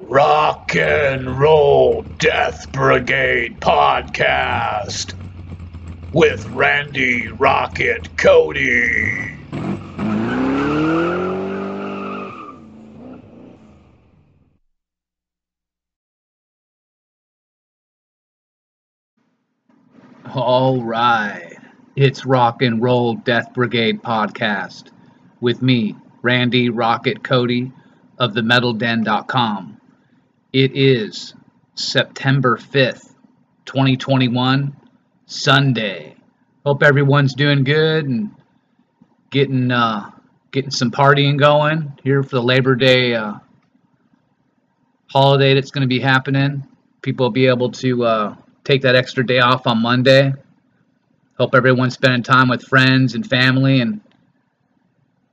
Rock 0.00 0.74
and 0.74 1.38
Roll 1.38 2.02
Death 2.18 2.70
Brigade 2.72 3.60
podcast 3.60 5.14
with 6.12 6.44
Randy 6.46 7.28
Rocket 7.28 8.16
Cody. 8.16 9.36
All 20.34 20.82
right. 20.82 21.56
It's 21.94 22.26
Rock 22.26 22.62
and 22.62 22.82
Roll 22.82 23.14
Death 23.14 23.54
Brigade 23.54 24.02
podcast 24.02 24.90
with 25.40 25.62
me, 25.62 25.94
Randy 26.22 26.68
Rocket 26.68 27.22
Cody 27.22 27.72
of 28.18 28.32
themetalden.com. 28.32 29.80
It 30.54 30.76
is 30.76 31.34
September 31.74 32.56
5th, 32.56 33.12
2021, 33.64 34.76
Sunday. 35.26 36.14
Hope 36.64 36.84
everyone's 36.84 37.34
doing 37.34 37.64
good 37.64 38.06
and 38.06 38.30
getting 39.30 39.72
uh, 39.72 40.12
getting 40.52 40.70
some 40.70 40.92
partying 40.92 41.40
going 41.40 41.98
here 42.04 42.22
for 42.22 42.36
the 42.36 42.42
Labor 42.42 42.76
Day 42.76 43.16
uh, 43.16 43.34
holiday 45.10 45.54
that's 45.54 45.72
going 45.72 45.82
to 45.82 45.88
be 45.88 45.98
happening. 45.98 46.64
People 47.02 47.26
will 47.26 47.32
be 47.32 47.48
able 47.48 47.72
to 47.72 48.04
uh, 48.04 48.36
take 48.62 48.82
that 48.82 48.94
extra 48.94 49.26
day 49.26 49.40
off 49.40 49.66
on 49.66 49.82
Monday. 49.82 50.32
Hope 51.36 51.56
everyone's 51.56 51.94
spending 51.94 52.22
time 52.22 52.48
with 52.48 52.62
friends 52.62 53.16
and 53.16 53.28
family 53.28 53.80
and 53.80 54.00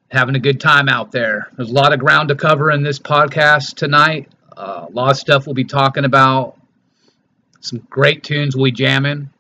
having 0.10 0.36
a 0.36 0.40
good 0.40 0.60
time 0.60 0.90
out 0.90 1.12
there. 1.12 1.52
There's 1.56 1.70
a 1.70 1.74
lot 1.76 1.94
of 1.94 2.00
ground 2.00 2.30
to 2.30 2.36
cover 2.36 2.72
in 2.72 2.82
this 2.82 2.98
podcast 2.98 3.76
tonight. 3.76 4.28
Uh, 4.62 4.86
a 4.88 4.92
lot 4.92 5.10
of 5.10 5.18
stuff 5.18 5.48
we'll 5.48 5.56
be 5.56 5.64
talking 5.64 6.06
about. 6.06 6.56
Some 7.62 7.80
great 7.90 8.24
tunes 8.24 8.56
we'll 8.56 8.66
be 8.66 8.72
jamming. 8.72 9.32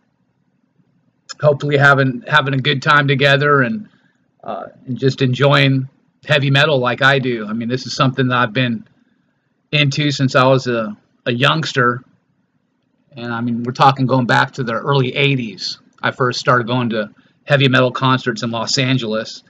Hopefully, 1.39 1.77
having 1.77 2.23
having 2.27 2.55
a 2.55 2.57
good 2.57 2.81
time 2.81 3.07
together 3.07 3.61
and 3.61 3.87
uh, 4.43 4.69
and 4.87 4.97
just 4.97 5.21
enjoying 5.21 5.87
heavy 6.25 6.49
metal 6.49 6.79
like 6.79 7.03
I 7.03 7.19
do. 7.19 7.45
I 7.47 7.53
mean, 7.53 7.69
this 7.69 7.85
is 7.85 7.95
something 7.95 8.29
that 8.29 8.35
I've 8.35 8.53
been 8.53 8.87
into 9.71 10.09
since 10.09 10.35
I 10.35 10.45
was 10.45 10.65
a, 10.65 10.97
a 11.27 11.31
youngster. 11.31 12.03
And 13.15 13.31
I 13.31 13.41
mean, 13.41 13.61
we're 13.61 13.73
talking 13.73 14.07
going 14.07 14.25
back 14.25 14.53
to 14.53 14.63
the 14.63 14.73
early 14.73 15.11
80s. 15.11 15.77
I 16.01 16.11
first 16.11 16.39
started 16.39 16.65
going 16.65 16.89
to 16.89 17.11
heavy 17.43 17.67
metal 17.67 17.91
concerts 17.91 18.41
in 18.41 18.49
Los 18.49 18.79
Angeles. 18.79 19.43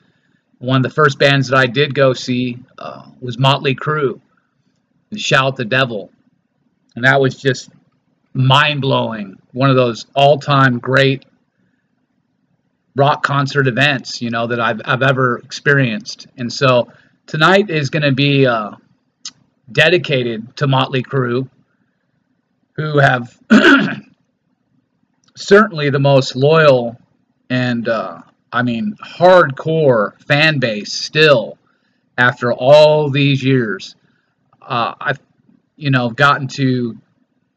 One 0.59 0.78
of 0.78 0.83
the 0.83 0.89
first 0.89 1.17
bands 1.17 1.47
that 1.47 1.58
I 1.58 1.67
did 1.67 1.95
go 1.95 2.11
see 2.11 2.59
uh, 2.78 3.03
was 3.22 3.39
Motley 3.39 3.75
Crue, 3.75 4.19
Shout 5.16 5.56
the 5.56 5.66
Devil. 5.66 6.12
And 6.95 7.06
that 7.06 7.20
was 7.20 7.36
just 7.36 7.70
mind 8.34 8.81
blowing. 8.81 9.38
One 9.53 9.70
of 9.70 9.76
those 9.76 10.06
all 10.16 10.40
time 10.40 10.80
great 10.80 11.26
rock 12.95 13.23
concert 13.23 13.68
events, 13.68 14.22
you 14.22 14.30
know, 14.30 14.48
that 14.48 14.59
I've, 14.59 14.81
I've 14.86 15.02
ever 15.02 15.38
experienced. 15.40 16.28
And 16.38 16.52
so 16.52 16.92
tonight 17.28 17.70
is 17.70 17.90
going 17.90 18.03
to 18.03 18.12
be 18.12 18.45
uh, 18.45 18.72
dedicated 19.72 20.56
to 20.58 20.68
Motley 20.68 21.03
Crue, 21.03 21.50
who 22.73 23.00
have 23.00 23.38
certainly 25.36 25.90
the 25.90 26.00
most 26.00 26.36
loyal 26.36 26.98
and, 27.50 27.88
uh, 27.88 28.22
I 28.53 28.64
mean, 28.64 28.96
hardcore 29.03 30.22
fan 30.23 30.59
base 30.59 30.92
still 30.94 31.58
after 32.18 32.52
all 32.53 33.09
these 33.09 33.44
years. 33.44 33.96
Uh, 34.62 34.94
I've, 35.00 35.20
you 35.76 35.92
know, 35.92 36.09
gotten 36.09 36.48
to 36.50 36.98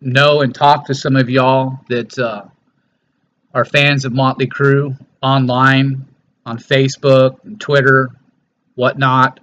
know 0.00 0.40
and 0.42 0.54
talk 0.54 0.86
to 0.86 0.94
some 0.94 1.16
of 1.16 1.28
y'all 1.28 1.80
that 1.88 2.18
uh, 2.18 2.44
are 3.52 3.64
fans 3.64 4.04
of 4.04 4.12
Motley 4.12 4.46
Crue 4.46 4.98
online, 5.22 6.06
on 6.46 6.58
Facebook, 6.58 7.42
and 7.44 7.60
Twitter, 7.60 8.10
whatnot. 8.74 9.40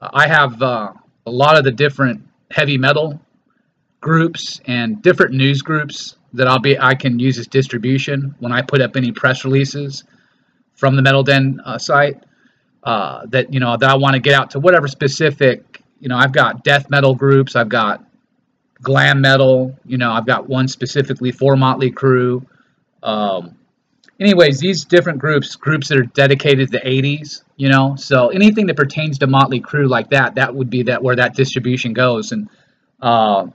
I 0.00 0.26
have 0.26 0.62
uh, 0.62 0.92
a 1.26 1.30
lot 1.30 1.56
of 1.56 1.64
the 1.64 1.70
different 1.70 2.26
heavy 2.50 2.78
metal 2.78 3.20
groups 4.00 4.60
and 4.66 5.02
different 5.02 5.34
news 5.34 5.62
groups 5.62 6.16
that 6.32 6.48
I'll 6.48 6.58
be 6.58 6.78
I 6.78 6.94
can 6.94 7.18
use 7.18 7.38
as 7.38 7.46
distribution 7.46 8.34
when 8.38 8.52
I 8.52 8.62
put 8.62 8.80
up 8.80 8.96
any 8.96 9.12
press 9.12 9.44
releases 9.44 10.04
from 10.74 10.96
the 10.96 11.02
Metal 11.02 11.22
Den 11.22 11.60
uh, 11.64 11.78
site. 11.78 12.22
Uh, 12.82 13.24
that 13.26 13.52
you 13.52 13.60
know 13.60 13.76
that 13.76 13.88
I 13.88 13.94
want 13.94 14.14
to 14.14 14.20
get 14.20 14.34
out 14.34 14.50
to 14.52 14.58
whatever 14.58 14.88
specific 14.88 15.81
you 16.02 16.08
know 16.08 16.16
I've 16.16 16.32
got 16.32 16.64
death 16.64 16.90
metal 16.90 17.14
groups 17.14 17.54
I've 17.54 17.68
got 17.68 18.04
glam 18.82 19.20
metal 19.20 19.78
you 19.86 19.96
know 19.96 20.10
I've 20.10 20.26
got 20.26 20.48
one 20.48 20.68
specifically 20.68 21.30
for 21.30 21.56
Motley 21.56 21.92
Crue. 21.92 22.44
Um, 23.02 23.56
anyways 24.20 24.58
these 24.58 24.84
different 24.84 25.20
groups 25.20 25.54
groups 25.54 25.88
that 25.88 25.98
are 25.98 26.02
dedicated 26.02 26.72
to 26.72 26.78
the 26.78 26.84
80s 26.84 27.44
you 27.56 27.68
know 27.68 27.94
so 27.96 28.28
anything 28.28 28.66
that 28.66 28.76
pertains 28.76 29.18
to 29.18 29.28
Motley 29.28 29.60
Crue 29.60 29.88
like 29.88 30.10
that 30.10 30.34
that 30.34 30.52
would 30.52 30.68
be 30.68 30.82
that 30.82 31.02
where 31.02 31.16
that 31.16 31.34
distribution 31.34 31.94
goes. 31.94 32.32
And 32.32 32.50
uh, 33.00 33.46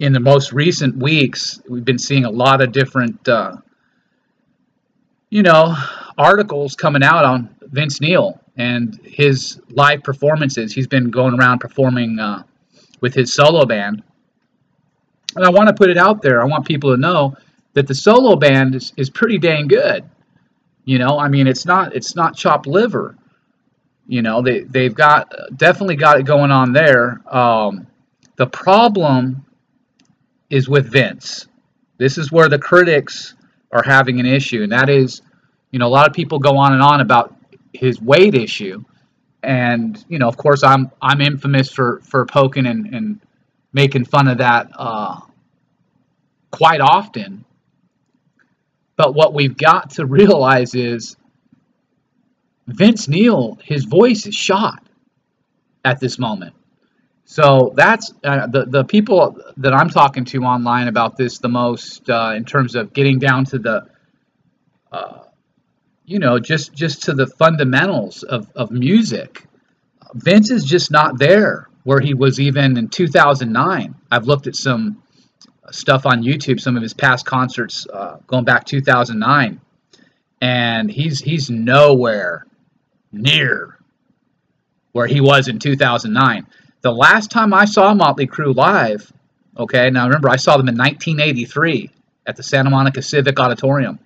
in 0.00 0.12
the 0.12 0.20
most 0.20 0.52
recent 0.52 0.96
weeks 0.96 1.62
we've 1.68 1.84
been 1.84 1.98
seeing 1.98 2.24
a 2.24 2.30
lot 2.30 2.60
of 2.60 2.72
different 2.72 3.28
uh, 3.28 3.56
you 5.30 5.44
know 5.44 5.76
articles 6.18 6.74
coming 6.74 7.04
out 7.04 7.24
on 7.24 7.54
Vince 7.62 8.00
Neil 8.00 8.40
and 8.56 9.00
his 9.04 9.60
live 9.70 10.02
performances. 10.02 10.72
He's 10.72 10.86
been 10.86 11.10
going 11.10 11.38
around 11.38 11.58
performing 11.58 12.18
uh, 12.18 12.44
with 13.00 13.14
his 13.14 13.32
solo 13.32 13.64
band. 13.64 14.02
And 15.36 15.44
I 15.44 15.50
want 15.50 15.68
to 15.68 15.74
put 15.74 15.90
it 15.90 15.98
out 15.98 16.22
there. 16.22 16.40
I 16.40 16.44
want 16.44 16.64
people 16.64 16.90
to 16.90 16.96
know 16.96 17.36
that 17.72 17.86
the 17.86 17.94
solo 17.94 18.36
band 18.36 18.74
is, 18.74 18.92
is 18.96 19.10
pretty 19.10 19.38
dang 19.38 19.66
good. 19.66 20.04
You 20.84 20.98
know, 20.98 21.18
I 21.18 21.28
mean, 21.28 21.46
it's 21.46 21.64
not 21.64 21.94
it's 21.94 22.14
not 22.14 22.36
chopped 22.36 22.66
liver. 22.66 23.16
You 24.06 24.22
know, 24.22 24.42
they 24.42 24.60
they've 24.60 24.94
got 24.94 25.32
definitely 25.56 25.96
got 25.96 26.20
it 26.20 26.24
going 26.24 26.50
on 26.50 26.72
there. 26.72 27.22
Um, 27.26 27.86
the 28.36 28.46
problem 28.46 29.44
is 30.50 30.68
with 30.68 30.92
Vince. 30.92 31.48
This 31.96 32.18
is 32.18 32.30
where 32.30 32.48
the 32.48 32.58
critics 32.58 33.34
are 33.72 33.82
having 33.82 34.20
an 34.20 34.26
issue, 34.26 34.62
and 34.62 34.72
that 34.72 34.90
is, 34.90 35.22
you 35.70 35.78
know, 35.78 35.86
a 35.86 35.88
lot 35.88 36.06
of 36.06 36.12
people 36.12 36.38
go 36.38 36.56
on 36.58 36.74
and 36.74 36.82
on 36.82 37.00
about 37.00 37.33
his 37.74 38.00
weight 38.00 38.34
issue, 38.34 38.84
and 39.42 40.02
you 40.08 40.18
know, 40.18 40.28
of 40.28 40.36
course, 40.36 40.62
I'm 40.62 40.90
I'm 41.02 41.20
infamous 41.20 41.70
for 41.70 42.00
for 42.00 42.24
poking 42.24 42.66
and, 42.66 42.86
and 42.94 43.20
making 43.72 44.06
fun 44.06 44.28
of 44.28 44.38
that 44.38 44.68
uh, 44.76 45.20
quite 46.50 46.80
often. 46.80 47.44
But 48.96 49.14
what 49.14 49.34
we've 49.34 49.56
got 49.56 49.90
to 49.90 50.06
realize 50.06 50.74
is 50.74 51.16
Vince 52.66 53.08
Neil, 53.08 53.58
his 53.62 53.84
voice 53.84 54.26
is 54.26 54.34
shot 54.34 54.82
at 55.84 56.00
this 56.00 56.18
moment. 56.18 56.54
So 57.26 57.72
that's 57.74 58.12
uh, 58.22 58.46
the 58.46 58.66
the 58.66 58.84
people 58.84 59.40
that 59.56 59.72
I'm 59.72 59.88
talking 59.88 60.24
to 60.26 60.42
online 60.42 60.88
about 60.88 61.16
this 61.16 61.38
the 61.38 61.48
most 61.48 62.08
uh, 62.08 62.32
in 62.36 62.44
terms 62.44 62.74
of 62.76 62.92
getting 62.92 63.18
down 63.18 63.44
to 63.46 63.58
the 63.58 63.86
uh, 64.92 65.23
you 66.04 66.18
know 66.18 66.38
just 66.38 66.72
just 66.72 67.04
to 67.04 67.14
the 67.14 67.26
fundamentals 67.26 68.22
of, 68.22 68.50
of 68.54 68.70
music. 68.70 69.46
Vince 70.14 70.50
is 70.50 70.64
just 70.64 70.90
not 70.90 71.18
there 71.18 71.68
where 71.82 72.00
he 72.00 72.14
was 72.14 72.38
even 72.40 72.76
in 72.76 72.88
2009. 72.88 73.94
I've 74.10 74.26
looked 74.26 74.46
at 74.46 74.54
some 74.54 75.02
stuff 75.70 76.06
on 76.06 76.22
YouTube, 76.22 76.60
some 76.60 76.76
of 76.76 76.82
his 76.82 76.94
past 76.94 77.26
concerts 77.26 77.86
uh, 77.92 78.18
going 78.26 78.44
back 78.44 78.64
2009, 78.64 79.60
and 80.40 80.90
he's 80.90 81.20
he's 81.20 81.50
nowhere 81.50 82.46
near 83.12 83.78
where 84.92 85.06
he 85.06 85.20
was 85.20 85.48
in 85.48 85.58
2009. 85.58 86.46
The 86.82 86.92
last 86.92 87.30
time 87.30 87.54
I 87.54 87.64
saw 87.64 87.94
Motley 87.94 88.26
Crue 88.26 88.54
live, 88.54 89.10
okay, 89.56 89.90
now 89.90 90.04
remember 90.06 90.28
I 90.28 90.36
saw 90.36 90.56
them 90.56 90.68
in 90.68 90.76
1983 90.76 91.90
at 92.26 92.36
the 92.36 92.42
Santa 92.42 92.70
Monica 92.70 93.02
Civic 93.02 93.40
Auditorium. 93.40 93.98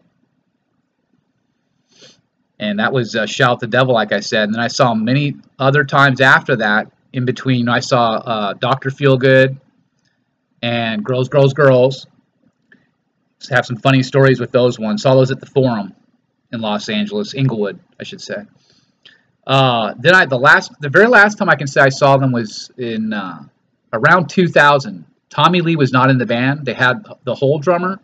And 2.60 2.78
that 2.78 2.92
was 2.92 3.14
uh, 3.14 3.26
Shout 3.26 3.60
the 3.60 3.66
Devil, 3.66 3.94
like 3.94 4.12
I 4.12 4.20
said. 4.20 4.44
And 4.44 4.54
then 4.54 4.60
I 4.60 4.68
saw 4.68 4.94
many 4.94 5.36
other 5.58 5.84
times 5.84 6.20
after 6.20 6.56
that. 6.56 6.90
In 7.12 7.24
between, 7.24 7.68
I 7.68 7.80
saw 7.80 8.16
uh, 8.16 8.52
Dr. 8.54 8.90
Feelgood 8.90 9.58
and 10.60 11.04
Girls, 11.04 11.28
Girls, 11.28 11.54
Girls. 11.54 12.06
Just 13.38 13.50
have 13.50 13.64
some 13.64 13.76
funny 13.76 14.02
stories 14.02 14.40
with 14.40 14.50
those 14.50 14.78
ones. 14.78 15.02
Saw 15.02 15.14
those 15.14 15.30
at 15.30 15.40
the 15.40 15.46
Forum 15.46 15.94
in 16.52 16.60
Los 16.60 16.88
Angeles, 16.88 17.34
Inglewood, 17.34 17.78
I 17.98 18.04
should 18.04 18.20
say. 18.20 18.44
Uh, 19.46 19.94
then 19.98 20.14
I 20.14 20.26
the 20.26 20.38
last 20.38 20.72
the 20.80 20.90
very 20.90 21.06
last 21.06 21.38
time 21.38 21.48
I 21.48 21.54
can 21.54 21.66
say 21.66 21.80
I 21.80 21.88
saw 21.88 22.18
them 22.18 22.32
was 22.32 22.70
in 22.76 23.12
uh, 23.14 23.44
around 23.92 24.28
2000. 24.28 25.06
Tommy 25.30 25.60
Lee 25.62 25.76
was 25.76 25.92
not 25.92 26.10
in 26.10 26.18
the 26.18 26.26
band. 26.26 26.66
They 26.66 26.74
had 26.74 27.06
the 27.24 27.34
whole 27.34 27.58
drummer 27.58 28.00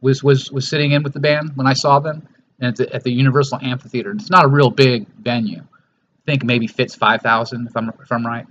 was 0.00 0.22
was 0.22 0.52
was 0.52 0.68
sitting 0.68 0.92
in 0.92 1.02
with 1.02 1.12
the 1.12 1.20
band 1.20 1.52
when 1.56 1.66
I 1.66 1.72
saw 1.72 1.98
them 1.98 2.28
and 2.60 2.68
at 2.68 2.76
the, 2.76 2.94
at 2.94 3.02
the 3.04 3.12
Universal 3.12 3.60
Amphitheater. 3.62 4.12
It's 4.12 4.30
not 4.30 4.44
a 4.44 4.48
real 4.48 4.70
big 4.70 5.06
venue. 5.18 5.60
I 5.60 6.30
think 6.30 6.44
maybe 6.44 6.66
fits 6.66 6.94
5,000 6.94 7.66
if 7.68 7.76
I'm 7.76 7.88
if 7.88 8.10
I'm 8.10 8.26
right. 8.26 8.46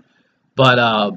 But 0.56 0.80
uh, 0.80 1.12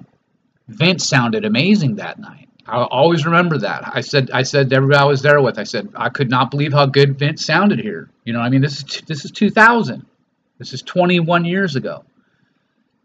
Vince 0.67 1.07
sounded 1.07 1.45
amazing 1.45 1.97
that 1.97 2.19
night. 2.19 2.49
I 2.67 2.83
always 2.85 3.25
remember 3.25 3.59
that. 3.59 3.91
I 3.95 4.03
said 4.03 4.31
I 4.33 4.43
said 4.43 4.71
to 4.71 4.77
everybody 4.77 4.99
I 4.99 5.05
was 5.05 5.23
there 5.23 5.41
with, 5.41 5.59
I 5.59 5.65
said 5.65 5.91
I 5.95 6.11
could 6.11 6.29
not 6.29 6.51
believe 6.51 6.73
how 6.73 6.87
good 6.87 7.19
Vince 7.19 7.45
sounded 7.47 7.81
here. 7.81 8.11
You 8.25 8.33
know, 8.33 8.41
I 8.41 8.51
mean 8.51 8.61
this 8.61 8.79
is 8.79 9.03
this 9.07 9.25
is 9.25 9.31
2000. 9.31 10.05
This 10.59 10.73
is 10.73 10.83
21 10.83 11.45
years 11.45 11.77
ago. 11.77 12.05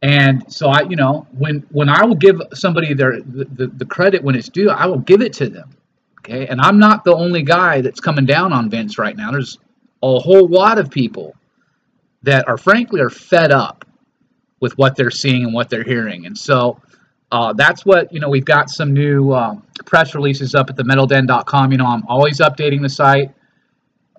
And 0.01 0.51
so 0.51 0.67
I, 0.67 0.81
you 0.81 0.97
know, 0.97 1.27
when 1.31 1.65
when 1.71 1.87
I 1.87 2.03
will 2.05 2.15
give 2.15 2.41
somebody 2.53 2.93
their 2.93 3.21
the, 3.21 3.45
the, 3.45 3.67
the 3.67 3.85
credit 3.85 4.21
when 4.21 4.35
it's 4.35 4.49
due, 4.49 4.69
I 4.69 4.87
will 4.87 4.99
give 4.99 5.21
it 5.21 5.33
to 5.33 5.47
them. 5.49 5.69
Okay, 6.19 6.47
and 6.47 6.59
I'm 6.59 6.77
not 6.77 7.05
the 7.05 7.15
only 7.15 7.43
guy 7.43 7.81
that's 7.81 8.01
coming 8.01 8.25
down 8.25 8.51
on 8.51 8.69
Vince 8.69 8.97
right 8.97 9.15
now. 9.15 9.31
There's 9.31 9.59
a 10.03 10.19
whole 10.19 10.47
lot 10.47 10.77
of 10.77 10.91
people 10.91 11.35
that 12.23 12.47
are 12.47 12.57
frankly 12.57 12.99
are 13.01 13.09
fed 13.09 13.51
up 13.51 13.85
with 14.59 14.77
what 14.77 14.95
they're 14.95 15.11
seeing 15.11 15.45
and 15.45 15.53
what 15.53 15.69
they're 15.69 15.83
hearing, 15.83 16.25
and 16.25 16.37
so 16.37 16.79
uh, 17.31 17.53
that's 17.53 17.85
what 17.85 18.13
you 18.13 18.19
know. 18.19 18.29
We've 18.29 18.45
got 18.45 18.69
some 18.69 18.93
new 18.93 19.31
uh, 19.31 19.55
press 19.85 20.13
releases 20.13 20.53
up 20.53 20.69
at 20.69 20.75
the 20.75 20.83
metalden.com. 20.83 21.71
You 21.71 21.77
know, 21.77 21.87
I'm 21.87 22.05
always 22.07 22.39
updating 22.39 22.81
the 22.81 22.89
site. 22.89 23.31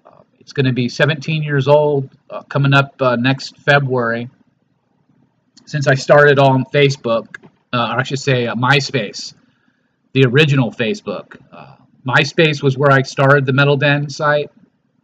Uh, 0.04 0.22
it's 0.40 0.52
going 0.52 0.66
to 0.66 0.72
be 0.72 0.88
17 0.88 1.42
years 1.42 1.68
old 1.68 2.10
uh, 2.28 2.42
coming 2.42 2.74
up 2.74 3.00
uh, 3.00 3.16
next 3.16 3.58
February 3.58 4.28
since 5.66 5.86
I 5.86 5.94
started 5.94 6.38
on 6.38 6.64
Facebook, 6.74 7.36
uh, 7.72 7.92
or 7.94 8.00
I 8.00 8.02
should 8.02 8.18
say 8.18 8.46
MySpace, 8.46 9.34
the 10.12 10.24
original 10.24 10.72
Facebook. 10.72 11.36
MySpace 12.06 12.62
was 12.62 12.76
where 12.76 12.90
I 12.90 13.02
started 13.02 13.46
the 13.46 13.54
Metal 13.54 13.76
Den 13.76 14.10
site 14.10 14.50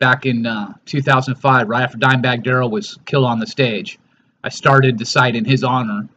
back 0.01 0.27
in 0.27 0.47
uh, 0.47 0.73
2005, 0.87 1.69
right 1.69 1.83
after 1.83 1.99
Dimebag 1.99 2.43
Darrell 2.43 2.71
was 2.71 2.99
killed 3.07 3.27
on 3.27 3.39
the 3.39 3.47
stage. 3.47 3.99
I 4.43 4.49
started 4.49 4.99
the 4.99 5.07
site 5.07 5.37
in 5.37 5.45
his 5.45 5.63
honor, 5.63 6.09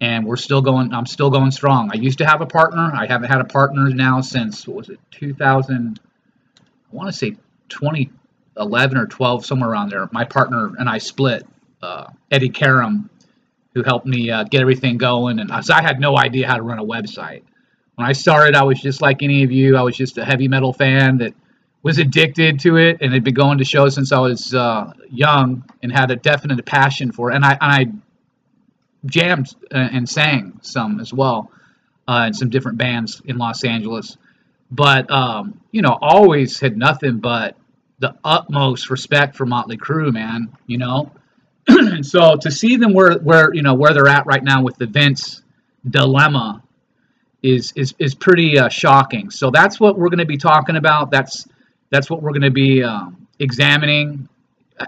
and 0.00 0.26
we're 0.26 0.36
still 0.36 0.62
going. 0.62 0.92
I'm 0.92 1.06
still 1.06 1.30
going 1.30 1.52
strong. 1.52 1.90
I 1.92 1.96
used 1.96 2.18
to 2.18 2.26
have 2.26 2.40
a 2.40 2.46
partner. 2.46 2.90
I 2.92 3.06
haven't 3.06 3.30
had 3.30 3.40
a 3.40 3.44
partner 3.44 3.88
now 3.90 4.20
since 4.20 4.66
what 4.66 4.76
was 4.78 4.88
it 4.88 4.98
2000? 5.12 6.00
I 6.58 6.62
want 6.90 7.08
to 7.08 7.12
say 7.12 7.36
2011 7.68 8.98
or 8.98 9.06
12, 9.06 9.46
somewhere 9.46 9.70
around 9.70 9.90
there. 9.90 10.08
My 10.10 10.24
partner 10.24 10.72
and 10.76 10.88
I 10.88 10.98
split. 10.98 11.46
Uh, 11.80 12.08
Eddie 12.30 12.50
Karam 12.50 13.08
who 13.74 13.82
helped 13.82 14.06
me 14.06 14.30
uh, 14.30 14.44
get 14.44 14.60
everything 14.60 14.98
going. 14.98 15.38
And 15.38 15.50
I, 15.52 15.62
I 15.72 15.82
had 15.82 16.00
no 16.00 16.16
idea 16.16 16.46
how 16.46 16.56
to 16.56 16.62
run 16.62 16.78
a 16.78 16.84
website. 16.84 17.42
When 17.94 18.06
I 18.06 18.12
started, 18.12 18.54
I 18.54 18.62
was 18.62 18.80
just 18.80 19.00
like 19.02 19.22
any 19.22 19.42
of 19.44 19.52
you. 19.52 19.76
I 19.76 19.82
was 19.82 19.96
just 19.96 20.18
a 20.18 20.24
heavy 20.24 20.48
metal 20.48 20.72
fan 20.72 21.18
that 21.18 21.34
was 21.82 21.98
addicted 21.98 22.60
to 22.60 22.76
it 22.76 22.98
and 23.00 23.12
had 23.12 23.24
been 23.24 23.34
going 23.34 23.58
to 23.58 23.64
shows 23.64 23.94
since 23.94 24.12
I 24.12 24.18
was 24.18 24.54
uh, 24.54 24.92
young 25.08 25.64
and 25.82 25.90
had 25.90 26.10
a 26.10 26.16
definite 26.16 26.64
passion 26.66 27.10
for 27.12 27.30
it. 27.30 27.36
And 27.36 27.44
I, 27.44 27.52
and 27.52 27.58
I 27.60 27.86
jammed 29.06 29.54
and 29.70 30.08
sang 30.08 30.60
some 30.62 31.00
as 31.00 31.12
well 31.12 31.50
uh, 32.06 32.24
in 32.26 32.34
some 32.34 32.50
different 32.50 32.78
bands 32.78 33.22
in 33.24 33.38
Los 33.38 33.64
Angeles. 33.64 34.18
But, 34.70 35.10
um, 35.10 35.60
you 35.72 35.82
know, 35.82 35.96
always 36.00 36.60
had 36.60 36.76
nothing 36.76 37.18
but 37.18 37.56
the 37.98 38.14
utmost 38.24 38.90
respect 38.90 39.36
for 39.36 39.46
Motley 39.46 39.76
Crue, 39.76 40.12
man. 40.12 40.56
You 40.66 40.78
know, 40.78 41.12
so 42.02 42.36
to 42.36 42.50
see 42.50 42.76
them 42.76 42.94
where 42.94 43.18
where 43.18 43.54
you 43.54 43.62
know 43.62 43.74
where 43.74 43.92
they're 43.92 44.08
at 44.08 44.26
right 44.26 44.42
now 44.42 44.62
with 44.62 44.76
the 44.76 44.86
Vince 44.86 45.42
dilemma 45.88 46.62
is 47.42 47.72
is 47.76 47.94
is 47.98 48.14
pretty 48.14 48.58
uh, 48.58 48.68
shocking. 48.68 49.30
So 49.30 49.50
that's 49.50 49.78
what 49.78 49.98
we're 49.98 50.08
going 50.08 50.18
to 50.18 50.26
be 50.26 50.38
talking 50.38 50.76
about. 50.76 51.10
That's 51.10 51.46
that's 51.90 52.08
what 52.08 52.22
we're 52.22 52.30
going 52.30 52.42
to 52.42 52.50
be 52.50 52.82
um, 52.82 53.26
examining 53.38 54.28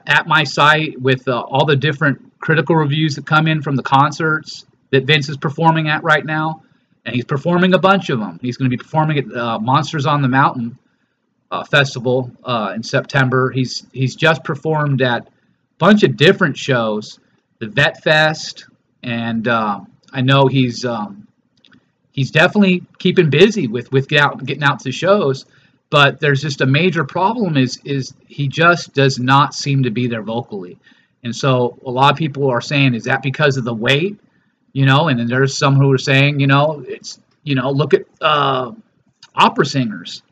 at 0.07 0.27
my 0.27 0.45
site 0.45 1.01
with 1.01 1.27
uh, 1.29 1.41
all 1.41 1.67
the 1.67 1.77
different 1.77 2.33
critical 2.41 2.77
reviews 2.77 3.17
that 3.17 3.27
come 3.27 3.47
in 3.47 3.63
from 3.63 3.77
the 3.77 3.83
concerts 3.83 4.65
that 4.91 5.05
Vince 5.05 5.29
is 5.29 5.37
performing 5.37 5.89
at 5.89 6.03
right 6.03 6.25
now, 6.25 6.63
and 7.05 7.15
he's 7.15 7.25
performing 7.25 7.75
a 7.75 7.79
bunch 7.79 8.11
of 8.11 8.19
them. 8.19 8.39
He's 8.43 8.57
going 8.57 8.71
to 8.71 8.77
be 8.77 8.81
performing 8.83 9.19
at 9.19 9.37
uh, 9.37 9.59
Monsters 9.59 10.07
on 10.07 10.23
the 10.23 10.29
Mountain 10.29 10.79
uh, 11.51 11.65
festival 11.65 12.31
uh, 12.45 12.73
in 12.75 12.83
September. 12.83 13.51
He's 13.51 13.87
he's 13.93 14.17
just 14.17 14.45
performed 14.45 15.03
at 15.03 15.27
a 15.27 15.31
bunch 15.79 16.03
of 16.03 16.17
different 16.17 16.57
shows, 16.57 17.19
the 17.59 17.69
Vet 17.69 18.03
Fest, 18.03 18.67
and 19.03 19.47
uh, 19.49 19.81
I 20.13 20.21
know 20.21 20.47
he's 20.47 20.85
um, 20.85 21.27
he's 22.13 22.31
definitely 22.31 22.85
keeping 22.99 23.31
busy 23.31 23.67
with 23.67 23.91
with 23.93 24.09
get 24.09 24.21
out, 24.21 24.45
getting 24.45 24.63
out 24.65 24.81
to 24.81 24.93
shows. 24.93 25.47
But 25.93 26.21
there's 26.21 26.41
just 26.41 26.63
a 26.63 26.67
major 26.67 27.05
problem 27.05 27.59
is 27.59 27.79
is 27.85 28.15
he 28.27 28.49
just 28.49 28.95
does 28.95 29.19
not 29.19 29.55
seem 29.55 29.83
to 29.83 29.91
be 29.91 30.07
there 30.09 30.23
vocally, 30.23 30.79
and 31.23 31.37
so 31.37 31.79
a 31.85 31.91
lot 31.91 32.11
of 32.11 32.17
people 32.17 32.51
are 32.51 32.63
saying 32.63 32.95
is 32.95 33.05
that 33.05 33.23
because 33.23 33.59
of 33.59 33.65
the 33.65 33.75
weight, 33.75 34.19
you 34.73 34.87
know, 34.87 35.09
and 35.09 35.21
then 35.21 35.27
there's 35.29 35.55
some 35.57 35.77
who 35.77 35.93
are 35.93 35.99
saying 35.99 36.41
you 36.41 36.47
know 36.47 36.83
it's 36.89 37.21
you 37.45 37.55
know 37.55 37.71
look 37.71 37.93
at 37.93 38.07
uh, 38.23 38.73
opera 39.35 39.67
singers, 39.67 40.23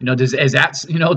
you 0.00 0.06
know 0.06 0.16
does 0.16 0.34
is 0.34 0.50
that 0.52 0.84
you 0.88 0.98
know 0.98 1.14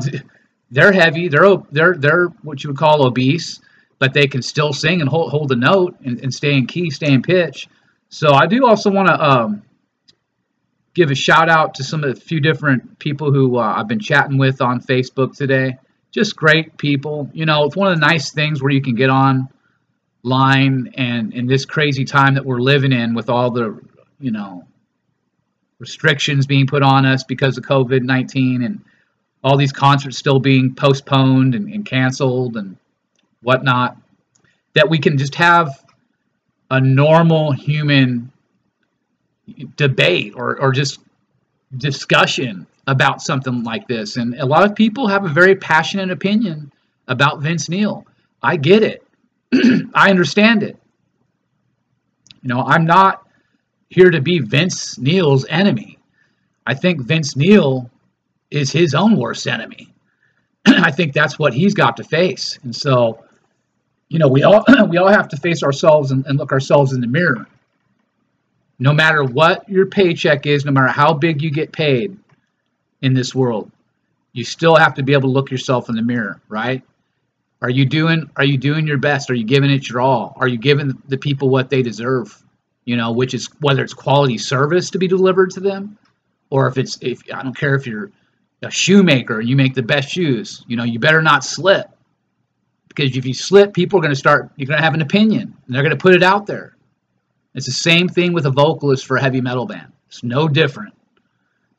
they're 0.69 0.91
heavy 0.93 1.27
they're 1.27 1.57
they're 1.71 1.95
they're 1.95 2.27
what 2.43 2.63
you 2.63 2.69
would 2.69 2.77
call 2.77 3.03
obese 3.07 3.59
but 3.99 4.13
they 4.13 4.27
can 4.27 4.41
still 4.41 4.71
sing 4.71 5.01
and 5.01 5.09
hold, 5.09 5.29
hold 5.31 5.49
the 5.49 5.55
note 5.55 5.95
and, 6.05 6.19
and 6.21 6.33
stay 6.33 6.53
in 6.55 6.65
key, 6.65 6.89
stay 6.89 7.11
in 7.11 7.21
pitch. 7.21 7.67
So 8.07 8.33
I 8.33 8.47
do 8.47 8.65
also 8.65 8.89
want 8.89 9.09
to 9.09 9.21
um, 9.21 9.61
give 10.93 11.11
a 11.11 11.15
shout 11.15 11.49
out 11.49 11.75
to 11.75 11.83
some 11.83 12.03
of 12.03 12.13
the 12.13 12.19
few 12.19 12.39
different 12.39 12.99
people 12.99 13.31
who 13.31 13.57
uh, 13.57 13.73
I've 13.77 13.87
been 13.87 13.99
chatting 13.99 14.37
with 14.37 14.61
on 14.61 14.81
Facebook 14.81 15.35
today. 15.35 15.77
Just 16.11 16.35
great 16.35 16.77
people. 16.77 17.29
You 17.33 17.45
know, 17.45 17.65
it's 17.65 17.75
one 17.75 17.91
of 17.91 17.99
the 17.99 18.05
nice 18.05 18.31
things 18.31 18.61
where 18.61 18.71
you 18.71 18.81
can 18.81 18.95
get 18.95 19.09
online 19.09 20.93
and 20.95 21.33
in 21.33 21.45
this 21.45 21.65
crazy 21.65 22.05
time 22.05 22.33
that 22.35 22.45
we're 22.45 22.59
living 22.59 22.91
in 22.91 23.13
with 23.13 23.29
all 23.29 23.51
the, 23.51 23.79
you 24.19 24.31
know, 24.31 24.65
restrictions 25.77 26.45
being 26.45 26.67
put 26.67 26.83
on 26.83 27.05
us 27.05 27.23
because 27.23 27.57
of 27.57 27.63
COVID 27.63 28.01
19 28.01 28.63
and 28.63 28.81
all 29.43 29.55
these 29.55 29.71
concerts 29.71 30.17
still 30.17 30.39
being 30.39 30.75
postponed 30.75 31.55
and, 31.55 31.71
and 31.71 31.85
canceled 31.85 32.57
and 32.57 32.75
whatnot, 33.41 33.95
that 34.73 34.89
we 34.89 34.99
can 34.99 35.17
just 35.17 35.35
have 35.35 35.69
a 36.69 36.81
normal 36.81 37.51
human 37.51 38.28
debate 39.75 40.33
or, 40.35 40.59
or 40.59 40.71
just 40.71 40.99
discussion 41.75 42.67
about 42.87 43.21
something 43.21 43.63
like 43.63 43.87
this. 43.87 44.17
And 44.17 44.35
a 44.39 44.45
lot 44.45 44.65
of 44.65 44.75
people 44.75 45.07
have 45.07 45.25
a 45.25 45.29
very 45.29 45.55
passionate 45.55 46.11
opinion 46.11 46.71
about 47.07 47.41
Vince 47.41 47.69
Neil. 47.69 48.05
I 48.41 48.57
get 48.57 48.83
it. 48.83 49.03
I 49.93 50.09
understand 50.09 50.63
it. 50.63 50.77
You 52.41 52.49
know, 52.49 52.61
I'm 52.61 52.85
not 52.85 53.27
here 53.89 54.09
to 54.09 54.21
be 54.21 54.39
Vince 54.39 54.97
Neil's 54.97 55.45
enemy. 55.49 55.99
I 56.65 56.73
think 56.73 57.01
Vince 57.01 57.35
Neil 57.35 57.89
is 58.49 58.71
his 58.71 58.95
own 58.95 59.17
worst 59.17 59.47
enemy. 59.47 59.93
I 60.65 60.91
think 60.91 61.13
that's 61.13 61.37
what 61.37 61.53
he's 61.53 61.73
got 61.73 61.97
to 61.97 62.03
face. 62.03 62.59
And 62.63 62.75
so 62.75 63.23
you 64.09 64.17
know, 64.17 64.27
we 64.27 64.43
all 64.43 64.65
we 64.89 64.97
all 64.97 65.07
have 65.07 65.29
to 65.29 65.37
face 65.37 65.63
ourselves 65.63 66.11
and, 66.11 66.25
and 66.25 66.37
look 66.37 66.51
ourselves 66.51 66.93
in 66.93 67.01
the 67.01 67.07
mirror. 67.07 67.47
No 68.79 68.93
matter 68.93 69.23
what 69.23 69.67
your 69.69 69.85
paycheck 69.85 70.45
is, 70.45 70.65
no 70.65 70.71
matter 70.71 70.87
how 70.87 71.13
big 71.13 71.41
you 71.41 71.51
get 71.51 71.71
paid 71.71 72.17
in 73.01 73.13
this 73.13 73.35
world, 73.35 73.71
you 74.33 74.43
still 74.43 74.75
have 74.75 74.93
to 74.95 75.03
be 75.03 75.13
able 75.13 75.23
to 75.23 75.33
look 75.33 75.51
yourself 75.51 75.89
in 75.89 75.95
the 75.95 76.01
mirror, 76.01 76.41
right? 76.47 76.81
Are 77.61 77.69
you 77.69 77.85
doing 77.85 78.29
are 78.37 78.45
you 78.45 78.57
doing 78.57 78.87
your 78.87 78.97
best? 78.97 79.29
Are 79.29 79.33
you 79.33 79.43
giving 79.43 79.69
it 79.69 79.89
your 79.89 79.99
all? 79.99 80.33
Are 80.37 80.47
you 80.47 80.57
giving 80.57 81.01
the 81.07 81.17
people 81.17 81.49
what 81.49 81.69
they 81.69 81.81
deserve? 81.81 82.41
You 82.85 82.95
know, 82.95 83.11
which 83.11 83.33
is 83.33 83.49
whether 83.59 83.83
it's 83.83 83.93
quality 83.93 84.37
service 84.37 84.89
to 84.91 84.97
be 84.97 85.07
delivered 85.07 85.51
to 85.51 85.59
them, 85.59 85.97
or 86.49 86.67
if 86.67 86.77
it's 86.77 86.97
if 87.01 87.21
I 87.33 87.43
don't 87.43 87.57
care 87.57 87.75
if 87.75 87.85
you're 87.85 88.11
a 88.63 88.71
shoemaker 88.71 89.39
and 89.39 89.49
you 89.49 89.57
make 89.57 89.73
the 89.73 89.83
best 89.83 90.09
shoes, 90.09 90.63
you 90.67 90.77
know, 90.77 90.83
you 90.83 90.99
better 90.99 91.21
not 91.21 91.43
slip 91.43 91.89
because 92.89 93.15
if 93.15 93.25
you 93.25 93.33
slip, 93.33 93.73
people 93.73 93.99
are 93.99 94.01
going 94.01 94.13
to 94.13 94.19
start, 94.19 94.51
you're 94.57 94.67
going 94.67 94.77
to 94.77 94.83
have 94.83 94.93
an 94.93 95.01
opinion, 95.01 95.41
and 95.65 95.75
they're 95.75 95.83
going 95.83 95.95
to 95.95 96.01
put 96.01 96.13
it 96.13 96.23
out 96.23 96.45
there. 96.45 96.75
It's 97.55 97.65
the 97.65 97.71
same 97.71 98.07
thing 98.07 98.33
with 98.33 98.45
a 98.45 98.51
vocalist 98.51 99.05
for 99.05 99.17
a 99.17 99.21
heavy 99.21 99.41
metal 99.41 99.65
band. 99.65 99.91
It's 100.07 100.23
no 100.23 100.47
different. 100.47 100.93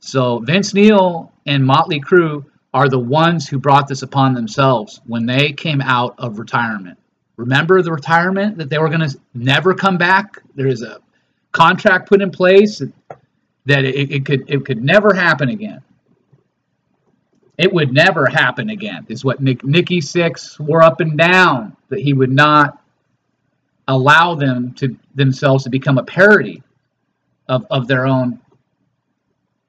So 0.00 0.38
Vince 0.38 0.74
Neil 0.74 1.32
and 1.46 1.64
Motley 1.64 2.00
Crue 2.00 2.44
are 2.72 2.88
the 2.88 2.98
ones 2.98 3.48
who 3.48 3.58
brought 3.58 3.88
this 3.88 4.02
upon 4.02 4.34
themselves 4.34 5.00
when 5.06 5.26
they 5.26 5.52
came 5.52 5.80
out 5.80 6.14
of 6.18 6.38
retirement. 6.38 6.98
Remember 7.36 7.82
the 7.82 7.92
retirement 7.92 8.58
that 8.58 8.68
they 8.68 8.78
were 8.78 8.88
going 8.88 9.08
to 9.08 9.18
never 9.34 9.74
come 9.74 9.98
back? 9.98 10.42
There 10.54 10.66
is 10.66 10.82
a 10.82 11.00
contract 11.52 12.08
put 12.08 12.22
in 12.22 12.30
place 12.30 12.82
that 13.66 13.84
it, 13.84 14.10
it 14.12 14.26
could 14.26 14.48
it 14.48 14.64
could 14.64 14.82
never 14.82 15.14
happen 15.14 15.48
again. 15.48 15.82
It 17.58 17.72
would 17.72 17.92
never 17.92 18.26
happen 18.26 18.70
again, 18.70 19.06
is 19.08 19.22
what 19.24 19.40
Nick, 19.40 19.62
Nikki 19.64 20.00
Sixx 20.00 20.38
swore 20.38 20.82
up 20.82 21.00
and 21.00 21.18
down 21.18 21.76
that 21.90 22.00
he 22.00 22.14
would 22.14 22.30
not 22.30 22.79
allow 23.90 24.34
them 24.36 24.74
to 24.74 24.96
themselves 25.16 25.64
to 25.64 25.70
become 25.70 25.98
a 25.98 26.04
parody 26.04 26.62
of, 27.48 27.66
of 27.70 27.88
their 27.88 28.06
own, 28.06 28.40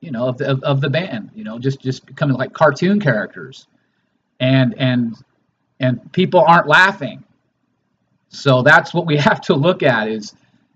you 0.02 0.12
know, 0.12 0.28
of 0.28 0.38
the, 0.40 0.52
of, 0.52 0.64
of 0.64 0.82
the 0.82 0.90
band, 0.90 1.32
you 1.36 1.44
know, 1.44 1.60
just, 1.60 1.82
just 1.82 2.06
becoming 2.06 2.38
like 2.38 2.54
cartoon 2.54 3.00
characters. 3.02 3.68
And, 4.40 4.76
and, 4.80 5.16
and 5.80 6.12
people 6.14 6.42
aren't 6.48 6.68
laughing. 6.68 7.24
So 8.30 8.64
that's 8.64 8.94
what 8.94 9.06
we 9.08 9.18
have 9.30 9.42
to 9.42 9.56
look 9.56 9.84
at 9.84 10.10
is, 10.10 10.34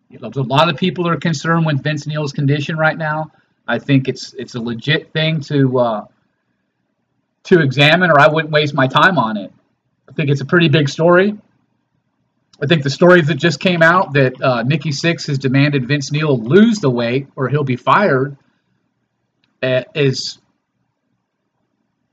You 0.09 0.19
know, 0.19 0.31
a 0.35 0.41
lot 0.41 0.69
of 0.69 0.77
people 0.77 1.07
are 1.07 1.17
concerned 1.17 1.65
with 1.65 1.83
Vince 1.83 2.07
Neil's 2.07 2.33
condition 2.33 2.77
right 2.77 2.97
now. 2.97 3.31
I 3.67 3.79
think 3.79 4.07
it's 4.07 4.33
it's 4.35 4.55
a 4.55 4.61
legit 4.61 5.11
thing 5.13 5.41
to 5.41 5.79
uh, 5.79 6.05
to 7.45 7.61
examine, 7.61 8.11
or 8.11 8.19
I 8.19 8.27
wouldn't 8.27 8.53
waste 8.53 8.73
my 8.75 8.87
time 8.87 9.17
on 9.17 9.37
it. 9.37 9.51
I 10.09 10.13
think 10.13 10.29
it's 10.29 10.41
a 10.41 10.45
pretty 10.45 10.69
big 10.69 10.89
story. 10.89 11.37
I 12.61 12.67
think 12.67 12.83
the 12.83 12.89
stories 12.89 13.27
that 13.27 13.35
just 13.35 13.59
came 13.59 13.81
out 13.81 14.13
that 14.13 14.41
uh, 14.41 14.63
Nikki 14.63 14.91
Sixx 14.91 15.27
has 15.27 15.37
demanded 15.37 15.87
Vince 15.87 16.11
Neil 16.11 16.37
lose 16.37 16.79
the 16.79 16.89
weight 16.89 17.27
or 17.35 17.49
he'll 17.49 17.65
be 17.65 17.75
fired 17.75 18.37
uh, 19.61 19.83
is 19.93 20.39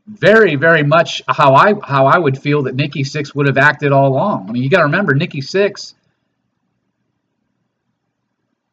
very, 0.06 0.56
very 0.56 0.82
much 0.82 1.22
how 1.28 1.54
I 1.54 1.74
how 1.84 2.06
I 2.06 2.18
would 2.18 2.38
feel 2.38 2.64
that 2.64 2.74
Nikki 2.74 3.04
Sixx 3.04 3.34
would 3.34 3.46
have 3.46 3.58
acted 3.58 3.92
all 3.92 4.08
along. 4.08 4.48
I 4.48 4.52
mean, 4.52 4.62
you 4.62 4.70
got 4.70 4.78
to 4.78 4.84
remember 4.84 5.14
Nikki 5.14 5.40
Sixx. 5.40 5.94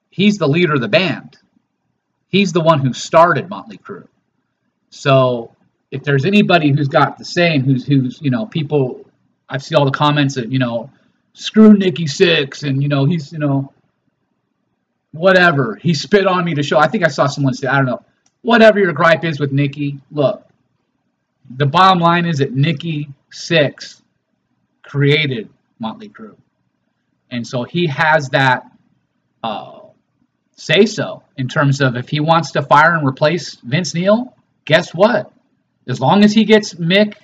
He's 0.10 0.38
the 0.38 0.48
leader 0.48 0.74
of 0.74 0.82
the 0.82 0.88
band. 0.88 1.38
He's 2.28 2.52
the 2.52 2.62
one 2.62 2.80
who 2.80 2.94
started 2.94 3.48
Motley 3.48 3.78
Crue. 3.78 4.08
So 4.90 5.56
if 5.92 6.04
there's 6.04 6.26
anybody 6.26 6.72
who's 6.72 6.88
got 6.88 7.18
the 7.18 7.26
same, 7.26 7.64
who's 7.64 7.86
who's 7.86 8.20
you 8.22 8.32
know 8.32 8.46
people, 8.46 9.06
I've 9.48 9.64
seen 9.64 9.78
all 9.78 9.86
the 9.86 9.92
comments 9.92 10.36
that 10.36 10.52
you 10.52 10.60
know, 10.60 10.90
screw 11.34 11.74
Nikki 11.74 12.06
Sixx, 12.06 12.68
and 12.68 12.82
you 12.82 12.90
know 12.90 13.06
he's 13.06 13.32
you 13.32 13.40
know, 13.40 13.74
whatever 15.12 15.76
he 15.76 15.94
spit 15.94 16.28
on 16.28 16.46
me 16.46 16.56
to 16.56 16.64
show. 16.64 16.78
I 16.78 16.88
think 16.88 17.06
I 17.06 17.10
saw 17.10 17.28
someone 17.28 17.54
say 17.54 17.68
I 17.68 17.78
don't 17.78 17.86
know, 17.86 18.04
whatever 18.42 18.80
your 18.80 18.94
gripe 18.94 19.24
is 19.24 19.40
with 19.40 19.52
Nikki. 19.52 20.00
Look, 20.12 20.48
the 21.50 21.66
bottom 21.66 22.00
line 22.00 22.26
is 22.26 22.40
that 22.40 22.54
Nikki 22.54 23.10
Sixx 23.32 24.02
created 24.84 25.50
Motley 25.80 26.10
Crue, 26.10 26.36
and 27.30 27.46
so 27.46 27.64
he 27.64 27.88
has 27.88 28.30
that 28.30 28.70
uh, 29.44 29.80
say 30.56 30.86
so 30.86 31.24
in 31.38 31.48
terms 31.48 31.82
of 31.82 31.96
if 31.96 32.10
he 32.10 32.20
wants 32.20 32.52
to 32.52 32.62
fire 32.62 32.96
and 32.96 33.08
replace 33.08 33.56
Vince 33.56 33.94
Neil. 33.94 34.36
Guess 34.66 34.94
what? 34.94 35.32
As 35.88 36.00
long 36.00 36.24
as 36.24 36.32
he 36.32 36.46
gets 36.46 36.76
Mick 36.76 37.16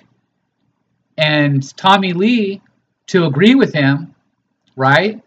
and 1.16 1.76
Tommy 1.76 2.12
Lee 2.12 2.60
to 3.08 3.26
agree 3.26 3.54
with 3.54 3.72
him, 3.72 4.14
right? 4.76 5.22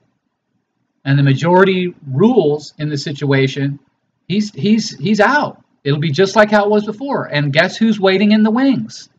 And 1.05 1.17
the 1.17 1.24
majority 1.24 1.95
rules 2.07 2.74
in 2.77 2.89
the 2.89 2.98
situation, 2.98 3.79
he's 4.27 4.53
he's 4.53 4.98
he's 4.98 5.19
out. 5.19 5.63
It'll 5.83 6.00
be 6.00 6.12
just 6.12 6.36
like 6.36 6.51
how 6.51 6.65
it 6.65 6.69
was 6.69 6.86
before. 6.86 7.25
And 7.25 7.53
guess 7.53 7.77
who's 7.77 8.00
waiting 8.00 8.31
in 8.31 8.43
the 8.43 8.51
wings? 8.51 9.09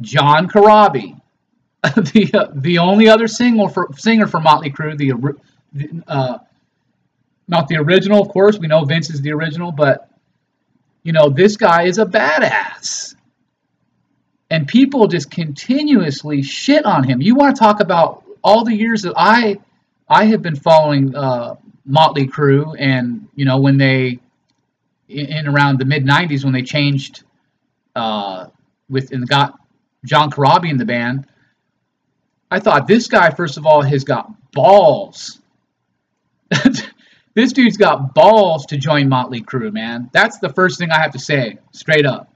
John 0.00 0.48
Corabi, 0.48 1.20
the 1.82 2.30
uh, 2.32 2.46
the 2.54 2.78
only 2.78 3.08
other 3.08 3.26
single 3.26 3.68
for 3.68 3.88
singer 3.96 4.26
for 4.26 4.40
Motley 4.40 4.70
Crue, 4.70 4.96
the 4.96 6.02
uh, 6.06 6.38
not 7.48 7.66
the 7.68 7.76
original, 7.76 8.22
of 8.22 8.28
course. 8.28 8.58
We 8.58 8.68
know 8.68 8.84
Vince 8.84 9.10
is 9.10 9.20
the 9.20 9.32
original, 9.32 9.72
but 9.72 10.08
you 11.02 11.12
know, 11.12 11.30
this 11.30 11.56
guy 11.56 11.84
is 11.84 11.98
a 11.98 12.04
badass. 12.06 13.14
And 14.50 14.66
people 14.66 15.06
just 15.08 15.30
continuously 15.30 16.42
shit 16.42 16.84
on 16.84 17.04
him. 17.04 17.20
You 17.20 17.34
want 17.34 17.56
to 17.56 17.60
talk 17.60 17.80
about 17.80 18.24
all 18.42 18.64
the 18.64 18.74
years 18.74 19.02
that 19.02 19.14
I 19.16 19.58
I 20.08 20.24
have 20.26 20.40
been 20.40 20.56
following 20.56 21.14
uh, 21.14 21.56
Motley 21.84 22.26
Crue, 22.26 22.74
and 22.78 23.28
you 23.34 23.44
know 23.44 23.58
when 23.58 23.76
they 23.76 24.20
in 25.08 25.46
around 25.46 25.78
the 25.78 25.84
mid 25.84 26.04
'90s 26.04 26.44
when 26.44 26.52
they 26.52 26.62
changed 26.62 27.24
uh, 27.94 28.46
with 28.88 29.12
and 29.12 29.28
got 29.28 29.58
John 30.04 30.30
Corabi 30.30 30.70
in 30.70 30.78
the 30.78 30.86
band. 30.86 31.26
I 32.50 32.60
thought 32.60 32.86
this 32.86 33.08
guy, 33.08 33.28
first 33.30 33.58
of 33.58 33.66
all, 33.66 33.82
has 33.82 34.04
got 34.04 34.32
balls 34.52 35.38
This 37.38 37.52
dude's 37.52 37.76
got 37.76 38.14
balls 38.14 38.66
to 38.66 38.76
join 38.76 39.08
Motley 39.08 39.42
Crue, 39.42 39.72
man. 39.72 40.10
That's 40.12 40.38
the 40.40 40.48
first 40.48 40.76
thing 40.76 40.90
I 40.90 41.00
have 41.00 41.12
to 41.12 41.20
say, 41.20 41.58
straight 41.70 42.04
up. 42.04 42.27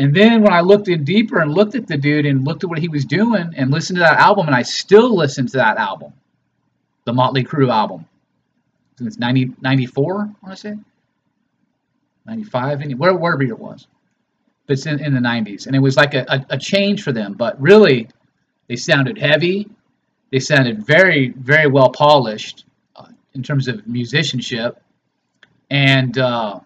And 0.00 0.16
then 0.16 0.40
when 0.40 0.54
I 0.54 0.62
looked 0.62 0.88
in 0.88 1.04
deeper 1.04 1.40
and 1.40 1.52
looked 1.52 1.74
at 1.74 1.86
the 1.86 1.98
dude 1.98 2.24
and 2.24 2.42
looked 2.42 2.64
at 2.64 2.70
what 2.70 2.78
he 2.78 2.88
was 2.88 3.04
doing 3.04 3.52
and 3.54 3.70
listened 3.70 3.98
to 3.98 4.00
that 4.00 4.18
album, 4.18 4.46
and 4.46 4.56
I 4.56 4.62
still 4.62 5.14
listen 5.14 5.46
to 5.48 5.58
that 5.58 5.76
album, 5.76 6.14
the 7.04 7.12
Motley 7.12 7.44
Crue 7.44 7.70
album. 7.70 8.06
It's 8.98 9.18
90, 9.18 9.56
94, 9.60 10.14
I 10.14 10.16
want 10.16 10.36
to 10.48 10.56
say. 10.56 10.74
95, 12.24 12.78
whatever, 12.96 13.18
wherever 13.18 13.42
it 13.42 13.58
was. 13.58 13.86
But 14.66 14.78
it's 14.78 14.86
in, 14.86 15.04
in 15.04 15.12
the 15.12 15.20
90s. 15.20 15.66
And 15.66 15.76
it 15.76 15.80
was 15.80 15.98
like 15.98 16.14
a, 16.14 16.24
a, 16.28 16.46
a 16.54 16.58
change 16.58 17.02
for 17.02 17.12
them. 17.12 17.34
But 17.34 17.60
really, 17.60 18.08
they 18.68 18.76
sounded 18.76 19.18
heavy. 19.18 19.68
They 20.32 20.40
sounded 20.40 20.86
very, 20.86 21.28
very 21.28 21.66
well 21.66 21.90
polished 21.90 22.64
in 23.34 23.42
terms 23.42 23.68
of 23.68 23.86
musicianship. 23.86 24.82
And, 25.68 26.16
uh, 26.16 26.60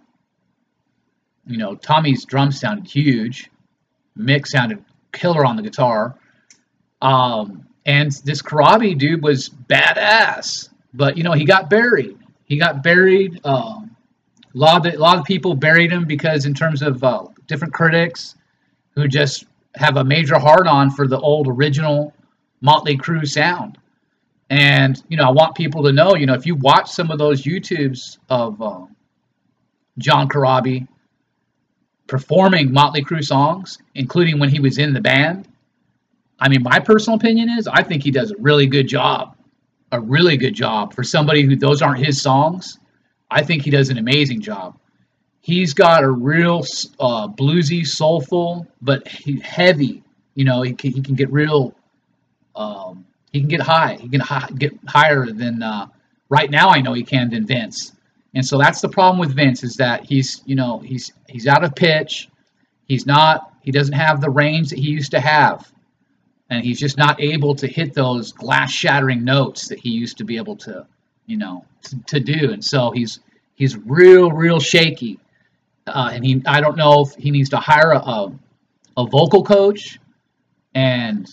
you 1.46 1.58
know, 1.58 1.74
Tommy's 1.74 2.24
drums 2.24 2.60
sounded 2.60 2.86
huge. 2.86 3.50
Mick 4.18 4.46
sounded 4.46 4.84
killer 5.12 5.44
on 5.44 5.56
the 5.56 5.62
guitar. 5.62 6.16
Um, 7.02 7.66
and 7.86 8.12
this 8.24 8.40
Corabi 8.40 8.96
dude 8.96 9.22
was 9.22 9.48
badass. 9.48 10.70
But, 10.94 11.16
you 11.16 11.24
know, 11.24 11.32
he 11.32 11.44
got 11.44 11.68
buried. 11.68 12.18
He 12.44 12.58
got 12.58 12.82
buried. 12.82 13.40
Um, 13.44 13.96
a, 14.54 14.58
lot 14.58 14.86
of 14.86 14.94
a 14.94 14.96
lot 14.96 15.18
of 15.18 15.24
people 15.24 15.54
buried 15.54 15.92
him 15.92 16.04
because, 16.04 16.46
in 16.46 16.54
terms 16.54 16.82
of 16.82 17.02
uh, 17.02 17.26
different 17.46 17.74
critics 17.74 18.36
who 18.94 19.08
just 19.08 19.46
have 19.74 19.96
a 19.96 20.04
major 20.04 20.38
hard 20.38 20.68
on 20.68 20.90
for 20.90 21.08
the 21.08 21.18
old 21.18 21.48
original 21.48 22.14
Motley 22.60 22.96
Crue 22.96 23.26
sound. 23.26 23.78
And 24.50 25.02
you 25.08 25.16
know, 25.16 25.24
I 25.24 25.30
want 25.30 25.56
people 25.56 25.82
to 25.82 25.92
know, 25.92 26.14
you 26.14 26.26
know, 26.26 26.34
if 26.34 26.46
you 26.46 26.54
watch 26.54 26.90
some 26.90 27.10
of 27.10 27.18
those 27.18 27.42
YouTubes 27.42 28.18
of 28.28 28.60
uh, 28.62 28.86
John 29.98 30.28
Corabi 30.28 30.86
performing 32.06 32.73
Motley 32.73 33.02
Crue 33.02 33.25
songs, 33.25 33.78
including 33.94 34.38
when 34.38 34.50
he 34.50 34.61
was 34.61 34.78
in 34.78 34.92
the 34.92 35.00
band, 35.00 35.49
I 36.38 36.49
mean, 36.49 36.62
my 36.62 36.78
personal 36.80 37.16
opinion 37.18 37.49
is 37.49 37.66
I 37.66 37.82
think 37.82 38.02
he 38.02 38.11
does 38.11 38.30
a 38.30 38.37
really 38.38 38.66
good 38.66 38.88
job, 38.88 39.37
a 39.92 40.00
really 40.00 40.37
good 40.37 40.54
job 40.54 40.94
for 40.94 41.02
somebody 41.02 41.42
who 41.42 41.56
those 41.56 41.82
aren't 41.82 42.04
his 42.04 42.20
songs. 42.20 42.78
I 43.30 43.42
think 43.42 43.62
he 43.64 43.70
does 43.70 43.88
an 43.88 43.99
amazing 43.99 44.42
job. 44.42 44.78
He's 45.40 45.75
got 45.75 46.04
a 46.04 46.11
real 46.11 46.61
uh, 47.00 47.28
bluesy, 47.28 47.87
soulful, 47.87 48.66
but 48.82 49.08
heavy. 49.08 50.02
You 50.34 50.44
know, 50.44 50.62
he 50.62 50.75
can, 50.75 50.92
he 50.92 51.02
can 51.02 51.14
get 51.14 51.32
real. 51.32 51.75
Um, 52.54 53.06
he 53.32 53.40
can 53.40 53.49
get 53.49 53.61
high. 53.61 53.96
He 54.00 54.08
can 54.08 54.20
hi- 54.20 54.50
get 54.56 54.73
higher 54.87 55.26
than 55.26 55.62
uh, 55.62 55.87
right 56.28 56.50
now. 56.50 56.70
I 56.70 56.82
know 56.82 56.92
he 56.92 57.04
can 57.04 57.30
than 57.30 57.46
Vince. 57.46 57.93
And 58.35 58.45
so 58.45 58.59
that's 58.59 58.81
the 58.81 58.88
problem 58.88 59.19
with 59.19 59.35
Vince 59.35 59.62
is 59.62 59.76
that 59.76 60.05
he's 60.05 60.43
you 60.45 60.57
know 60.57 60.79
he's 60.79 61.12
he's 61.29 61.47
out 61.47 61.64
of 61.64 61.75
pitch. 61.75 62.29
He's 62.87 63.07
not. 63.07 63.53
He 63.62 63.71
doesn't 63.71 63.95
have 63.95 64.21
the 64.21 64.31
range 64.31 64.71
that 64.71 64.79
he 64.79 64.91
used 64.91 65.12
to 65.12 65.21
have, 65.21 65.71
and 66.50 66.62
he's 66.64 66.79
just 66.79 66.99
not 66.99 67.21
able 67.21 67.55
to 67.57 67.67
hit 67.67 67.95
those 67.95 68.33
glass 68.33 68.71
shattering 68.71 69.25
notes 69.25 69.69
that 69.69 69.79
he 69.79 69.91
used 69.91 70.19
to 70.19 70.25
be 70.25 70.37
able 70.37 70.57
to 70.57 70.87
you 71.26 71.37
know 71.37 71.64
to, 71.83 72.03
to 72.07 72.21
do. 72.21 72.53
And 72.53 72.64
so 72.64 72.91
he's 72.91 73.21
he's 73.55 73.76
real 73.76 74.31
real 74.31 74.61
shaky. 74.61 75.19
Uh, 75.87 76.11
and 76.12 76.25
he 76.25 76.43
I 76.47 76.61
don't 76.61 76.76
know 76.76 77.03
if 77.03 77.14
he 77.14 77.31
needs 77.31 77.50
to 77.50 77.59
hire 77.59 77.93
a, 77.93 77.99
a, 77.99 78.33
a 78.97 79.07
vocal 79.07 79.45
coach 79.45 79.99
and 80.75 81.33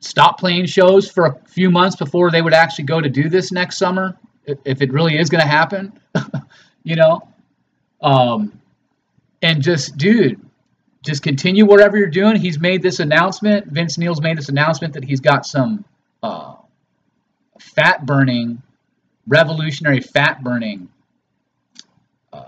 stop 0.00 0.38
playing 0.38 0.66
shows 0.66 1.10
for 1.10 1.26
a 1.26 1.38
few 1.48 1.70
months 1.70 1.96
before 1.96 2.30
they 2.30 2.40
would 2.40 2.54
actually 2.54 2.84
go 2.84 3.00
to 3.00 3.08
do 3.08 3.28
this 3.28 3.52
next 3.52 3.76
summer, 3.78 4.16
if 4.46 4.82
it 4.82 4.92
really 4.92 5.18
is 5.18 5.28
going 5.28 5.42
to 5.42 5.48
happen, 5.48 5.98
you 6.84 6.96
know. 6.96 7.28
Um, 8.00 8.60
and 9.42 9.62
just, 9.62 9.96
dude, 9.96 10.40
just 11.04 11.22
continue 11.22 11.64
whatever 11.64 11.96
you're 11.96 12.08
doing. 12.08 12.36
He's 12.36 12.58
made 12.58 12.82
this 12.82 13.00
announcement. 13.00 13.66
Vince 13.66 13.98
Neil's 13.98 14.20
made 14.20 14.38
this 14.38 14.48
announcement 14.48 14.94
that 14.94 15.04
he's 15.04 15.20
got 15.20 15.46
some 15.46 15.84
uh, 16.22 16.56
fat 17.58 18.06
burning, 18.06 18.62
revolutionary 19.26 20.00
fat 20.00 20.42
burning 20.42 20.88
uh, 22.32 22.44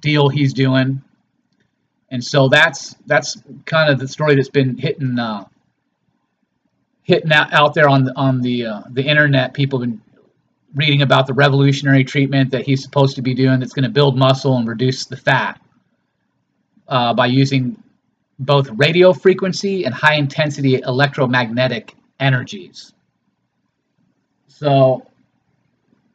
deal 0.00 0.28
he's 0.28 0.52
doing. 0.52 1.02
And 2.10 2.22
so 2.22 2.48
that's 2.48 2.94
that's 3.06 3.42
kind 3.64 3.90
of 3.90 3.98
the 3.98 4.06
story 4.06 4.36
that's 4.36 4.48
been 4.48 4.78
hitting 4.78 5.18
uh, 5.18 5.44
hitting 7.02 7.32
out, 7.32 7.52
out 7.52 7.74
there 7.74 7.88
on 7.88 8.04
the 8.04 8.16
on 8.16 8.40
the 8.40 8.66
uh, 8.66 8.82
the 8.90 9.02
internet. 9.02 9.54
People 9.54 9.80
have 9.80 9.90
been 9.90 10.00
reading 10.76 11.00
about 11.02 11.26
the 11.26 11.32
revolutionary 11.32 12.04
treatment 12.04 12.50
that 12.50 12.64
he's 12.64 12.82
supposed 12.82 13.16
to 13.16 13.22
be 13.22 13.34
doing 13.34 13.58
that's 13.58 13.72
going 13.72 13.84
to 13.84 13.90
build 13.90 14.16
muscle 14.16 14.56
and 14.58 14.68
reduce 14.68 15.06
the 15.06 15.16
fat 15.16 15.60
uh, 16.86 17.14
by 17.14 17.26
using 17.26 17.82
both 18.38 18.68
radio 18.76 19.12
frequency 19.14 19.84
and 19.84 19.94
high 19.94 20.16
intensity 20.16 20.80
electromagnetic 20.86 21.94
energies. 22.20 22.92
So 24.48 25.06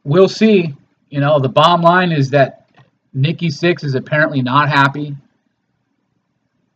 we'll 0.03 0.30
see. 0.30 0.75
You 1.10 1.20
know, 1.20 1.39
the 1.39 1.50
bottom 1.50 1.82
line 1.82 2.12
is 2.12 2.30
that 2.30 2.70
Nikki 3.13 3.48
Sixx 3.48 3.84
is 3.84 3.96
apparently 3.96 4.41
not 4.41 4.70
happy. 4.70 5.18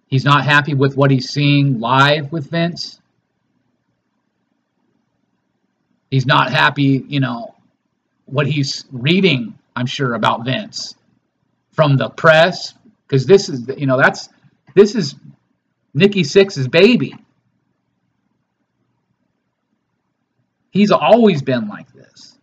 He's 0.08 0.26
not 0.26 0.44
happy 0.44 0.74
with 0.74 0.98
what 0.98 1.12
he's 1.12 1.30
seeing 1.30 1.80
live 1.80 2.32
with 2.32 2.50
Vince. 2.50 3.00
He's 6.10 6.26
not 6.26 6.52
happy, 6.52 7.04
you 7.08 7.20
know, 7.20 7.55
what 8.26 8.48
he's 8.48 8.86
reading, 8.92 9.58
I'm 9.76 9.86
sure, 9.86 10.14
about 10.14 10.46
Vince 10.46 10.96
from 11.72 11.98
the 11.98 12.10
press, 12.10 12.74
because 13.08 13.26
this 13.26 13.50
is, 13.50 13.70
you 13.78 13.86
know, 13.86 13.98
that's 13.98 14.30
this 14.76 14.96
is 14.96 15.16
Nikki 15.94 16.24
Sixx's 16.24 16.68
baby. 16.68 17.16
He's 20.72 20.92
always 20.92 21.42
been 21.42 21.68
like 21.68 21.92
this. 21.94 22.38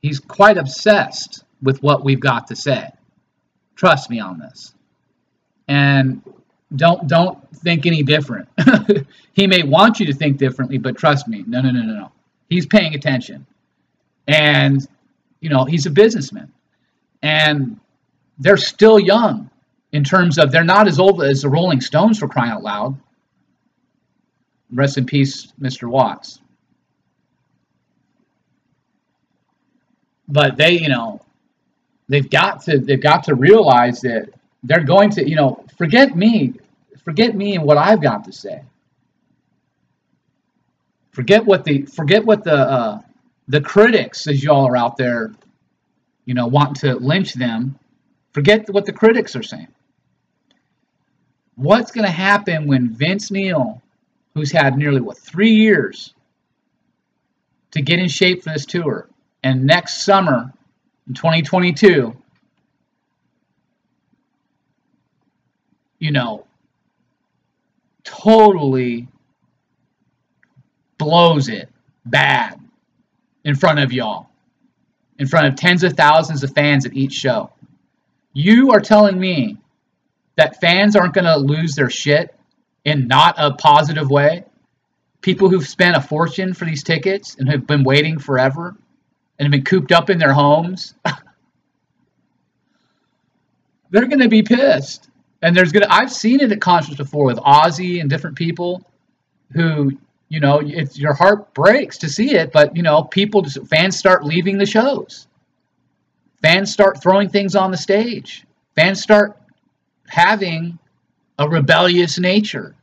He's 0.00 0.20
quite 0.20 0.56
obsessed 0.56 1.44
with 1.60 1.82
what 1.82 2.04
we've 2.04 2.20
got 2.20 2.48
to 2.48 2.56
say. 2.56 2.88
Trust 3.74 4.10
me 4.10 4.20
on 4.20 4.38
this. 4.38 4.74
And 5.66 6.22
don't 6.74 7.06
don't 7.06 7.38
think 7.56 7.86
any 7.86 8.02
different. 8.02 8.48
he 9.32 9.46
may 9.46 9.62
want 9.62 10.00
you 10.00 10.06
to 10.06 10.14
think 10.14 10.38
differently, 10.38 10.78
but 10.78 10.96
trust 10.96 11.28
me, 11.28 11.44
no, 11.46 11.60
no, 11.60 11.70
no, 11.70 11.82
no, 11.82 11.94
no. 11.94 12.12
He's 12.48 12.66
paying 12.66 12.94
attention, 12.94 13.46
and 14.26 14.86
you 15.40 15.48
know 15.50 15.64
he's 15.64 15.86
a 15.86 15.90
businessman, 15.90 16.52
and 17.22 17.78
they're 18.38 18.56
still 18.56 18.98
young 18.98 19.50
in 19.92 20.04
terms 20.04 20.38
of 20.38 20.50
they're 20.50 20.64
not 20.64 20.88
as 20.88 20.98
old 20.98 21.22
as 21.22 21.42
the 21.42 21.48
Rolling 21.48 21.80
Stones 21.80 22.18
for 22.18 22.28
crying 22.28 22.50
out 22.50 22.62
loud. 22.62 22.98
Rest 24.72 24.96
in 24.96 25.04
peace, 25.04 25.52
Mr. 25.60 25.88
Watts. 25.88 26.40
But 30.28 30.56
they, 30.56 30.72
you 30.78 30.88
know, 30.88 31.20
they've 32.08 32.28
got 32.28 32.62
to 32.62 32.78
they've 32.78 33.00
got 33.00 33.24
to 33.24 33.34
realize 33.34 34.00
that 34.00 34.30
they're 34.62 34.84
going 34.84 35.10
to, 35.10 35.28
you 35.28 35.36
know, 35.36 35.64
forget 35.76 36.16
me, 36.16 36.54
forget 37.04 37.34
me 37.34 37.56
and 37.56 37.64
what 37.64 37.76
I've 37.76 38.00
got 38.00 38.24
to 38.24 38.32
say. 38.32 38.62
Forget 41.10 41.44
what 41.44 41.64
the 41.64 41.82
forget 41.82 42.24
what 42.24 42.44
the 42.44 42.54
uh, 42.54 43.00
the 43.52 43.60
critics, 43.60 44.26
as 44.26 44.42
y'all 44.42 44.66
are 44.66 44.78
out 44.78 44.96
there, 44.96 45.30
you 46.24 46.32
know, 46.32 46.46
wanting 46.46 46.74
to 46.74 46.94
lynch 46.96 47.34
them. 47.34 47.78
Forget 48.32 48.66
what 48.70 48.86
the 48.86 48.94
critics 48.94 49.36
are 49.36 49.42
saying. 49.42 49.68
What's 51.56 51.90
going 51.92 52.06
to 52.06 52.10
happen 52.10 52.66
when 52.66 52.88
Vince 52.88 53.30
Neil, 53.30 53.82
who's 54.32 54.50
had 54.50 54.78
nearly 54.78 55.02
what 55.02 55.18
three 55.18 55.50
years 55.50 56.14
to 57.72 57.82
get 57.82 57.98
in 57.98 58.08
shape 58.08 58.42
for 58.42 58.54
this 58.54 58.64
tour, 58.64 59.10
and 59.42 59.66
next 59.66 60.02
summer 60.02 60.50
in 61.06 61.12
2022, 61.12 62.16
you 65.98 66.10
know, 66.10 66.46
totally 68.02 69.08
blows 70.96 71.50
it 71.50 71.68
bad 72.06 72.61
in 73.44 73.54
front 73.54 73.78
of 73.78 73.92
y'all, 73.92 74.28
in 75.18 75.26
front 75.26 75.46
of 75.46 75.56
tens 75.56 75.82
of 75.82 75.94
thousands 75.94 76.42
of 76.42 76.52
fans 76.54 76.86
at 76.86 76.94
each 76.94 77.12
show. 77.12 77.50
You 78.32 78.72
are 78.72 78.80
telling 78.80 79.18
me 79.18 79.58
that 80.36 80.60
fans 80.60 80.96
aren't 80.96 81.14
going 81.14 81.24
to 81.24 81.36
lose 81.36 81.74
their 81.74 81.90
shit 81.90 82.34
in 82.84 83.06
not 83.06 83.34
a 83.38 83.54
positive 83.54 84.10
way? 84.10 84.44
People 85.20 85.48
who've 85.48 85.66
spent 85.66 85.96
a 85.96 86.00
fortune 86.00 86.54
for 86.54 86.64
these 86.64 86.82
tickets 86.82 87.36
and 87.38 87.48
have 87.48 87.66
been 87.66 87.84
waiting 87.84 88.18
forever 88.18 88.74
and 89.38 89.46
have 89.46 89.52
been 89.52 89.64
cooped 89.64 89.92
up 89.92 90.10
in 90.10 90.18
their 90.18 90.32
homes, 90.32 90.94
they're 93.90 94.06
going 94.06 94.20
to 94.20 94.28
be 94.28 94.42
pissed. 94.42 95.08
And 95.42 95.56
there's 95.56 95.72
going 95.72 95.82
to, 95.82 95.92
I've 95.92 96.12
seen 96.12 96.40
it 96.40 96.52
at 96.52 96.60
concerts 96.60 96.96
before 96.96 97.24
with 97.24 97.38
Ozzy 97.38 98.00
and 98.00 98.08
different 98.08 98.36
people 98.36 98.84
who, 99.52 99.92
you 100.32 100.40
know, 100.40 100.62
it's 100.64 100.98
your 100.98 101.12
heart 101.12 101.52
breaks 101.52 101.98
to 101.98 102.08
see 102.08 102.34
it, 102.34 102.52
but, 102.52 102.74
you 102.74 102.82
know, 102.82 103.02
people, 103.04 103.42
just, 103.42 103.66
fans 103.66 103.98
start 103.98 104.24
leaving 104.24 104.56
the 104.56 104.64
shows. 104.64 105.26
Fans 106.40 106.72
start 106.72 107.02
throwing 107.02 107.28
things 107.28 107.54
on 107.54 107.70
the 107.70 107.76
stage. 107.76 108.46
Fans 108.74 109.02
start 109.02 109.38
having 110.06 110.78
a 111.38 111.46
rebellious 111.46 112.18
nature 112.18 112.74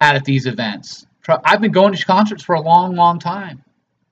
at 0.00 0.24
these 0.24 0.46
events. 0.46 1.06
I've 1.44 1.60
been 1.60 1.72
going 1.72 1.92
to 1.92 2.06
concerts 2.06 2.42
for 2.42 2.54
a 2.54 2.60
long, 2.62 2.96
long 2.96 3.18
time. 3.18 3.62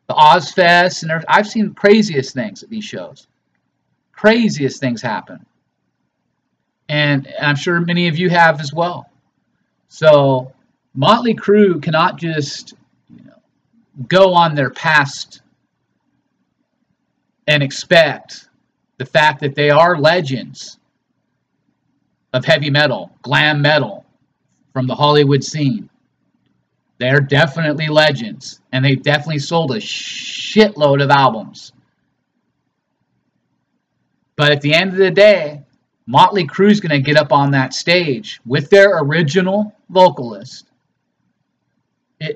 The 0.07 0.14
Ozzfest, 0.14 1.03
and 1.03 1.25
I've 1.29 1.49
seen 1.49 1.73
craziest 1.73 2.35
things 2.35 2.62
at 2.62 2.68
these 2.68 2.85
shows. 2.85 3.27
Craziest 4.12 4.81
things 4.81 5.01
happen. 5.01 5.47
And 6.90 7.27
I'm 7.40 7.57
sure 7.57 7.81
many 7.81 8.09
of 8.09 8.18
you 8.18 8.29
have 8.29 8.61
as 8.61 8.71
well. 8.71 9.11
So 9.88 10.53
Motley 10.97 11.35
Crue 11.35 11.81
cannot 11.83 12.19
just 12.19 12.73
you 13.15 13.23
know, 13.25 13.39
go 14.09 14.33
on 14.33 14.55
their 14.55 14.71
past 14.71 15.43
and 17.47 17.63
expect 17.63 18.49
the 18.97 19.05
fact 19.05 19.41
that 19.41 19.55
they 19.55 19.71
are 19.71 19.99
legends 19.99 20.79
of 22.33 22.45
heavy 22.45 22.71
metal, 22.71 23.13
glam 23.23 23.61
metal 23.61 24.07
from 24.73 24.87
the 24.87 24.95
Hollywood 24.95 25.45
scene. 25.45 25.89
They're 26.99 27.21
definitely 27.21 27.89
legends, 27.89 28.63
and 28.73 28.83
they've 28.83 29.03
definitely 29.03 29.39
sold 29.39 29.73
a 29.73 29.79
shitload 29.79 31.03
of 31.03 31.11
albums. 31.11 31.73
But 34.37 34.53
at 34.53 34.63
the 34.63 34.73
end 34.73 34.93
of 34.93 34.97
the 34.97 35.11
day, 35.11 35.63
Motley 36.07 36.47
Crue's 36.47 36.81
going 36.81 36.91
to 36.91 37.05
get 37.05 37.21
up 37.21 37.33
on 37.33 37.51
that 37.51 37.75
stage 37.75 38.41
with 38.47 38.71
their 38.71 38.99
original 38.99 39.75
vocalist. 39.91 40.65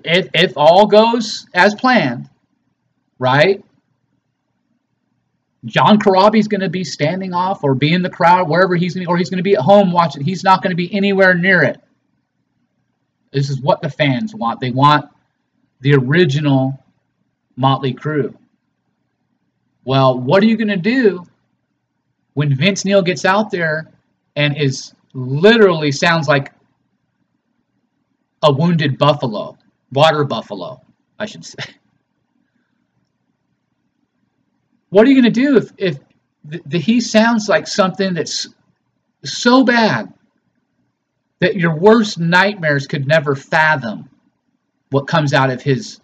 If, 0.05 0.29
if 0.35 0.53
all 0.57 0.87
goes 0.87 1.47
as 1.55 1.75
planned, 1.75 2.29
right? 3.19 3.65
John 5.65 5.99
Corabi's 5.99 6.49
going 6.49 6.63
to 6.63 6.71
be 6.71 6.85
standing 6.85 7.35
off 7.35 7.63
or 7.63 7.75
be 7.75 7.93
in 7.93 8.03
the 8.03 8.11
crowd 8.11 8.49
wherever 8.49 8.77
he's 8.77 8.95
going 8.95 9.05
to, 9.05 9.11
or 9.11 9.19
he's 9.19 9.31
going 9.31 9.39
to 9.39 9.45
be 9.45 9.55
at 9.55 9.61
home 9.61 9.93
watching. 9.93 10.25
He's 10.25 10.43
not 10.43 10.63
going 10.63 10.71
to 10.71 10.77
be 10.77 10.93
anywhere 10.95 11.35
near 11.35 11.63
it. 11.63 11.81
This 13.33 13.51
is 13.51 13.61
what 13.61 13.83
the 13.83 13.91
fans 13.91 14.35
want. 14.35 14.61
They 14.61 14.71
want 14.71 15.11
the 15.81 15.95
original 15.95 16.83
Motley 17.57 17.95
Crue. 17.95 18.35
Well, 19.85 20.19
what 20.19 20.43
are 20.43 20.47
you 20.47 20.57
going 20.57 20.69
to 20.69 20.77
do 20.77 21.25
when 22.35 22.55
Vince 22.55 22.85
Neil 22.85 23.03
gets 23.03 23.25
out 23.25 23.51
there 23.51 23.91
and 24.37 24.57
is 24.57 24.95
literally 25.13 25.93
sounds 25.93 26.29
like 26.29 26.53
a 28.43 28.53
wounded 28.53 28.97
buffalo, 28.99 29.57
water 29.93 30.25
buffalo, 30.25 30.81
I 31.19 31.27
should 31.27 31.45
say. 31.45 31.63
What 34.91 35.07
are 35.07 35.11
you 35.11 35.23
going 35.23 35.33
to 35.33 35.41
do 35.41 35.57
if, 35.57 35.73
if 35.79 35.99
the, 36.45 36.61
the, 36.67 36.79
he 36.79 37.01
sounds 37.01 37.49
like 37.49 37.67
something 37.67 38.15
that's 38.15 38.49
so 39.25 39.65
bad 39.65 40.13
that 41.39 41.57
your 41.57 41.77
worst 41.77 42.19
nightmares 42.19 42.87
could 42.87 43.07
never 43.07 43.35
fathom 43.35 44.11
what 44.91 45.07
comes 45.07 45.33
out 45.33 45.51
of 45.51 45.63
his 45.63 46.01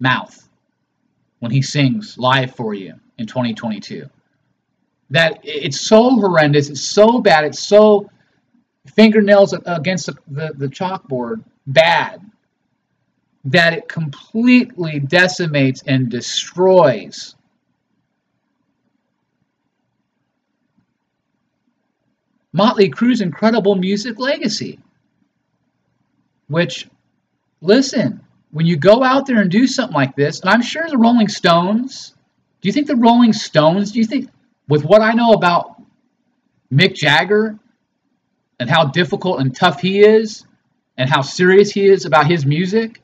mouth 0.00 0.48
when 1.38 1.52
he 1.52 1.62
sings 1.62 2.18
live 2.18 2.54
for 2.54 2.74
you 2.74 2.94
in 3.18 3.26
2022? 3.26 4.10
That 5.10 5.38
it's 5.44 5.80
so 5.80 6.10
horrendous, 6.10 6.70
it's 6.70 6.82
so 6.82 7.20
bad, 7.20 7.44
it's 7.44 7.62
so 7.62 8.10
fingernails 8.96 9.54
against 9.66 10.06
the, 10.06 10.16
the, 10.26 10.52
the 10.56 10.68
chalkboard 10.68 11.44
bad 11.66 12.20
that 13.44 13.74
it 13.74 13.88
completely 13.88 14.98
decimates 15.00 15.82
and 15.86 16.08
destroys 16.08 17.34
Motley 22.54 22.88
Crue's 22.88 23.20
incredible 23.20 23.74
music 23.74 24.18
legacy. 24.20 24.78
Which, 26.46 26.88
listen, 27.60 28.20
when 28.52 28.64
you 28.64 28.76
go 28.76 29.02
out 29.02 29.26
there 29.26 29.40
and 29.40 29.50
do 29.50 29.66
something 29.66 29.94
like 29.94 30.14
this, 30.14 30.40
and 30.40 30.48
I'm 30.48 30.62
sure 30.62 30.88
the 30.88 30.96
Rolling 30.96 31.26
Stones, 31.26 32.14
do 32.60 32.68
you 32.68 32.72
think 32.72 32.86
the 32.86 32.96
Rolling 32.96 33.32
Stones, 33.32 33.90
do 33.90 33.98
you 33.98 34.04
think, 34.04 34.30
with 34.68 34.84
what 34.84 35.02
I 35.02 35.12
know 35.12 35.32
about 35.32 35.82
Mick 36.72 36.94
Jagger 36.94 37.58
and 38.60 38.70
how 38.70 38.84
difficult 38.84 39.40
and 39.40 39.54
tough 39.54 39.80
he 39.80 40.00
is, 40.00 40.46
and 40.96 41.10
how 41.10 41.22
serious 41.22 41.72
he 41.72 41.86
is 41.86 42.04
about 42.04 42.28
his 42.28 42.46
music, 42.46 43.02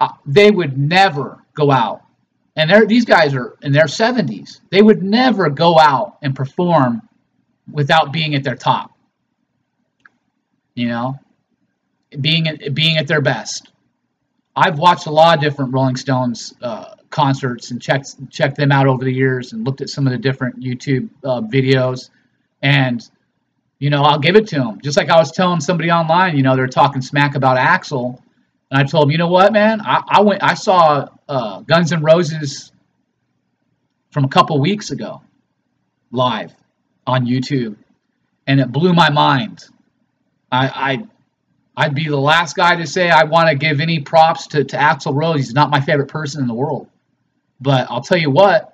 uh, 0.00 0.08
they 0.24 0.50
would 0.50 0.78
never 0.78 1.42
go 1.54 1.70
out. 1.70 2.02
And 2.56 2.88
these 2.88 3.04
guys 3.04 3.34
are 3.34 3.56
in 3.62 3.72
their 3.72 3.84
70s. 3.84 4.60
They 4.70 4.80
would 4.80 5.02
never 5.02 5.50
go 5.50 5.78
out 5.78 6.16
and 6.22 6.34
perform 6.34 7.02
without 7.70 8.12
being 8.12 8.34
at 8.34 8.44
their 8.44 8.54
top. 8.54 8.92
You 10.74 10.88
know, 10.88 11.18
being 12.20 12.48
at, 12.48 12.74
being 12.74 12.96
at 12.96 13.06
their 13.06 13.20
best. 13.20 13.72
I've 14.54 14.78
watched 14.78 15.06
a 15.06 15.10
lot 15.10 15.36
of 15.36 15.42
different 15.42 15.72
Rolling 15.72 15.96
Stones 15.96 16.54
uh, 16.62 16.94
concerts 17.10 17.70
and 17.70 17.80
checked 17.80 18.14
checked 18.30 18.56
them 18.56 18.72
out 18.72 18.86
over 18.86 19.04
the 19.04 19.12
years 19.12 19.52
and 19.52 19.64
looked 19.64 19.80
at 19.80 19.88
some 19.88 20.06
of 20.06 20.12
the 20.12 20.18
different 20.18 20.60
YouTube 20.60 21.08
uh, 21.24 21.40
videos, 21.42 22.10
and 22.62 23.02
you 23.78 23.90
know 23.90 24.02
I'll 24.02 24.18
give 24.18 24.36
it 24.36 24.46
to 24.48 24.56
them. 24.56 24.80
Just 24.82 24.96
like 24.96 25.10
I 25.10 25.16
was 25.16 25.32
telling 25.32 25.60
somebody 25.60 25.90
online, 25.90 26.36
you 26.36 26.42
know 26.42 26.56
they're 26.56 26.66
talking 26.66 27.02
smack 27.02 27.34
about 27.34 27.58
Axl, 27.58 28.18
and 28.70 28.80
I 28.80 28.84
told 28.84 29.04
him, 29.04 29.10
you 29.12 29.18
know 29.18 29.28
what, 29.28 29.52
man, 29.52 29.80
I, 29.80 30.02
I 30.08 30.20
went 30.22 30.42
I 30.42 30.54
saw 30.54 31.08
uh, 31.28 31.60
Guns 31.60 31.92
N' 31.92 32.02
Roses 32.02 32.72
from 34.10 34.24
a 34.24 34.28
couple 34.28 34.58
weeks 34.60 34.90
ago, 34.90 35.22
live 36.10 36.52
on 37.06 37.26
YouTube, 37.26 37.76
and 38.46 38.60
it 38.60 38.72
blew 38.72 38.92
my 38.92 39.10
mind. 39.10 39.64
I, 40.50 40.68
I 40.68 41.06
I'd 41.76 41.94
be 41.94 42.08
the 42.08 42.16
last 42.16 42.56
guy 42.56 42.76
to 42.76 42.86
say 42.86 43.10
I 43.10 43.24
want 43.24 43.50
to 43.50 43.54
give 43.54 43.80
any 43.80 44.00
props 44.00 44.46
to, 44.48 44.64
to 44.64 44.76
Axl 44.76 45.14
Rose. 45.14 45.36
He's 45.36 45.52
not 45.52 45.70
my 45.70 45.80
favorite 45.80 46.08
person 46.08 46.40
in 46.40 46.48
the 46.48 46.54
world. 46.54 46.88
But 47.60 47.86
I'll 47.90 48.00
tell 48.00 48.18
you 48.18 48.30
what, 48.30 48.72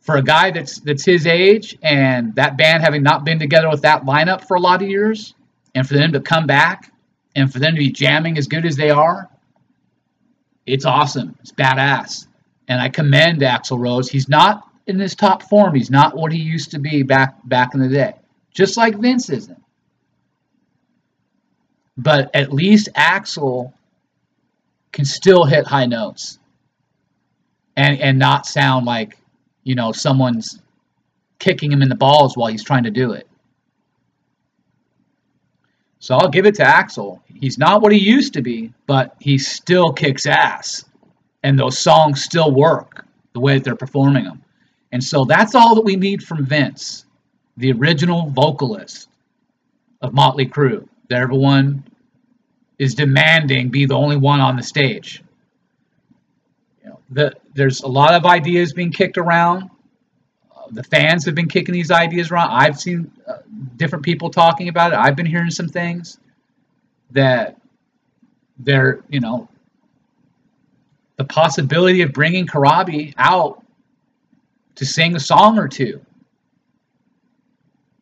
for 0.00 0.16
a 0.16 0.22
guy 0.22 0.50
that's 0.50 0.80
that's 0.80 1.04
his 1.04 1.26
age 1.26 1.78
and 1.82 2.34
that 2.34 2.56
band 2.56 2.82
having 2.82 3.02
not 3.02 3.24
been 3.24 3.38
together 3.38 3.68
with 3.70 3.82
that 3.82 4.04
lineup 4.04 4.46
for 4.46 4.56
a 4.56 4.60
lot 4.60 4.82
of 4.82 4.88
years, 4.88 5.34
and 5.74 5.86
for 5.86 5.94
them 5.94 6.12
to 6.12 6.20
come 6.20 6.46
back 6.46 6.91
and 7.34 7.52
for 7.52 7.58
them 7.58 7.74
to 7.74 7.78
be 7.78 7.90
jamming 7.90 8.38
as 8.38 8.46
good 8.46 8.66
as 8.66 8.76
they 8.76 8.90
are, 8.90 9.28
it's 10.66 10.84
awesome. 10.84 11.36
It's 11.40 11.52
badass. 11.52 12.26
And 12.68 12.80
I 12.80 12.88
commend 12.88 13.40
Axl 13.40 13.78
Rose. 13.78 14.08
He's 14.08 14.28
not 14.28 14.68
in 14.86 14.98
his 14.98 15.14
top 15.14 15.42
form. 15.42 15.74
He's 15.74 15.90
not 15.90 16.16
what 16.16 16.32
he 16.32 16.38
used 16.38 16.70
to 16.72 16.78
be 16.78 17.02
back 17.02 17.36
back 17.48 17.74
in 17.74 17.80
the 17.80 17.88
day. 17.88 18.14
Just 18.52 18.76
like 18.76 18.96
Vince 18.96 19.30
isn't. 19.30 19.62
But 21.96 22.30
at 22.34 22.52
least 22.52 22.88
Axl 22.96 23.72
can 24.92 25.04
still 25.04 25.44
hit 25.44 25.66
high 25.66 25.86
notes 25.86 26.38
and 27.76 27.98
and 28.00 28.18
not 28.18 28.46
sound 28.46 28.86
like 28.86 29.18
you 29.64 29.74
know 29.74 29.92
someone's 29.92 30.60
kicking 31.38 31.72
him 31.72 31.82
in 31.82 31.88
the 31.88 31.94
balls 31.94 32.36
while 32.36 32.50
he's 32.50 32.64
trying 32.64 32.84
to 32.84 32.90
do 32.90 33.12
it. 33.12 33.26
So 36.02 36.16
I'll 36.16 36.28
give 36.28 36.46
it 36.46 36.56
to 36.56 36.64
Axl. 36.64 37.20
He's 37.32 37.58
not 37.58 37.80
what 37.80 37.92
he 37.92 37.98
used 37.98 38.32
to 38.32 38.42
be, 38.42 38.72
but 38.88 39.14
he 39.20 39.38
still 39.38 39.92
kicks 39.92 40.26
ass. 40.26 40.84
And 41.44 41.56
those 41.56 41.78
songs 41.78 42.24
still 42.24 42.50
work 42.50 43.06
the 43.34 43.38
way 43.38 43.54
that 43.54 43.62
they're 43.62 43.76
performing 43.76 44.24
them. 44.24 44.42
And 44.90 45.02
so 45.02 45.24
that's 45.24 45.54
all 45.54 45.76
that 45.76 45.84
we 45.84 45.94
need 45.94 46.20
from 46.20 46.44
Vince, 46.44 47.04
the 47.56 47.70
original 47.70 48.30
vocalist 48.30 49.10
of 50.00 50.12
Motley 50.12 50.44
Crue, 50.44 50.88
that 51.08 51.20
everyone 51.20 51.84
is 52.80 52.96
demanding 52.96 53.68
be 53.68 53.86
the 53.86 53.94
only 53.94 54.16
one 54.16 54.40
on 54.40 54.56
the 54.56 54.62
stage. 54.64 55.22
You 56.82 56.90
know, 56.90 56.98
the, 57.10 57.32
there's 57.54 57.82
a 57.82 57.88
lot 57.88 58.14
of 58.14 58.26
ideas 58.26 58.72
being 58.72 58.90
kicked 58.90 59.18
around. 59.18 59.70
The 60.72 60.82
fans 60.82 61.24
have 61.26 61.34
been 61.34 61.48
kicking 61.48 61.74
these 61.74 61.90
ideas 61.90 62.30
around. 62.30 62.50
I've 62.50 62.80
seen 62.80 63.10
uh, 63.28 63.38
different 63.76 64.04
people 64.04 64.30
talking 64.30 64.68
about 64.68 64.92
it. 64.92 64.98
I've 64.98 65.16
been 65.16 65.26
hearing 65.26 65.50
some 65.50 65.68
things 65.68 66.18
that 67.10 67.58
they're, 68.58 69.00
you 69.08 69.20
know, 69.20 69.48
the 71.16 71.24
possibility 71.24 72.00
of 72.02 72.12
bringing 72.12 72.46
Corabi 72.46 73.12
out 73.18 73.62
to 74.76 74.86
sing 74.86 75.14
a 75.14 75.20
song 75.20 75.58
or 75.58 75.68
two, 75.68 76.00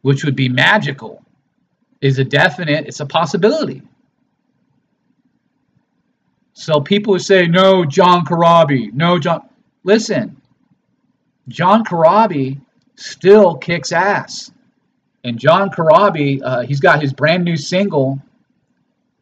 which 0.03 0.25
would 0.25 0.37
be 0.37 0.49
magical, 0.49 1.25
is 2.01 2.19
a 2.19 2.25
definite, 2.25 2.87
it's 2.87 3.01
a 3.01 3.07
possibility. 3.07 3.83
So 6.53 6.81
people 6.81 7.15
who 7.15 7.19
say, 7.19 7.47
no, 7.47 7.85
John 7.85 8.25
Corabi, 8.25 8.93
no, 8.93 9.19
John. 9.19 9.49
Listen, 9.83 10.40
John 11.51 11.85
Corabi 11.85 12.61
still 12.97 13.57
kicks 13.57 13.93
ass. 13.93 14.51
And 15.25 15.39
John 15.39 15.71
Corabi, 15.71 16.41
uh, 16.43 16.61
he's 16.63 16.81
got 16.81 17.03
his 17.03 17.13
brand 17.13 17.45
new 17.45 17.57
single 17.57 18.21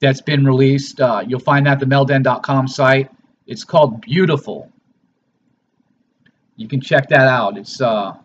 that's 0.00 0.20
been 0.20 0.44
released. 0.44 1.00
Uh, 1.00 1.24
you'll 1.26 1.40
find 1.40 1.66
that 1.66 1.72
at 1.72 1.80
the 1.80 1.86
metalden.com 1.86 2.68
site. 2.68 3.10
It's 3.46 3.64
called 3.64 4.00
Beautiful. 4.00 4.70
You 6.56 6.68
can 6.68 6.80
check 6.80 7.08
that 7.08 7.26
out. 7.26 7.56
It's 7.56 7.80
uh, 7.80 8.16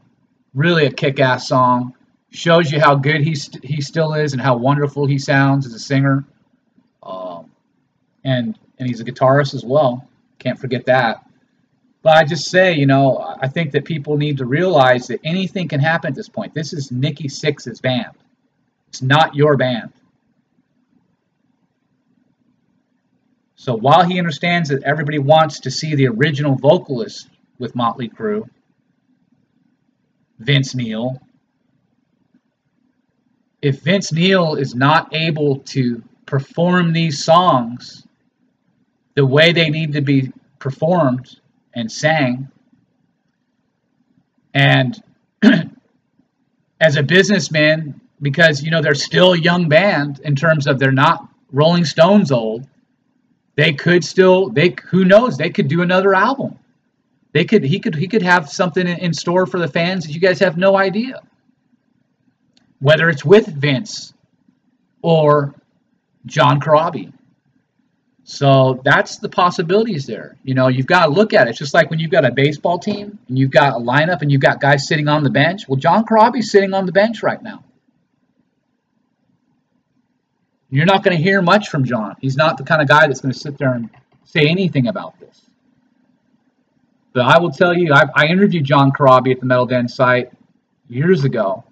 really 0.54 0.86
a 0.86 0.92
kick-ass 0.92 1.48
song. 1.48 1.96
Shows 2.32 2.72
you 2.72 2.80
how 2.80 2.96
good 2.96 3.22
he, 3.22 3.36
st 3.36 3.64
he 3.64 3.80
still 3.80 4.16
is 4.16 4.34
and 4.34 4.42
how 4.42 4.58
wonderful 4.58 5.06
he 5.06 5.20
sounds 5.20 5.66
as 5.68 5.74
a 5.74 5.80
singer. 5.80 6.26
Um, 7.04 7.52
and 8.24 8.58
and 8.80 8.88
he's 8.88 9.00
a 9.00 9.06
guitarist 9.06 9.54
as 9.54 9.64
well. 9.64 10.08
Can't 10.40 10.60
forget 10.60 10.86
that. 10.88 11.24
But 12.04 12.18
I 12.18 12.26
just 12.26 12.50
say, 12.50 12.74
you 12.74 12.86
know, 12.86 13.18
I 13.42 13.48
think 13.48 13.72
that 13.72 13.86
people 13.86 14.18
need 14.18 14.38
to 14.38 14.46
realize 14.46 15.08
that 15.08 15.22
anything 15.24 15.70
can 15.70 15.80
happen 15.80 16.10
at 16.10 16.16
this 16.16 16.28
point. 16.28 16.54
This 16.54 16.74
is 16.74 16.92
Nikki 16.92 17.30
Sixx's 17.30 17.80
band. 17.80 18.12
It's 18.90 19.02
not 19.02 19.34
your 19.36 19.56
band. 19.56 19.94
So 23.56 23.74
while 23.74 24.04
he 24.04 24.20
understands 24.20 24.68
that 24.68 24.84
everybody 24.84 25.20
wants 25.20 25.62
to 25.62 25.72
see 25.72 25.96
the 25.96 26.10
original 26.10 26.56
vocalist 26.56 27.30
with 27.58 27.74
Motley 27.74 28.10
Crue, 28.10 28.50
Vince 30.40 30.76
Neil, 30.76 31.22
if 33.62 33.80
Vince 33.80 34.12
Neil 34.12 34.56
is 34.56 34.76
not 34.76 35.16
able 35.16 35.60
to 35.60 36.04
perform 36.26 36.92
these 36.92 37.24
songs 37.24 38.06
the 39.16 39.26
way 39.26 39.54
they 39.54 39.70
need 39.70 39.94
to 39.94 40.02
be 40.02 40.34
performed 40.60 41.40
and 41.74 41.92
sang, 41.92 42.50
and 44.54 45.02
as 46.80 46.96
a 46.96 47.04
businessman, 47.04 48.00
because 48.22 48.64
you 48.64 48.72
know 48.72 48.82
they're 48.82 48.96
still 48.96 49.34
a 49.34 49.40
young 49.40 49.70
band 49.70 50.20
in 50.24 50.36
terms 50.36 50.68
of 50.68 50.80
they're 50.80 50.92
not 50.92 51.28
Rolling 51.52 51.86
Stones 51.86 52.32
old, 52.32 52.68
they 53.56 53.74
could 53.74 54.04
still 54.04 54.50
they 54.50 54.76
who 54.86 55.06
knows 55.06 55.38
they 55.38 55.50
could 55.50 55.68
do 55.68 55.82
another 55.82 56.14
album. 56.14 56.60
They 57.32 57.46
could 57.46 57.64
he 57.64 57.80
could 57.80 57.96
he 57.96 58.08
could 58.08 58.22
have 58.22 58.50
something 58.50 58.88
in, 58.88 59.14
store 59.14 59.46
for 59.46 59.60
the 59.60 59.68
fans 59.68 60.06
that 60.06 60.14
you 60.14 60.20
guys 60.20 60.40
have 60.40 60.58
no 60.58 60.78
idea. 60.78 61.22
Whether 62.80 63.10
it's 63.10 63.24
with 63.24 63.48
vince 63.48 64.14
or 65.04 65.54
john 66.26 66.60
corabi 66.60 67.12
so 68.24 68.82
that's 68.86 69.18
the 69.18 69.30
possibilities 69.30 70.06
there 70.06 70.38
you 70.44 70.54
know 70.54 70.68
you've 70.68 70.88
got 70.88 71.06
to 71.06 71.12
look 71.12 71.34
at 71.34 71.48
it 71.48 71.52
it's 71.52 71.60
just 71.60 71.74
like 71.74 71.90
when 71.90 72.00
you've 72.00 72.12
got 72.12 72.26
a 72.26 72.32
baseball 72.32 72.80
team 72.80 73.20
and 73.28 73.38
you've 73.38 73.52
got 73.52 73.74
a 73.74 73.80
lineup 73.80 74.22
and 74.22 74.32
you've 74.32 74.42
got 74.42 74.62
guys 74.62 74.88
sitting 74.88 75.08
on 75.08 75.24
the 75.24 75.30
bench 75.30 75.68
well 75.68 75.78
john 75.78 76.06
corabi's 76.06 76.50
sitting 76.50 76.74
on 76.74 76.86
the 76.86 76.92
bench 76.92 77.22
right 77.22 77.44
now 77.44 77.64
you're 80.74 80.88
not 80.88 81.04
going 81.04 81.16
to 81.16 81.22
hear 81.22 81.40
much 81.40 81.70
from 81.70 81.84
John. 81.84 82.16
He's 82.20 82.36
not 82.36 82.58
the 82.58 82.64
kind 82.64 82.82
of 82.82 82.88
guy 82.88 83.06
that's 83.06 83.22
going 83.22 83.32
to 83.32 83.40
sit 83.40 83.60
there 83.60 83.74
and 83.74 83.92
say 84.24 84.48
anything 84.48 84.88
about 84.88 85.20
this. 85.20 85.40
But 87.14 87.26
I 87.26 87.38
will 87.40 87.52
tell 87.52 87.78
you, 87.78 87.94
I, 87.94 88.06
I 88.16 88.26
interviewed 88.26 88.64
John 88.64 88.92
Corabi 88.92 89.32
at 89.32 89.40
the 89.40 89.46
Metal 89.46 89.68
Den 89.68 89.88
site 89.88 90.32
years 90.90 91.26
ago, 91.26 91.64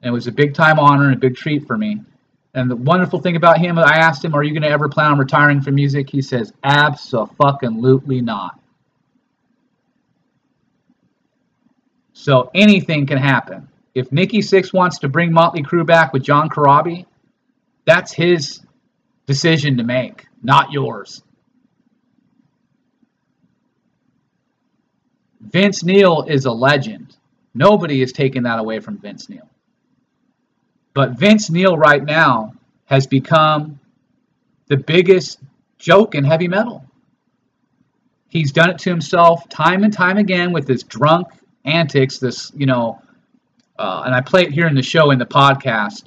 and 0.00 0.10
it 0.10 0.12
was 0.12 0.28
a 0.28 0.32
big 0.32 0.54
time 0.54 0.78
honor 0.78 1.06
and 1.06 1.14
a 1.14 1.18
big 1.18 1.34
treat 1.34 1.66
for 1.66 1.76
me. 1.76 2.02
And 2.56 2.70
the 2.70 2.76
wonderful 2.76 3.20
thing 3.20 3.36
about 3.36 3.58
him, 3.58 3.78
I 3.78 3.98
asked 3.98 4.24
him, 4.24 4.34
"Are 4.34 4.42
you 4.42 4.52
going 4.52 4.62
to 4.62 4.70
ever 4.70 4.88
plan 4.88 5.12
on 5.12 5.18
retiring 5.18 5.60
from 5.60 5.74
music?" 5.74 6.08
He 6.08 6.22
says, 6.22 6.54
"Absolutely 6.64 8.22
not." 8.22 8.58
So 12.14 12.50
anything 12.54 13.04
can 13.06 13.18
happen. 13.18 13.68
If 13.94 14.10
Nikki 14.10 14.38
Sixx 14.38 14.72
wants 14.72 15.00
to 15.00 15.08
bring 15.08 15.32
Motley 15.32 15.62
Crue 15.62 15.86
back 15.86 16.14
with 16.14 16.22
John 16.22 16.48
Corabi, 16.48 17.04
that's 17.84 18.12
his 18.14 18.62
decision 19.26 19.76
to 19.76 19.84
make, 19.84 20.26
not 20.42 20.72
yours. 20.72 21.22
Vince 25.40 25.84
Neil 25.84 26.24
is 26.26 26.46
a 26.46 26.52
legend. 26.52 27.16
Nobody 27.54 28.00
is 28.00 28.12
taking 28.12 28.44
that 28.44 28.58
away 28.58 28.80
from 28.80 28.96
Vince 28.98 29.28
Neil. 29.28 29.48
But 30.96 31.10
Vince 31.10 31.50
Neil 31.50 31.76
right 31.76 32.02
now 32.02 32.54
has 32.86 33.06
become 33.06 33.78
the 34.68 34.78
biggest 34.78 35.38
joke 35.76 36.14
in 36.14 36.24
heavy 36.24 36.48
metal. 36.48 36.86
He's 38.30 38.50
done 38.50 38.70
it 38.70 38.78
to 38.78 38.88
himself 38.88 39.46
time 39.50 39.84
and 39.84 39.92
time 39.92 40.16
again 40.16 40.52
with 40.52 40.66
his 40.66 40.84
drunk 40.84 41.26
antics, 41.66 42.18
this, 42.18 42.50
you 42.56 42.64
know, 42.64 43.02
uh, 43.78 44.04
and 44.06 44.14
I 44.14 44.22
play 44.22 44.44
it 44.44 44.52
here 44.52 44.66
in 44.66 44.74
the 44.74 44.82
show 44.82 45.10
in 45.10 45.18
the 45.18 45.26
podcast 45.26 46.04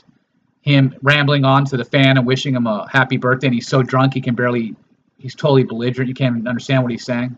him 0.61 0.95
rambling 1.03 1.45
on 1.45 1.65
to 1.65 1.77
the 1.77 1.85
fan 1.85 2.17
and 2.17 2.25
wishing 2.25 2.55
him 2.55 2.65
a 2.65 2.89
happy 2.89 3.17
birthday, 3.17 3.45
and 3.45 3.53
he's 3.53 3.67
so 3.67 3.83
drunk 3.83 4.15
he 4.15 4.21
can 4.21 4.33
barely, 4.33 4.75
he's 5.19 5.35
totally 5.35 5.65
belligerent. 5.65 6.09
You 6.09 6.15
can't 6.15 6.35
even 6.35 6.47
understand 6.47 6.81
what 6.81 6.91
he's 6.91 7.05
saying. 7.05 7.37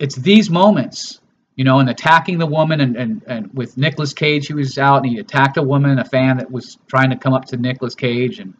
It's 0.00 0.16
these 0.16 0.50
moments, 0.50 1.20
you 1.56 1.64
know, 1.64 1.80
and 1.80 1.88
attacking 1.88 2.38
the 2.38 2.46
woman, 2.46 2.80
and, 2.82 2.96
and, 2.96 3.22
and 3.26 3.54
with 3.54 3.78
Nicolas 3.78 4.12
Cage, 4.12 4.46
he 4.46 4.52
was 4.52 4.76
out 4.76 4.98
and 4.98 5.06
he 5.06 5.18
attacked 5.18 5.56
a 5.56 5.62
woman, 5.62 5.98
a 5.98 6.04
fan 6.04 6.36
that 6.36 6.50
was 6.50 6.76
trying 6.86 7.10
to 7.10 7.16
come 7.16 7.32
up 7.32 7.46
to 7.46 7.56
Nicolas 7.56 7.94
Cage 7.94 8.38
and 8.38 8.54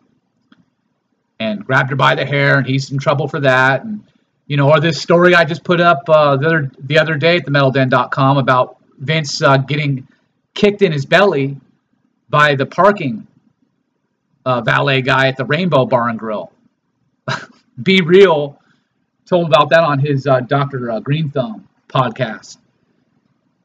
and 1.39 1.67
grabbed 1.67 1.91
her 1.91 1.97
by 1.97 2.15
the 2.15 2.25
hair, 2.25 2.57
and 2.57 2.67
he's 2.67 2.91
in 2.91 2.99
trouble 2.99 3.29
for 3.29 3.41
that. 3.41 3.85
And 3.85 4.03
you 4.47 4.57
know, 4.57 4.71
or 4.71 4.81
this 4.81 5.01
story 5.01 5.35
I 5.35 5.45
just 5.45 5.63
put 5.63 5.81
up 5.81 6.09
uh, 6.09 6.39
the 6.39 6.47
other 6.47 6.71
the 6.81 6.99
other 6.99 7.17
day 7.17 7.37
at 7.37 7.45
the 7.45 7.51
metalden.com 7.51 8.39
about 8.39 8.79
Vince 8.99 9.43
uh, 9.43 9.59
getting 9.59 10.09
kicked 10.55 10.81
in 10.81 10.91
his 10.91 11.05
belly 11.05 11.59
by 12.31 12.55
the 12.55 12.65
parking 12.65 13.27
uh, 14.47 14.63
valet 14.63 15.03
guy 15.03 15.29
at 15.29 15.37
the 15.37 15.45
Rainbow 15.45 15.85
Bar 15.85 16.09
and 16.09 16.19
Grill. 16.19 16.51
B-Real 17.83 18.59
told 19.27 19.49
about 19.49 19.69
that 19.69 19.85
on 19.85 19.99
his 19.99 20.27
uh, 20.27 20.41
Dr. 20.41 20.91
Uh, 20.91 21.01
Green 21.01 21.29
Thumb 21.29 21.69
podcast 21.89 22.57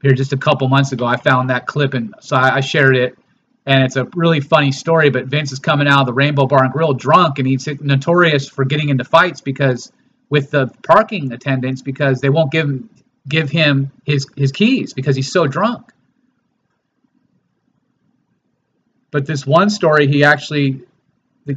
here 0.02 0.14
just 0.14 0.34
a 0.34 0.38
couple 0.38 0.68
months 0.68 0.92
ago. 0.92 1.06
I 1.06 1.18
found 1.18 1.50
that 1.50 1.68
clip 1.68 1.94
and 1.94 2.14
so 2.20 2.36
I, 2.36 2.58
I 2.58 2.60
shared 2.62 2.96
it. 2.96 3.18
And 3.66 3.84
it's 3.84 3.96
a 3.96 4.06
really 4.16 4.40
funny 4.40 4.72
story. 4.72 5.12
But 5.12 5.26
Vince 5.26 5.52
is 5.52 5.60
coming 5.60 5.88
out 5.88 6.02
of 6.02 6.06
the 6.08 6.14
Rainbow 6.14 6.48
Bar 6.48 6.64
and 6.64 6.74
Grill 6.74 6.94
drunk, 6.94 7.38
and 7.38 7.48
he's 7.48 7.68
notorious 7.68 8.50
for 8.50 8.66
getting 8.66 8.90
into 8.90 9.04
fights 9.04 9.42
because 9.42 9.92
with 10.30 10.50
the 10.50 10.68
parking 10.82 11.32
attendants 11.32 11.84
because 11.84 12.22
they 12.22 12.30
won't 12.30 12.52
give 12.52 12.68
him 12.68 12.90
give 13.28 13.52
him 13.52 13.92
his 14.04 14.28
his 14.36 14.52
keys 14.52 14.94
because 14.94 15.16
he's 15.16 15.32
so 15.32 15.46
drunk. 15.46 15.92
But 19.12 19.28
this 19.28 19.46
one 19.46 19.70
story, 19.70 20.08
he 20.08 20.24
actually 20.24 20.82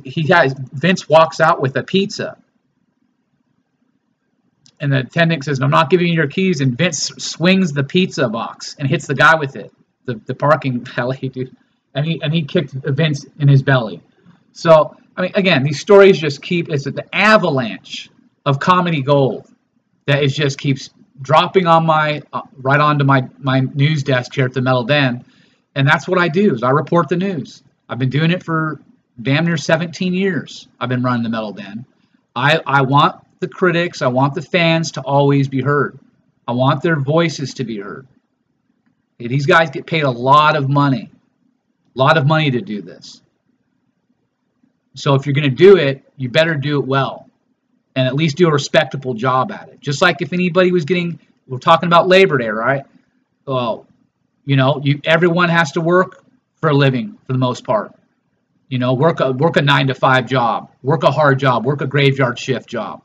he 0.04 0.26
has 0.28 0.54
Vince 0.72 1.08
walks 1.08 1.40
out 1.40 1.62
with 1.62 1.76
a 1.76 1.82
pizza 1.82 2.36
and 4.80 4.92
the 4.92 4.98
attendant 4.98 5.44
says, 5.44 5.60
"I'm 5.60 5.70
not 5.70 5.90
giving 5.90 6.08
you 6.08 6.14
your 6.14 6.26
keys." 6.26 6.60
And 6.60 6.76
Vince 6.76 7.10
swings 7.18 7.72
the 7.72 7.84
pizza 7.84 8.28
box 8.28 8.76
and 8.78 8.88
hits 8.88 9.06
the 9.06 9.14
guy 9.14 9.36
with 9.36 9.56
it, 9.56 9.72
the 10.04 10.20
the 10.26 10.34
parking 10.34 10.84
valet 10.84 11.28
dude, 11.28 11.56
and 11.94 12.06
he 12.06 12.20
and 12.22 12.32
he 12.32 12.42
kicked 12.42 12.72
Vince 12.72 13.24
in 13.38 13.48
his 13.48 13.62
belly. 13.62 14.00
So 14.52 14.96
I 15.16 15.22
mean, 15.22 15.32
again, 15.34 15.62
these 15.62 15.80
stories 15.80 16.18
just 16.18 16.42
keep 16.42 16.68
it's 16.68 16.84
the 16.84 17.04
avalanche 17.14 18.10
of 18.44 18.58
comedy 18.58 19.02
gold 19.02 19.46
that 20.06 20.22
is 20.22 20.34
just 20.34 20.58
keeps 20.58 20.90
dropping 21.20 21.66
on 21.66 21.86
my 21.86 22.22
uh, 22.32 22.42
right 22.56 22.80
onto 22.80 23.04
my 23.04 23.28
my 23.38 23.60
news 23.60 24.02
desk 24.02 24.34
here 24.34 24.46
at 24.46 24.52
the 24.52 24.62
Metal 24.62 24.84
Den, 24.84 25.24
and 25.74 25.86
that's 25.86 26.08
what 26.08 26.18
I 26.18 26.28
do 26.28 26.54
is 26.54 26.62
I 26.62 26.70
report 26.70 27.08
the 27.08 27.16
news. 27.16 27.62
I've 27.88 27.98
been 27.98 28.10
doing 28.10 28.30
it 28.30 28.42
for 28.42 28.80
damn 29.20 29.44
near 29.44 29.56
17 29.56 30.14
years. 30.14 30.68
I've 30.80 30.88
been 30.88 31.02
running 31.02 31.22
the 31.22 31.28
Metal 31.28 31.52
Den. 31.52 31.86
I 32.34 32.60
I 32.66 32.82
want 32.82 33.23
the 33.44 33.54
critics, 33.54 34.00
I 34.00 34.06
want 34.06 34.34
the 34.34 34.40
fans 34.40 34.92
to 34.92 35.02
always 35.02 35.48
be 35.48 35.60
heard. 35.60 35.98
I 36.48 36.52
want 36.52 36.82
their 36.82 36.98
voices 36.98 37.54
to 37.54 37.64
be 37.64 37.78
heard. 37.78 38.06
These 39.18 39.44
guys 39.44 39.70
get 39.70 39.86
paid 39.86 40.04
a 40.04 40.10
lot 40.10 40.56
of 40.56 40.70
money, 40.70 41.10
a 41.94 41.98
lot 41.98 42.16
of 42.16 42.26
money 42.26 42.50
to 42.50 42.62
do 42.62 42.80
this. 42.80 43.20
So 44.94 45.14
if 45.14 45.26
you're 45.26 45.34
going 45.34 45.50
to 45.50 45.54
do 45.54 45.76
it, 45.76 46.02
you 46.16 46.30
better 46.30 46.54
do 46.54 46.80
it 46.80 46.86
well 46.86 47.28
and 47.94 48.08
at 48.08 48.14
least 48.14 48.36
do 48.38 48.48
a 48.48 48.52
respectable 48.52 49.12
job 49.12 49.52
at 49.52 49.68
it. 49.68 49.80
Just 49.80 50.00
like 50.00 50.22
if 50.22 50.32
anybody 50.32 50.72
was 50.72 50.86
getting, 50.86 51.20
we're 51.46 51.58
talking 51.58 51.86
about 51.86 52.08
Labor 52.08 52.38
Day, 52.38 52.48
right? 52.48 52.84
Well, 53.46 53.86
you 54.46 54.56
know, 54.56 54.80
you 54.82 55.00
everyone 55.04 55.50
has 55.50 55.72
to 55.72 55.82
work 55.82 56.24
for 56.60 56.70
a 56.70 56.74
living 56.74 57.18
for 57.26 57.32
the 57.34 57.38
most 57.38 57.64
part. 57.64 57.92
You 58.68 58.78
know, 58.78 58.94
work 58.94 59.20
a 59.20 59.32
work 59.32 59.56
a 59.56 59.62
nine 59.62 59.88
to 59.88 59.94
five 59.94 60.26
job, 60.26 60.70
work 60.82 61.02
a 61.02 61.10
hard 61.10 61.38
job, 61.38 61.64
work 61.64 61.82
a 61.82 61.86
graveyard 61.86 62.38
shift 62.38 62.68
job 62.68 63.03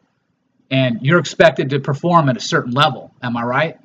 and 0.71 0.99
you're 1.01 1.19
expected 1.19 1.71
to 1.71 1.79
perform 1.79 2.29
at 2.29 2.37
a 2.37 2.41
certain 2.41 2.71
level. 2.71 3.11
Am 3.21 3.35
I 3.35 3.43
right? 3.43 3.79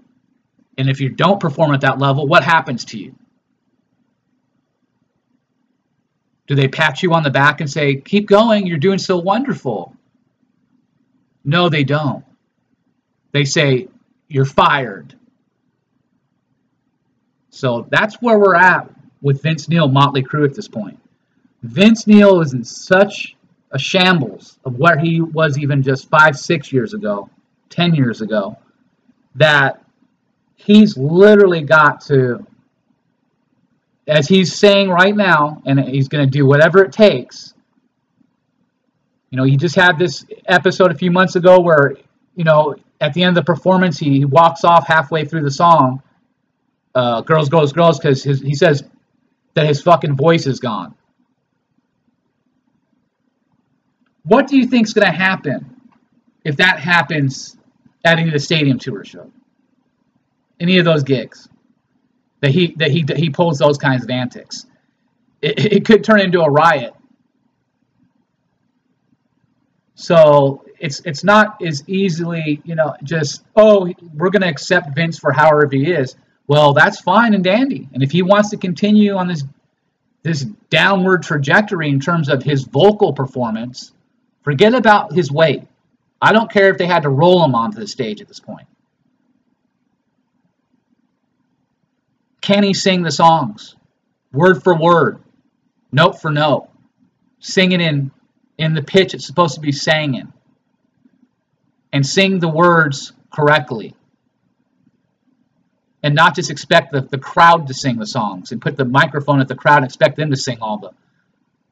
And 0.77 0.89
if 0.91 1.01
you 1.01 1.09
don't 1.09 1.41
perform 1.41 1.73
at 1.73 1.83
that 1.83 1.99
level, 1.99 2.27
what 2.27 2.45
happens 2.45 2.87
to 2.87 2.99
you? 2.99 3.15
Do 6.47 6.55
they 6.55 6.69
pat 6.69 7.03
you 7.03 7.15
on 7.15 7.23
the 7.23 7.31
back 7.31 7.61
and 7.61 7.71
say, 7.71 7.97
keep 7.97 8.29
going, 8.29 8.67
you're 8.67 8.79
doing 8.79 8.99
so 8.99 9.17
wonderful? 9.17 9.97
No, 11.45 11.69
they 11.69 11.85
don't. 11.85 12.25
They 13.33 13.45
say, 13.45 13.89
you're 14.29 14.45
fired. 14.45 15.15
So 17.51 17.87
that's 17.89 18.17
where 18.17 18.39
we're 18.39 18.57
at 18.57 18.91
with 19.23 19.43
Vince 19.43 19.69
Neil, 19.69 19.89
Motley 19.89 20.23
Crue 20.23 20.45
at 20.45 20.55
this 20.55 20.69
point. 20.69 20.99
Vince 21.63 22.07
Neil 22.07 22.41
is 22.43 22.53
in 22.53 22.65
such 22.65 23.37
a 23.75 23.79
shambles 23.79 24.59
of 24.65 24.79
where 24.79 24.97
he 24.97 25.21
was 25.21 25.59
even 25.59 25.83
just 25.83 26.09
five, 26.09 26.39
six 26.39 26.73
years 26.73 26.95
ago, 26.95 27.29
10 27.71 27.95
years 27.95 28.21
ago, 28.21 28.57
that 29.35 29.85
he's 30.55 30.97
literally 30.97 31.61
got 31.61 32.01
to, 32.03 32.47
as 34.07 34.29
he's 34.29 34.55
saying 34.55 34.89
right 34.89 35.15
now, 35.15 35.61
and 35.67 35.81
he's 35.81 36.07
going 36.07 36.25
to 36.25 36.31
do 36.31 36.47
whatever 36.47 36.85
it 36.85 36.93
takes. 36.93 37.53
You 39.31 39.39
know, 39.39 39.45
he 39.45 39.57
just 39.57 39.75
had 39.75 39.99
this 39.99 40.25
episode 40.47 40.93
a 40.93 40.95
few 40.95 41.11
months 41.11 41.35
ago 41.35 41.61
where, 41.61 41.97
you 42.37 42.45
know, 42.45 42.77
at 43.01 43.13
the 43.13 43.25
end 43.25 43.37
of 43.37 43.45
the 43.45 43.53
performance, 43.53 43.99
he 43.99 44.25
walks 44.25 44.63
off 44.63 44.87
halfway 44.87 45.25
through 45.25 45.43
the 45.43 45.51
song, 45.51 46.01
uh, 46.95 47.23
Girls, 47.23 47.49
Girls, 47.49 47.73
Girls, 47.73 47.99
because 47.99 48.23
he 48.23 48.55
says 48.55 48.85
that 49.55 49.67
his 49.67 49.83
fucking 49.83 50.15
voice 50.15 50.47
is 50.47 50.61
gone. 50.61 50.95
What 54.25 54.47
do 54.47 54.57
you 54.57 54.67
think 54.67 54.87
is 54.87 54.95
going 54.95 55.07
to 55.07 55.13
happen 55.13 55.81
if 56.45 56.57
that 56.57 56.81
happens 56.81 57.57
at 58.05 58.19
any 58.19 58.29
of 58.29 58.33
the 58.33 58.39
stadium 58.39 58.79
tour 58.79 59.05
show? 59.05 59.31
Any 60.59 60.79
of 60.79 60.85
those 60.85 61.03
gigs 61.03 61.49
that 62.41 62.51
he 62.51 62.75
that 62.79 62.91
he 62.91 63.03
that 63.05 63.17
he 63.17 63.31
pulls 63.31 63.59
those 63.59 63.77
kinds 63.77 64.03
of 64.03 64.11
antics? 64.11 64.67
It, 65.43 65.73
it 65.73 65.85
could 65.85 66.05
turn 66.05 66.21
into 66.21 66.41
a 66.41 66.51
riot. 66.51 66.95
So 69.95 70.65
it's 70.79 71.01
it's 71.01 71.23
not 71.23 71.63
as 71.63 71.83
easily 71.87 72.61
you 72.65 72.75
know 72.75 72.95
just 73.03 73.45
oh 73.57 73.93
we're 74.15 74.31
going 74.31 74.43
to 74.43 74.49
accept 74.49 74.95
Vince 74.95 75.19
for 75.19 75.33
however 75.33 75.69
he 75.71 75.91
is. 75.91 76.17
Well, 76.47 76.73
that's 76.73 77.01
fine 77.01 77.35
and 77.35 77.43
dandy. 77.43 77.89
And 77.93 78.03
if 78.03 78.11
he 78.11 78.23
wants 78.23 78.51
to 78.51 78.57
continue 78.57 79.15
on 79.17 79.29
this 79.29 79.45
this 80.23 80.45
downward 80.71 81.23
trajectory 81.23 81.91
in 81.91 82.01
terms 82.01 82.29
of 82.29 82.43
his 82.43 82.65
vocal 82.65 83.13
performance, 83.13 83.93
Forget 84.45 84.75
about 84.75 85.13
his 85.13 85.33
weight. 85.33 85.65
I 86.21 86.33
don't 86.33 86.51
care 86.51 86.71
if 86.71 86.79
they 86.79 86.87
had 86.87 87.03
to 87.03 87.09
roll 87.09 87.43
him 87.43 87.55
onto 87.55 87.81
the 87.81 87.87
stage 87.87 88.21
at 88.21 88.29
this 88.29 88.41
point. 88.41 88.69
Can 92.43 92.63
he 92.63 92.75
sing 92.75 93.03
the 93.03 93.11
songs? 93.11 93.75
Word 94.33 94.63
for 94.63 94.77
word, 94.77 95.19
note 95.91 96.21
for 96.21 96.31
note, 96.31 96.69
sing 97.41 97.73
it 97.73 97.81
in 97.81 98.11
in 98.59 98.75
the 98.75 98.83
pitch 98.83 99.15
it's 99.15 99.27
supposed 99.27 99.55
to 99.55 99.61
be 99.61 99.73
sang 99.73 100.15
in, 100.15 100.33
and 101.93 102.07
sing 102.07 102.39
the 102.39 102.49
words 102.49 103.13
correctly, 103.33 103.95
and 106.03 106.15
not 106.15 106.35
just 106.35 106.51
expect 106.51 106.93
the, 106.93 107.01
the 107.01 107.19
crowd 107.19 107.69
to 107.69 107.75
sing 107.75 107.97
the 107.97 108.07
songs 108.07 108.53
and 108.53 108.61
put 108.61 108.77
the 108.77 108.85
microphone 108.85 109.41
at 109.41 109.49
the 109.49 109.55
crowd 109.55 109.79
and 109.79 109.87
expect 109.87 110.17
them 110.17 110.31
to 110.31 110.37
sing 110.37 110.59
all 110.61 110.79
the 110.79 110.91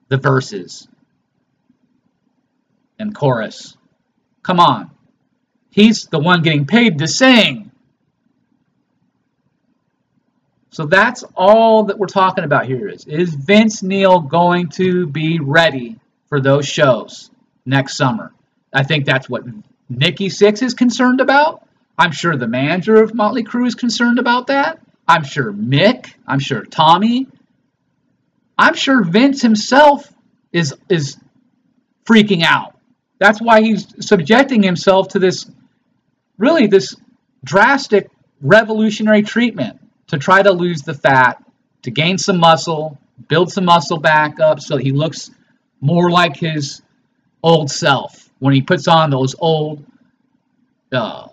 the 0.08 0.16
verses 0.16 0.88
and 2.98 3.14
chorus. 3.14 3.76
Come 4.42 4.60
on. 4.60 4.90
He's 5.70 6.06
the 6.06 6.18
one 6.18 6.42
getting 6.42 6.66
paid 6.66 6.98
to 6.98 7.08
sing. 7.08 7.70
So 10.70 10.86
that's 10.86 11.22
all 11.34 11.84
that 11.84 11.98
we're 11.98 12.06
talking 12.06 12.44
about 12.44 12.66
here 12.66 12.88
is 12.88 13.06
is 13.06 13.34
Vince 13.34 13.82
Neil 13.82 14.20
going 14.20 14.68
to 14.70 15.06
be 15.06 15.38
ready 15.38 15.98
for 16.28 16.40
those 16.40 16.66
shows 16.66 17.30
next 17.66 17.96
summer? 17.96 18.32
I 18.72 18.82
think 18.82 19.04
that's 19.04 19.28
what 19.28 19.44
Nikki 19.90 20.28
Sixx 20.28 20.62
is 20.62 20.72
concerned 20.72 21.20
about. 21.20 21.68
I'm 21.98 22.12
sure 22.12 22.36
the 22.36 22.48
manager 22.48 23.02
of 23.02 23.14
Motley 23.14 23.44
Crue 23.44 23.66
is 23.66 23.74
concerned 23.74 24.18
about 24.18 24.46
that. 24.46 24.80
I'm 25.06 25.24
sure 25.24 25.52
Mick, 25.52 26.14
I'm 26.26 26.38
sure 26.38 26.64
Tommy, 26.64 27.26
I'm 28.56 28.74
sure 28.74 29.04
Vince 29.04 29.42
himself 29.42 30.10
is 30.52 30.74
is 30.88 31.18
freaking 32.06 32.42
out. 32.44 32.71
That's 33.22 33.40
why 33.40 33.60
he's 33.62 33.86
subjecting 34.04 34.64
himself 34.64 35.06
to 35.10 35.20
this 35.20 35.48
really 36.38 36.66
this 36.66 36.96
drastic 37.44 38.10
revolutionary 38.40 39.22
treatment 39.22 39.78
to 40.08 40.18
try 40.18 40.42
to 40.42 40.50
lose 40.50 40.82
the 40.82 40.92
fat, 40.92 41.40
to 41.82 41.92
gain 41.92 42.18
some 42.18 42.38
muscle, 42.38 42.98
build 43.28 43.52
some 43.52 43.64
muscle 43.64 43.98
back 43.98 44.40
up 44.40 44.58
so 44.58 44.76
he 44.76 44.90
looks 44.90 45.30
more 45.80 46.10
like 46.10 46.36
his 46.36 46.82
old 47.44 47.70
self 47.70 48.28
when 48.40 48.54
he 48.54 48.60
puts 48.60 48.88
on 48.88 49.10
those 49.10 49.36
old 49.38 49.84
uh, 50.90 51.28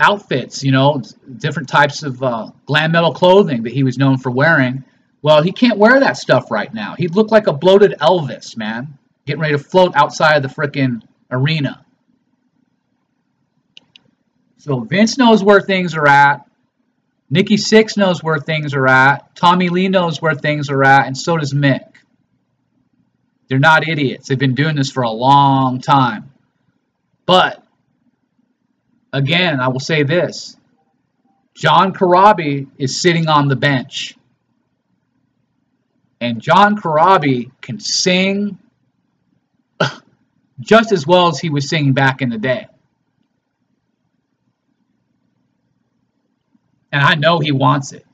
outfits, 0.00 0.64
you 0.64 0.72
know, 0.72 1.00
different 1.36 1.68
types 1.68 2.02
of 2.02 2.20
uh, 2.24 2.50
glam 2.66 2.90
metal 2.90 3.14
clothing 3.14 3.62
that 3.62 3.72
he 3.72 3.84
was 3.84 3.98
known 3.98 4.18
for 4.18 4.32
wearing. 4.32 4.82
Well, 5.22 5.42
he 5.42 5.52
can't 5.52 5.78
wear 5.78 6.00
that 6.00 6.16
stuff 6.16 6.50
right 6.50 6.74
now. 6.74 6.96
He'd 6.98 7.14
look 7.14 7.30
like 7.30 7.46
a 7.46 7.52
bloated 7.52 7.94
Elvis, 8.00 8.56
man 8.56 8.97
getting 9.28 9.42
ready 9.42 9.56
to 9.56 9.62
float 9.62 9.92
outside 9.94 10.36
of 10.36 10.42
the 10.42 10.48
frickin' 10.48 11.02
arena. 11.30 11.84
So 14.56 14.80
Vince 14.80 15.18
knows 15.18 15.44
where 15.44 15.60
things 15.60 15.94
are 15.94 16.08
at. 16.08 16.46
Nikki 17.30 17.56
Sixx 17.56 17.96
knows 17.96 18.24
where 18.24 18.38
things 18.38 18.72
are 18.74 18.88
at. 18.88 19.36
Tommy 19.36 19.68
Lee 19.68 19.88
knows 19.88 20.20
where 20.20 20.34
things 20.34 20.70
are 20.70 20.82
at, 20.82 21.06
and 21.06 21.16
so 21.16 21.36
does 21.36 21.52
Mick. 21.52 21.84
They're 23.48 23.58
not 23.58 23.86
idiots. 23.86 24.28
They've 24.28 24.38
been 24.38 24.54
doing 24.54 24.76
this 24.76 24.90
for 24.90 25.02
a 25.02 25.10
long 25.10 25.80
time. 25.80 26.32
But 27.26 27.62
again, 29.12 29.60
I 29.60 29.68
will 29.68 29.80
say 29.80 30.04
this. 30.04 30.56
John 31.54 31.92
Corabi 31.92 32.68
is 32.78 33.00
sitting 33.00 33.28
on 33.28 33.48
the 33.48 33.56
bench. 33.56 34.16
And 36.20 36.40
John 36.40 36.76
Corabi 36.76 37.50
can 37.60 37.78
sing 37.78 38.58
just 40.60 40.92
as 40.92 41.06
well 41.06 41.28
as 41.28 41.38
he 41.38 41.50
was 41.50 41.68
singing 41.68 41.92
back 41.92 42.22
in 42.22 42.30
the 42.30 42.38
day. 42.38 42.66
And 46.90 47.02
I 47.02 47.14
know 47.14 47.38
he 47.38 47.52
wants 47.52 47.92
it. 47.92 48.06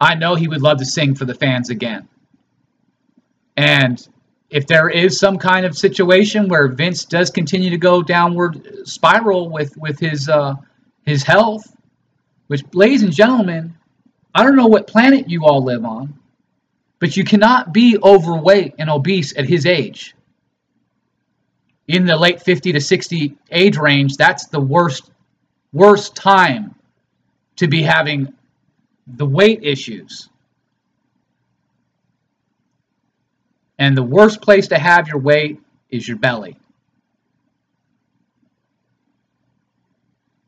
I 0.00 0.14
know 0.14 0.34
he 0.34 0.48
would 0.48 0.62
love 0.62 0.78
to 0.78 0.84
sing 0.84 1.14
for 1.14 1.24
the 1.24 1.34
fans 1.34 1.70
again. 1.70 2.08
And 3.56 4.06
if 4.48 4.66
there 4.66 4.88
is 4.88 5.18
some 5.18 5.38
kind 5.38 5.64
of 5.64 5.76
situation 5.76 6.48
where 6.48 6.68
Vince 6.68 7.04
does 7.04 7.30
continue 7.30 7.70
to 7.70 7.78
go 7.78 8.02
downward 8.02 8.88
spiral 8.88 9.48
with 9.48 9.76
with 9.76 9.98
his 9.98 10.28
uh, 10.28 10.54
his 11.04 11.22
health, 11.22 11.64
which, 12.48 12.62
ladies 12.72 13.02
and 13.02 13.12
gentlemen, 13.12 13.74
I 14.34 14.42
don't 14.42 14.56
know 14.56 14.66
what 14.66 14.86
planet 14.86 15.28
you 15.28 15.44
all 15.44 15.62
live 15.62 15.84
on, 15.84 16.18
but 16.98 17.16
you 17.16 17.24
cannot 17.24 17.72
be 17.72 17.96
overweight 18.02 18.74
and 18.78 18.90
obese 18.90 19.36
at 19.36 19.44
his 19.48 19.66
age. 19.66 20.14
In 21.90 22.06
the 22.06 22.16
late 22.16 22.40
50 22.40 22.70
to 22.74 22.80
60 22.80 23.36
age 23.50 23.76
range, 23.76 24.16
that's 24.16 24.46
the 24.46 24.60
worst 24.60 25.10
worst 25.72 26.14
time 26.14 26.76
to 27.56 27.66
be 27.66 27.82
having 27.82 28.32
the 29.08 29.26
weight 29.26 29.64
issues. 29.64 30.28
And 33.76 33.96
the 33.96 34.04
worst 34.04 34.40
place 34.40 34.68
to 34.68 34.78
have 34.78 35.08
your 35.08 35.18
weight 35.18 35.60
is 35.90 36.06
your 36.06 36.16
belly. 36.16 36.56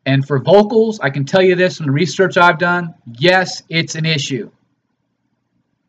And 0.07 0.24
for 0.24 0.38
vocals, 0.38 1.00
I 1.00 1.11
can 1.11 1.24
tell 1.24 1.42
you 1.42 1.57
this 1.57 1.78
from 1.78 1.87
the 1.87 1.92
research 1.92 2.37
I've 2.37 2.59
done 2.59 2.94
yes, 3.18 3.64
it's 3.68 3.96
an 3.96 4.07
issue. 4.07 4.48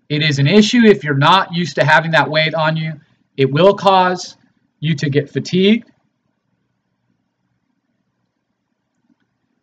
It 0.10 0.24
is 0.24 0.40
an 0.40 0.48
issue 0.48 0.82
if 0.84 1.04
you're 1.04 1.14
not 1.14 1.54
used 1.54 1.76
to 1.76 1.86
having 1.86 2.10
that 2.14 2.28
weight 2.28 2.56
on 2.56 2.76
you. 2.76 2.94
It 3.38 3.52
will 3.52 3.76
cause 3.76 4.36
you 4.84 4.94
to 4.96 5.10
get 5.10 5.30
fatigued. 5.30 5.90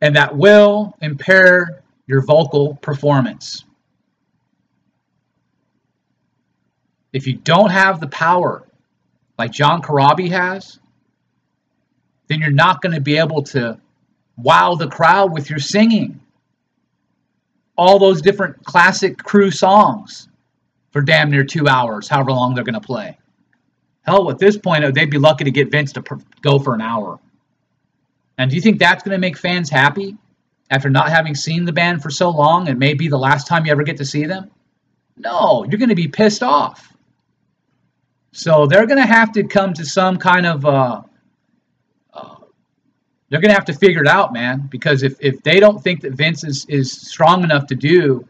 And 0.00 0.16
that 0.16 0.34
will 0.34 0.96
impair 1.02 1.82
your 2.06 2.22
vocal 2.22 2.76
performance. 2.76 3.64
If 7.12 7.26
you 7.26 7.34
don't 7.34 7.70
have 7.70 8.00
the 8.00 8.06
power 8.06 8.66
like 9.38 9.52
John 9.52 9.82
Corabi 9.82 10.30
has, 10.30 10.78
then 12.28 12.40
you're 12.40 12.50
not 12.50 12.80
going 12.80 12.94
to 12.94 13.00
be 13.02 13.18
able 13.18 13.42
to 13.42 13.78
wow 14.38 14.74
the 14.74 14.88
crowd 14.88 15.32
with 15.32 15.50
your 15.50 15.58
singing. 15.58 16.18
All 17.76 17.98
those 17.98 18.22
different 18.22 18.64
classic 18.64 19.18
Crue 19.18 19.52
songs 19.52 20.28
for 20.92 21.02
damn 21.02 21.30
near 21.30 21.44
two 21.44 21.68
hours, 21.68 22.08
however 22.08 22.32
long 22.32 22.54
they're 22.54 22.64
going 22.64 22.72
to 22.72 22.80
play. 22.80 23.19
Hell, 24.10 24.28
at 24.28 24.40
this 24.40 24.58
point, 24.58 24.82
they'd 24.92 25.08
be 25.08 25.18
lucky 25.18 25.44
to 25.44 25.52
get 25.52 25.70
Vince 25.70 25.92
to 25.92 26.02
go 26.42 26.58
for 26.58 26.74
an 26.74 26.80
hour. 26.80 27.20
And 28.36 28.50
do 28.50 28.56
you 28.56 28.60
think 28.60 28.80
that's 28.80 29.04
going 29.04 29.14
to 29.14 29.20
make 29.20 29.38
fans 29.38 29.70
happy 29.70 30.16
after 30.68 30.90
not 30.90 31.10
having 31.10 31.36
seen 31.36 31.64
the 31.64 31.72
band 31.72 32.02
for 32.02 32.10
so 32.10 32.28
long 32.30 32.68
and 32.68 32.76
maybe 32.76 33.06
the 33.06 33.16
last 33.16 33.46
time 33.46 33.64
you 33.64 33.70
ever 33.70 33.84
get 33.84 33.98
to 33.98 34.04
see 34.04 34.24
them? 34.24 34.50
No, 35.16 35.64
you're 35.64 35.78
going 35.78 35.90
to 35.90 35.94
be 35.94 36.08
pissed 36.08 36.42
off. 36.42 36.92
So 38.32 38.66
they're 38.66 38.86
going 38.86 38.98
to 38.98 39.06
have 39.06 39.30
to 39.34 39.44
come 39.44 39.74
to 39.74 39.84
some 39.86 40.16
kind 40.16 40.44
of, 40.44 40.66
uh, 40.66 41.02
uh, 42.12 42.36
they're 43.28 43.40
going 43.40 43.50
to 43.50 43.54
have 43.54 43.66
to 43.66 43.74
figure 43.74 44.02
it 44.02 44.08
out, 44.08 44.32
man. 44.32 44.66
Because 44.68 45.04
if, 45.04 45.20
if 45.20 45.40
they 45.44 45.60
don't 45.60 45.80
think 45.80 46.00
that 46.00 46.14
Vince 46.14 46.42
is, 46.42 46.66
is 46.68 46.90
strong 46.90 47.44
enough 47.44 47.68
to 47.68 47.76
do 47.76 48.26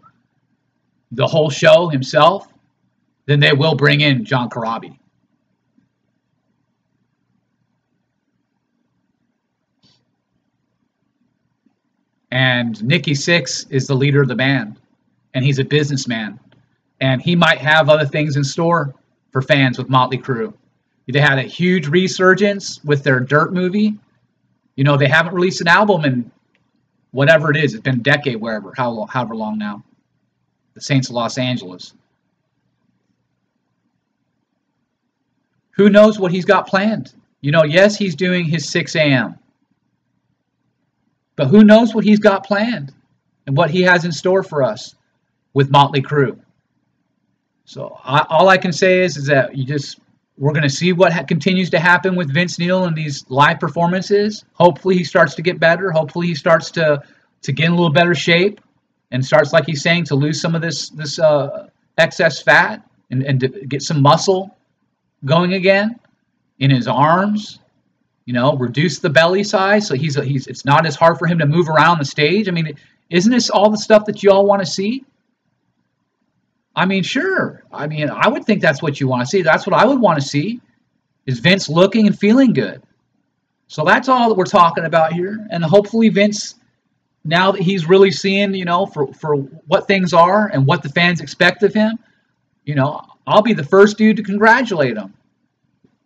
the 1.11 1.27
whole 1.27 1.49
show 1.49 1.89
himself, 1.89 2.53
then 3.25 3.41
they 3.41 3.55
will 3.55 3.77
bring 3.77 4.03
in 4.03 4.27
John 4.27 4.51
Corabi. 4.51 5.00
And 12.31 12.83
Nikki 12.85 13.13
Sixx 13.13 13.67
is 13.71 13.87
the 13.87 13.95
leader 13.95 14.23
of 14.23 14.29
the 14.29 14.37
band, 14.37 14.79
and 15.35 15.45
he's 15.45 15.59
a 15.59 15.65
businessman, 15.65 16.39
and 17.01 17.21
he 17.21 17.35
might 17.35 17.59
have 17.59 17.89
other 17.89 18.07
things 18.07 18.37
in 18.37 18.45
store 18.45 18.95
for 19.33 19.43
fans 19.43 19.79
with 19.79 19.89
Motley 19.89 20.19
Crue. 20.19 20.55
They 21.09 21.21
had 21.21 21.39
a 21.39 21.43
huge 21.43 21.89
resurgence 21.89 22.83
with 22.85 23.03
their 23.03 23.19
Dirt 23.19 23.53
movie. 23.53 23.97
You 24.77 24.85
know, 24.85 24.97
they 24.97 25.09
haven't 25.09 25.35
released 25.35 25.61
an 25.61 25.67
album 25.67 26.05
in 26.05 26.31
whatever 27.11 27.51
it 27.51 27.57
is. 27.57 27.75
It's 27.75 27.83
been 27.83 27.97
a 27.97 28.03
decade, 28.03 28.37
wherever, 28.37 28.73
how, 28.77 29.07
however 29.07 29.35
long 29.35 29.59
now. 29.59 29.83
The 30.75 30.81
Saints 30.81 31.09
of 31.09 31.17
Los 31.17 31.37
Angeles. 31.37 31.95
Who 35.73 35.91
knows 35.91 36.21
what 36.21 36.31
he's 36.31 36.45
got 36.45 36.69
planned? 36.69 37.13
You 37.41 37.51
know, 37.51 37.65
yes, 37.65 37.97
he's 37.97 38.15
doing 38.15 38.45
his 38.45 38.71
Sixx:A.M. 38.71 39.37
But 41.41 41.49
who 41.49 41.65
knows 41.65 41.95
what 41.95 42.05
he's 42.05 42.19
got 42.19 42.45
planned 42.45 42.93
and 43.47 43.57
what 43.57 43.71
he 43.71 43.81
has 43.81 44.05
in 44.05 44.13
store 44.13 44.43
for 44.43 44.63
us 44.63 44.95
with 45.55 45.71
Motley 45.71 46.03
Crue. 46.03 46.39
So 47.65 47.99
I, 48.05 48.27
all 48.29 48.51
I 48.51 48.59
can 48.59 48.75
say 48.75 49.03
is, 49.03 49.17
is 49.17 49.25
that 49.29 49.57
you 49.57 49.65
just 49.65 50.01
we're 50.37 50.53
going 50.53 50.65
to 50.65 50.69
see 50.69 50.93
what 50.93 51.15
ha- 51.15 51.23
continues 51.23 51.71
to 51.71 51.81
happen 51.81 52.15
with 52.15 52.31
Vince 52.31 52.59
Neil 52.59 52.85
and 52.85 52.95
these 52.95 53.25
live 53.31 53.59
performances. 53.59 54.45
Hopefully 54.53 54.99
he 54.99 55.03
starts 55.03 55.35
to 55.37 55.41
get 55.41 55.59
better. 55.59 55.91
Hopefully 55.91 56.27
he 56.27 56.35
starts 56.35 56.71
to 56.73 57.03
to 57.41 57.53
get 57.53 57.65
in 57.69 57.73
a 57.73 57.75
little 57.75 57.91
better 57.91 58.15
shape 58.15 58.61
and 59.11 59.25
starts, 59.25 59.55
like 59.55 59.65
he's 59.65 59.81
saying, 59.81 60.05
to 60.05 60.17
lose 60.17 60.43
some 60.43 60.55
of 60.55 60.61
this 60.61 60.91
this 60.91 61.19
uh, 61.19 61.69
excess 61.97 62.43
fat 62.43 62.87
and, 63.11 63.23
and 63.23 63.41
to 63.41 63.49
get 63.49 63.81
some 63.81 64.03
muscle 64.03 64.55
going 65.25 65.55
again 65.55 65.99
in 66.59 66.71
his 66.71 66.87
arms. 66.87 67.61
You 68.27 68.35
know, 68.35 68.57
reduce 68.57 68.99
the 68.99 69.11
belly 69.11 69.43
size 69.43 69.89
so 69.89 69.95
he's 69.95 70.17
a, 70.17 70.25
he's 70.25 70.47
it's 70.47 70.65
not 70.65 70.87
as 70.87 70.95
hard 70.95 71.19
for 71.19 71.27
him 71.27 71.39
to 71.39 71.47
move 71.47 71.69
around 71.69 71.99
the 71.99 72.05
stage. 72.05 72.49
I 72.49 72.53
mean, 72.53 72.77
isn't 73.09 73.33
this 73.33 73.51
all 73.51 73.71
the 73.71 73.79
stuff 73.79 74.05
that 74.07 74.23
you 74.23 74.31
all 74.31 74.47
want 74.47 74.63
to 74.63 74.67
see? 74.67 75.05
I 76.77 76.87
mean, 76.87 77.03
sure. 77.03 77.65
I 77.73 77.87
mean, 77.87 78.09
I 78.09 78.29
would 78.29 78.45
think 78.45 78.63
that's 78.63 78.83
what 78.83 79.01
you 79.01 79.09
want 79.09 79.23
to 79.23 79.27
see. 79.27 79.43
That's 79.43 79.67
what 79.67 79.75
I 79.75 79.85
would 79.85 80.01
want 80.01 80.21
to 80.21 80.27
see 80.27 80.61
is 81.27 81.41
Vince 81.41 81.69
looking 81.69 82.07
and 82.07 82.19
feeling 82.19 82.53
good. 82.53 82.83
So 83.67 83.85
that's 83.85 84.09
all 84.09 84.29
that 84.29 84.35
we're 84.35 84.45
talking 84.45 84.85
about 84.85 85.13
here. 85.13 85.47
And 85.51 85.63
hopefully 85.63 86.09
Vince, 86.09 86.57
now 87.25 87.53
that 87.53 87.63
he's 87.63 87.89
really 87.89 88.11
seeing, 88.11 88.55
you 88.55 88.65
know, 88.65 88.87
for, 88.87 89.13
for 89.15 89.37
what 89.37 89.87
things 89.87 90.13
are 90.13 90.49
and 90.49 90.67
what 90.67 90.83
the 90.83 90.89
fans 90.89 91.21
expect 91.21 91.63
of 91.63 91.75
him, 91.75 91.99
you 92.65 92.75
know, 92.75 93.01
I'll 93.27 93.43
be 93.43 93.55
the 93.55 93.65
first 93.65 93.97
dude 93.99 94.17
to 94.17 94.23
congratulate 94.23 94.97
him. 94.97 95.15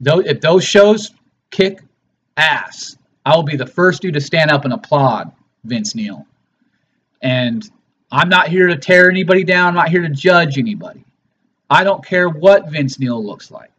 Though 0.01 0.21
if 0.21 0.41
those 0.41 0.65
shows 0.65 1.13
kick 1.51 1.81
ass, 2.37 2.97
I 3.25 3.37
will 3.37 3.43
be 3.43 3.57
the 3.57 3.67
first 3.67 4.03
dude 4.03 4.15
to 4.15 4.21
stand 4.21 4.51
up 4.51 4.65
and 4.65 4.73
applaud 4.73 5.33
Vince 5.65 5.95
Neil. 5.95 6.27
And 7.23 7.69
I'm 8.11 8.29
not 8.29 8.49
here 8.49 8.69
to 8.69 8.77
tear 8.77 9.11
anybody 9.11 9.45
down. 9.45 9.69
I'm 9.69 9.75
not 9.75 9.89
here 9.89 10.03
to 10.03 10.09
judge 10.09 10.59
anybody. 10.59 11.05
I 11.71 11.85
don't 11.85 12.05
care 12.05 12.29
what 12.29 12.71
Vince 12.71 12.99
Neil 12.99 13.25
looks 13.25 13.51
like. 13.51 13.71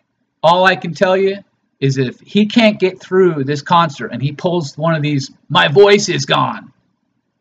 All 0.42 0.66
I 0.66 0.76
can 0.76 0.94
tell 0.94 1.16
you 1.16 1.38
is 1.80 1.98
if 1.98 2.20
he 2.20 2.46
can't 2.46 2.80
get 2.80 3.00
through 3.00 3.44
this 3.44 3.62
concert 3.62 4.12
and 4.12 4.22
he 4.22 4.32
pulls 4.32 4.78
one 4.78 4.96
of 4.96 5.02
these, 5.02 5.32
my 5.50 5.68
voice 5.68 6.10
is 6.10 6.26
gone, 6.26 6.74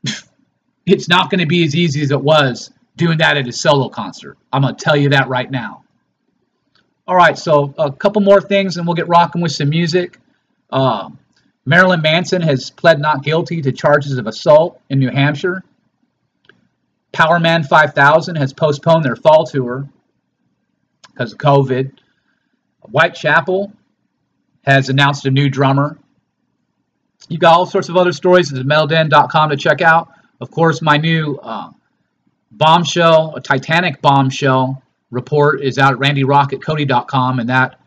it's 0.87 1.09
not 1.09 1.31
going 1.31 1.41
to 1.41 1.47
be 1.47 1.65
as 1.65 1.75
easy 1.75 2.03
as 2.03 2.11
it 2.11 2.21
was 2.21 2.71
doing 2.97 3.19
that 3.19 3.37
at 3.37 3.49
a 3.49 3.53
solo 3.53 3.89
concert. 3.89 4.37
I'm 4.53 4.63
going 4.63 4.77
to 4.77 4.85
tell 4.85 4.97
you 4.97 5.09
that 5.11 5.29
right 5.29 5.51
now. 5.51 5.85
All 7.07 7.17
right, 7.17 7.37
so 7.37 7.75
a 7.77 7.93
couple 7.93 8.23
more 8.23 8.41
things 8.41 8.77
and 8.77 8.87
we'll 8.87 8.95
get 8.95 9.09
rocking 9.09 9.43
with 9.43 9.53
some 9.53 9.69
music. 9.69 10.19
Uh, 10.75 11.09
Marilyn 11.65 12.03
Manson 12.03 12.43
has 12.43 12.71
pled 12.71 13.01
not 13.01 13.23
guilty 13.23 13.63
to 13.63 13.71
charges 13.71 14.19
of 14.19 14.27
assault 14.27 14.81
in 14.91 14.99
New 14.99 15.09
Hampshire. 15.09 15.63
Powerman 17.13 17.65
5000 17.65 18.35
has 18.35 18.53
postponed 18.53 19.05
their 19.05 19.15
fall 19.15 19.47
tour 19.47 19.89
because 21.07 21.33
of 21.33 21.39
COVID. 21.39 21.93
Whitechapel 22.81 23.73
has 24.65 24.89
announced 24.89 25.25
a 25.27 25.31
new 25.31 25.49
drummer. 25.49 25.97
You've 27.29 27.41
got 27.41 27.55
all 27.55 27.67
sorts 27.67 27.89
of 27.89 27.97
other 27.97 28.13
stories 28.13 28.53
at 28.53 28.67
metalden.com 28.67 29.51
to 29.51 29.57
check 29.57 29.81
out. 29.81 30.09
Of 30.41 30.51
course, 30.51 30.83
my 30.83 30.97
new 30.97 31.39
uh, 31.41 31.71
bombshell, 32.51 33.37
a 33.37 33.41
Titanic 33.41 34.03
bombshell 34.03 34.83
report 35.11 35.63
is 35.63 35.79
out 35.79 35.93
at 35.93 35.99
randyrocketcody.com, 36.01 37.39
and 37.39 37.49
that 37.49 37.79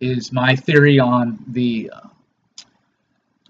is 0.00 0.32
my 0.32 0.54
theory 0.54 0.98
on 0.98 1.38
the 1.48 1.90
uh, 1.92 2.08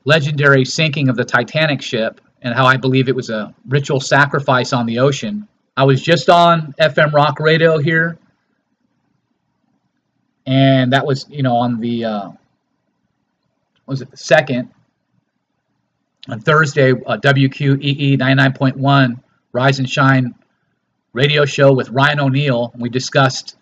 legendary 0.04 0.64
sinking 0.64 1.08
of 1.08 1.16
the 1.16 1.24
Titanic 1.24 1.82
ship 1.82 2.20
and 2.42 2.54
how 2.54 2.66
I 2.66 2.76
believe 2.76 3.08
it 3.08 3.16
was 3.16 3.30
a 3.30 3.54
ritual 3.66 4.00
sacrifice 4.00 4.72
on 4.72 4.86
the 4.86 5.00
ocean. 5.00 5.46
I 5.76 5.84
was 5.84 6.02
just 6.02 6.28
on 6.28 6.74
FM 6.80 7.12
Rock 7.12 7.38
Radio 7.40 7.78
here, 7.78 8.18
and 10.46 10.92
that 10.92 11.06
was, 11.06 11.26
you 11.28 11.42
know, 11.42 11.56
on 11.56 11.80
the, 11.80 12.04
uh, 12.04 12.30
was 13.86 14.00
it 14.00 14.10
the 14.10 14.16
second? 14.16 14.70
On 16.28 16.40
Thursday, 16.40 16.92
uh, 16.92 17.16
WQEE 17.18 18.18
99.1 18.18 19.20
Rise 19.52 19.78
and 19.78 19.88
Shine 19.88 20.34
radio 21.12 21.44
show 21.44 21.72
with 21.72 21.88
Ryan 21.90 22.20
O'Neal. 22.20 22.72
We 22.76 22.88
discussed, 22.88 23.56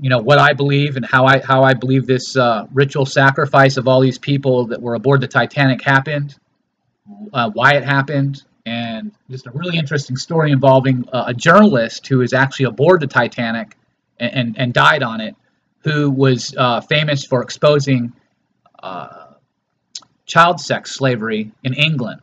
you 0.00 0.10
know, 0.10 0.18
what 0.18 0.38
I 0.38 0.52
believe 0.52 0.96
and 0.96 1.04
how 1.04 1.26
I 1.26 1.40
how 1.40 1.62
I 1.62 1.74
believe 1.74 2.06
this 2.06 2.36
uh, 2.36 2.66
ritual 2.72 3.06
sacrifice 3.06 3.76
of 3.76 3.86
all 3.88 4.00
these 4.00 4.18
people 4.18 4.66
that 4.66 4.80
were 4.80 4.94
aboard 4.94 5.20
the 5.20 5.28
Titanic 5.28 5.82
happened 5.82 6.36
uh, 7.32 7.50
why 7.50 7.74
it 7.74 7.84
happened, 7.84 8.44
and 8.66 9.12
just 9.30 9.46
a 9.46 9.50
really 9.50 9.78
interesting 9.78 10.16
story 10.16 10.52
involving 10.52 11.08
uh, 11.12 11.24
a 11.28 11.34
journalist 11.34 12.06
who 12.06 12.20
is 12.20 12.32
actually 12.32 12.66
aboard 12.66 13.00
the 13.00 13.06
Titanic 13.06 13.76
and, 14.18 14.32
and, 14.34 14.58
and 14.58 14.74
died 14.74 15.02
on 15.02 15.20
it, 15.20 15.34
who 15.80 16.10
was 16.10 16.54
uh, 16.56 16.80
famous 16.80 17.24
for 17.24 17.42
exposing 17.42 18.12
uh, 18.82 19.34
child 20.26 20.60
sex 20.60 20.94
slavery 20.94 21.50
in 21.64 21.74
England 21.74 22.20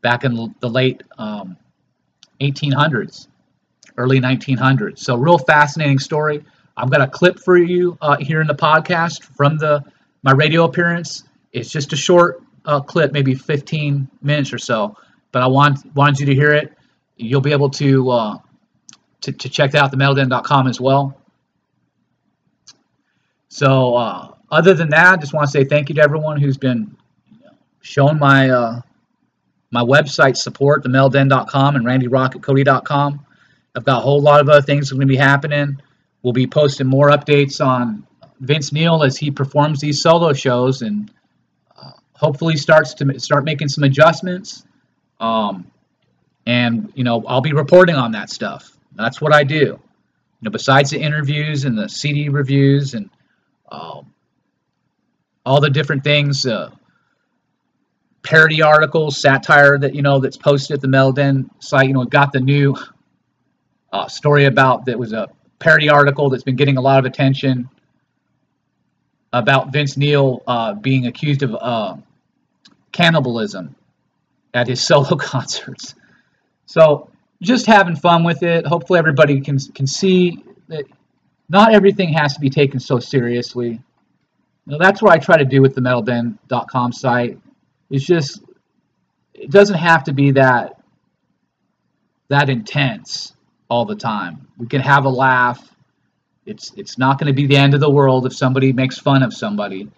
back 0.00 0.24
in 0.24 0.54
the 0.60 0.68
late 0.68 1.02
um, 1.18 1.56
1800s, 2.40 3.28
early 3.96 4.20
1900s. 4.20 4.98
So, 4.98 5.16
real 5.16 5.38
fascinating 5.38 5.98
story. 5.98 6.44
I've 6.80 6.90
got 6.90 7.02
a 7.02 7.06
clip 7.06 7.38
for 7.38 7.58
you 7.58 7.98
uh, 8.00 8.16
here 8.16 8.40
in 8.40 8.46
the 8.46 8.54
podcast 8.54 9.22
from 9.36 9.58
the 9.58 9.84
my 10.22 10.32
radio 10.32 10.64
appearance. 10.64 11.24
It's 11.52 11.70
just 11.70 11.92
a 11.92 11.96
short 11.96 12.42
uh, 12.64 12.80
clip, 12.80 13.12
maybe 13.12 13.34
15 13.34 14.08
minutes 14.22 14.52
or 14.52 14.58
so, 14.58 14.96
but 15.32 15.42
I 15.42 15.46
want 15.46 15.84
wanted 15.94 16.20
you 16.20 16.26
to 16.26 16.34
hear 16.34 16.52
it. 16.52 16.72
You'll 17.16 17.40
be 17.40 17.52
able 17.52 17.70
to 17.70 18.10
uh, 18.10 18.38
to, 19.22 19.32
to 19.32 19.48
check 19.48 19.72
that 19.72 19.82
out, 19.82 19.92
themetalden.com 19.92 20.68
as 20.68 20.80
well. 20.80 21.16
So, 23.48 23.94
uh, 23.96 24.34
other 24.50 24.74
than 24.74 24.88
that, 24.90 25.14
I 25.14 25.16
just 25.16 25.34
want 25.34 25.46
to 25.46 25.50
say 25.50 25.64
thank 25.64 25.88
you 25.88 25.94
to 25.96 26.02
everyone 26.02 26.40
who's 26.40 26.56
been 26.56 26.96
showing 27.82 28.18
my 28.18 28.48
uh, 28.48 28.80
my 29.70 29.82
website 29.82 30.36
support, 30.36 30.84
themetalden.com 30.84 31.76
and 31.76 31.84
randyrocketcody.com. 31.84 33.26
I've 33.76 33.84
got 33.84 33.98
a 33.98 34.00
whole 34.00 34.20
lot 34.20 34.40
of 34.40 34.48
other 34.48 34.62
things 34.62 34.90
going 34.90 35.00
to 35.00 35.06
be 35.06 35.16
happening. 35.16 35.80
We'll 36.22 36.32
be 36.32 36.46
posting 36.46 36.86
more 36.86 37.10
updates 37.10 37.64
on 37.64 38.06
Vince 38.40 38.72
Neil 38.72 39.02
as 39.02 39.16
he 39.16 39.30
performs 39.30 39.80
these 39.80 40.02
solo 40.02 40.32
shows 40.32 40.82
and 40.82 41.10
uh, 41.76 41.92
hopefully 42.14 42.56
starts 42.56 42.94
to 42.94 43.18
start 43.18 43.44
making 43.44 43.68
some 43.68 43.84
adjustments. 43.84 44.64
Um, 45.18 45.70
and 46.46 46.92
you 46.94 47.04
know, 47.04 47.24
I'll 47.26 47.40
be 47.40 47.52
reporting 47.52 47.96
on 47.96 48.12
that 48.12 48.30
stuff. 48.30 48.76
That's 48.94 49.20
what 49.20 49.34
I 49.34 49.44
do. 49.44 49.56
You 49.56 49.78
know, 50.42 50.50
besides 50.50 50.90
the 50.90 51.00
interviews 51.00 51.64
and 51.64 51.76
the 51.76 51.88
CD 51.88 52.28
reviews 52.28 52.94
and 52.94 53.10
um, 53.70 54.12
all 55.44 55.60
the 55.60 55.70
different 55.70 56.02
things, 56.02 56.46
uh, 56.46 56.70
parody 58.22 58.62
articles, 58.62 59.20
satire 59.20 59.78
that 59.78 59.94
you 59.94 60.02
know 60.02 60.18
that's 60.18 60.36
posted 60.36 60.76
at 60.76 60.80
the 60.80 60.88
Metal 60.88 61.12
Den 61.12 61.50
site. 61.60 61.88
You 61.88 61.94
know, 61.94 62.04
got 62.04 62.32
the 62.32 62.40
new 62.40 62.74
uh, 63.92 64.08
story 64.08 64.46
about 64.46 64.86
that 64.86 64.98
was 64.98 65.12
a 65.12 65.28
parody 65.60 65.88
article 65.88 66.28
that's 66.28 66.42
been 66.42 66.56
getting 66.56 66.76
a 66.76 66.80
lot 66.80 66.98
of 66.98 67.04
attention 67.04 67.68
about 69.32 69.72
Vince 69.72 69.96
Neil 69.96 70.42
uh, 70.46 70.74
being 70.74 71.06
accused 71.06 71.42
of 71.42 71.54
uh, 71.54 71.96
cannibalism 72.90 73.76
at 74.52 74.66
his 74.66 74.82
solo 74.86 75.16
concerts. 75.16 75.94
So 76.66 77.10
just 77.42 77.66
having 77.66 77.94
fun 77.94 78.24
with 78.24 78.42
it. 78.42 78.66
Hopefully 78.66 78.98
everybody 78.98 79.40
can 79.40 79.58
can 79.74 79.86
see 79.86 80.42
that 80.68 80.84
not 81.48 81.72
everything 81.72 82.12
has 82.12 82.34
to 82.34 82.40
be 82.40 82.50
taken 82.50 82.80
so 82.80 82.98
seriously. 82.98 83.80
Know, 84.66 84.78
that's 84.78 85.02
what 85.02 85.12
I 85.12 85.18
try 85.18 85.36
to 85.36 85.44
do 85.44 85.62
with 85.62 85.74
the 85.74 85.80
metalden.com 85.80 86.92
site. 86.92 87.38
It's 87.90 88.04
just 88.04 88.42
it 89.34 89.50
doesn't 89.50 89.78
have 89.78 90.04
to 90.04 90.12
be 90.12 90.32
that 90.32 90.80
that 92.28 92.48
intense 92.48 93.34
all 93.70 93.86
the 93.86 93.94
time. 93.94 94.48
We 94.58 94.66
can 94.66 94.80
have 94.80 95.04
a 95.04 95.08
laugh. 95.08 95.66
It's 96.44 96.72
it's 96.76 96.98
not 96.98 97.18
going 97.18 97.28
to 97.28 97.32
be 97.32 97.46
the 97.46 97.56
end 97.56 97.72
of 97.72 97.80
the 97.80 97.90
world 97.90 98.26
if 98.26 98.34
somebody 98.34 98.72
makes 98.72 98.98
fun 98.98 99.22
of 99.22 99.32
somebody. 99.32 99.90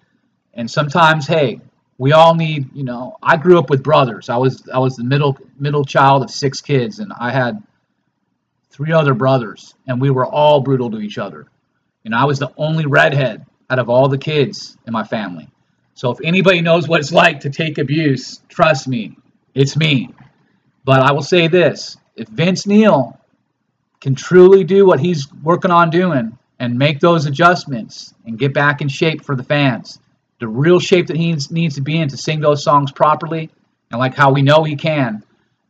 And 0.54 0.70
sometimes, 0.70 1.26
hey, 1.26 1.60
we 1.98 2.12
all 2.12 2.34
need, 2.34 2.74
you 2.74 2.84
know, 2.84 3.16
I 3.22 3.36
grew 3.36 3.58
up 3.58 3.70
with 3.70 3.82
brothers. 3.82 4.28
I 4.28 4.36
was 4.36 4.68
I 4.68 4.78
was 4.78 4.96
the 4.96 5.04
middle 5.04 5.38
middle 5.58 5.84
child 5.84 6.22
of 6.22 6.30
six 6.30 6.60
kids 6.60 6.98
and 6.98 7.12
I 7.18 7.30
had 7.30 7.62
three 8.70 8.92
other 8.92 9.14
brothers 9.14 9.74
and 9.86 10.00
we 10.00 10.10
were 10.10 10.26
all 10.26 10.60
brutal 10.60 10.90
to 10.90 10.98
each 10.98 11.18
other. 11.18 11.46
And 12.04 12.14
I 12.14 12.24
was 12.24 12.38
the 12.38 12.52
only 12.56 12.86
redhead 12.86 13.46
out 13.70 13.78
of 13.78 13.88
all 13.88 14.08
the 14.08 14.18
kids 14.18 14.76
in 14.86 14.92
my 14.92 15.04
family. 15.04 15.48
So 15.94 16.10
if 16.10 16.18
anybody 16.24 16.60
knows 16.60 16.88
what 16.88 17.00
it's 17.00 17.12
like 17.12 17.40
to 17.40 17.50
take 17.50 17.78
abuse, 17.78 18.40
trust 18.48 18.88
me, 18.88 19.16
it's 19.54 19.76
me. 19.76 20.10
But 20.84 21.00
I 21.00 21.12
will 21.12 21.22
say 21.22 21.48
this, 21.48 21.96
if 22.16 22.28
Vince 22.28 22.66
Neil 22.66 23.18
can 24.02 24.16
truly 24.16 24.64
do 24.64 24.84
what 24.84 24.98
he's 24.98 25.32
working 25.42 25.70
on 25.70 25.88
doing 25.88 26.36
and 26.58 26.76
make 26.76 26.98
those 26.98 27.24
adjustments 27.24 28.12
and 28.26 28.38
get 28.38 28.52
back 28.52 28.82
in 28.82 28.88
shape 28.88 29.24
for 29.24 29.36
the 29.36 29.44
fans, 29.44 30.00
the 30.40 30.48
real 30.48 30.80
shape 30.80 31.06
that 31.06 31.16
he 31.16 31.36
needs 31.50 31.76
to 31.76 31.80
be 31.80 31.96
in 31.98 32.08
to 32.08 32.16
sing 32.16 32.40
those 32.40 32.64
songs 32.64 32.90
properly, 32.90 33.48
and 33.90 34.00
like 34.00 34.14
how 34.14 34.32
we 34.32 34.42
know 34.42 34.64
he 34.64 34.74
can, 34.74 35.22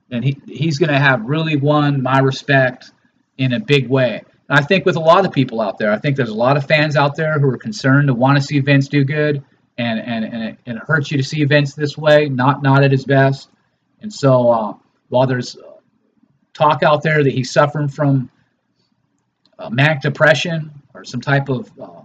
then 0.08 0.22
he, 0.22 0.40
he's 0.46 0.78
going 0.78 0.90
to 0.90 0.98
have 0.98 1.22
really 1.26 1.56
won 1.56 2.02
my 2.02 2.20
respect 2.20 2.90
in 3.36 3.52
a 3.52 3.60
big 3.60 3.88
way. 3.88 4.22
And 4.48 4.58
I 4.58 4.62
think 4.62 4.86
with 4.86 4.96
a 4.96 5.00
lot 5.00 5.26
of 5.26 5.32
people 5.32 5.60
out 5.60 5.76
there, 5.76 5.92
I 5.92 5.98
think 5.98 6.16
there's 6.16 6.30
a 6.30 6.34
lot 6.34 6.56
of 6.56 6.66
fans 6.66 6.96
out 6.96 7.14
there 7.16 7.38
who 7.38 7.48
are 7.50 7.58
concerned 7.58 8.08
to 8.08 8.14
want 8.14 8.38
to 8.38 8.42
see 8.42 8.60
Vince 8.60 8.88
do 8.88 9.04
good, 9.04 9.44
and 9.76 10.00
and 10.00 10.24
and 10.24 10.42
it, 10.42 10.58
and 10.64 10.78
it 10.78 10.82
hurts 10.86 11.10
you 11.10 11.18
to 11.18 11.24
see 11.24 11.44
Vince 11.44 11.74
this 11.74 11.98
way, 11.98 12.30
not 12.30 12.62
not 12.62 12.82
at 12.82 12.92
his 12.92 13.04
best. 13.04 13.50
And 14.00 14.12
so 14.12 14.50
uh, 14.50 14.74
while 15.08 15.26
there's 15.26 15.56
talk 16.54 16.82
out 16.82 17.02
there 17.02 17.22
that 17.22 17.32
he's 17.32 17.52
suffering 17.52 17.88
from 17.88 18.30
uh, 19.58 19.70
manic 19.70 20.00
depression 20.00 20.70
or 20.94 21.04
some 21.04 21.20
type 21.20 21.48
of 21.48 21.70
uh, 21.80 22.02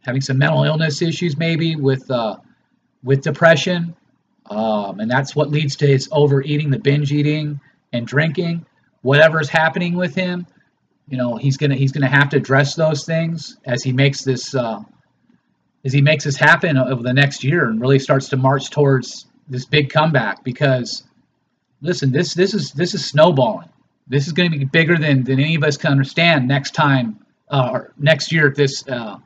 having 0.00 0.20
some 0.20 0.38
mental 0.38 0.64
illness 0.64 1.02
issues, 1.02 1.36
maybe 1.36 1.76
with 1.76 2.10
uh, 2.10 2.36
with 3.02 3.22
depression, 3.22 3.94
um, 4.50 5.00
and 5.00 5.10
that's 5.10 5.36
what 5.36 5.50
leads 5.50 5.76
to 5.76 5.86
his 5.86 6.08
overeating, 6.12 6.70
the 6.70 6.78
binge 6.78 7.12
eating 7.12 7.60
and 7.92 8.06
drinking. 8.06 8.64
Whatever 9.02 9.40
is 9.40 9.48
happening 9.48 9.94
with 9.94 10.14
him, 10.14 10.46
you 11.08 11.16
know, 11.16 11.36
he's 11.36 11.56
gonna 11.56 11.76
he's 11.76 11.92
gonna 11.92 12.08
have 12.08 12.28
to 12.30 12.36
address 12.36 12.74
those 12.74 13.04
things 13.04 13.58
as 13.66 13.82
he 13.82 13.92
makes 13.92 14.22
this 14.22 14.54
uh, 14.54 14.80
as 15.84 15.92
he 15.92 16.00
makes 16.00 16.24
this 16.24 16.36
happen 16.36 16.76
over 16.76 17.02
the 17.02 17.12
next 17.12 17.44
year 17.44 17.68
and 17.68 17.80
really 17.80 17.98
starts 17.98 18.28
to 18.30 18.36
march 18.36 18.70
towards 18.70 19.26
this 19.48 19.66
big 19.66 19.90
comeback. 19.90 20.42
Because 20.44 21.04
listen, 21.82 22.10
this 22.10 22.34
this 22.34 22.54
is 22.54 22.72
this 22.72 22.94
is 22.94 23.04
snowballing. 23.04 23.68
This 24.06 24.26
is 24.26 24.32
going 24.32 24.52
to 24.52 24.58
be 24.58 24.64
bigger 24.64 24.98
than 24.98 25.24
than 25.24 25.40
any 25.40 25.54
of 25.54 25.64
us 25.64 25.76
can 25.76 25.90
understand 25.90 26.46
next 26.46 26.72
time 26.72 27.24
uh, 27.48 27.70
or 27.72 27.92
next 27.96 28.32
year 28.32 28.48
at 28.48 28.54
this 28.54 28.86
uh, 28.88 29.18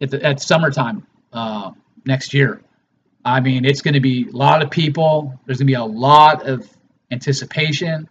at, 0.00 0.10
the, 0.10 0.22
at 0.24 0.40
summertime 0.40 1.06
uh, 1.32 1.72
next 2.06 2.32
year. 2.32 2.62
I 3.24 3.40
mean, 3.40 3.64
it's 3.64 3.80
going 3.80 3.94
to 3.94 4.00
be 4.00 4.28
a 4.28 4.36
lot 4.36 4.62
of 4.62 4.70
people. 4.70 5.38
There's 5.46 5.58
going 5.58 5.66
to 5.66 5.70
be 5.70 5.74
a 5.74 5.84
lot 5.84 6.46
of 6.46 6.68
anticipation 7.10 8.08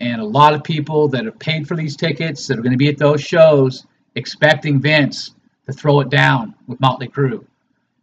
and 0.00 0.20
a 0.20 0.24
lot 0.24 0.54
of 0.54 0.62
people 0.62 1.08
that 1.08 1.24
have 1.24 1.38
paid 1.38 1.66
for 1.66 1.76
these 1.76 1.96
tickets 1.96 2.46
that 2.46 2.58
are 2.58 2.62
going 2.62 2.72
to 2.72 2.78
be 2.78 2.88
at 2.88 2.98
those 2.98 3.22
shows 3.22 3.86
expecting 4.14 4.80
Vince 4.80 5.34
to 5.66 5.72
throw 5.72 6.00
it 6.00 6.08
down 6.08 6.54
with 6.66 6.80
Motley 6.80 7.08
Crue. 7.08 7.44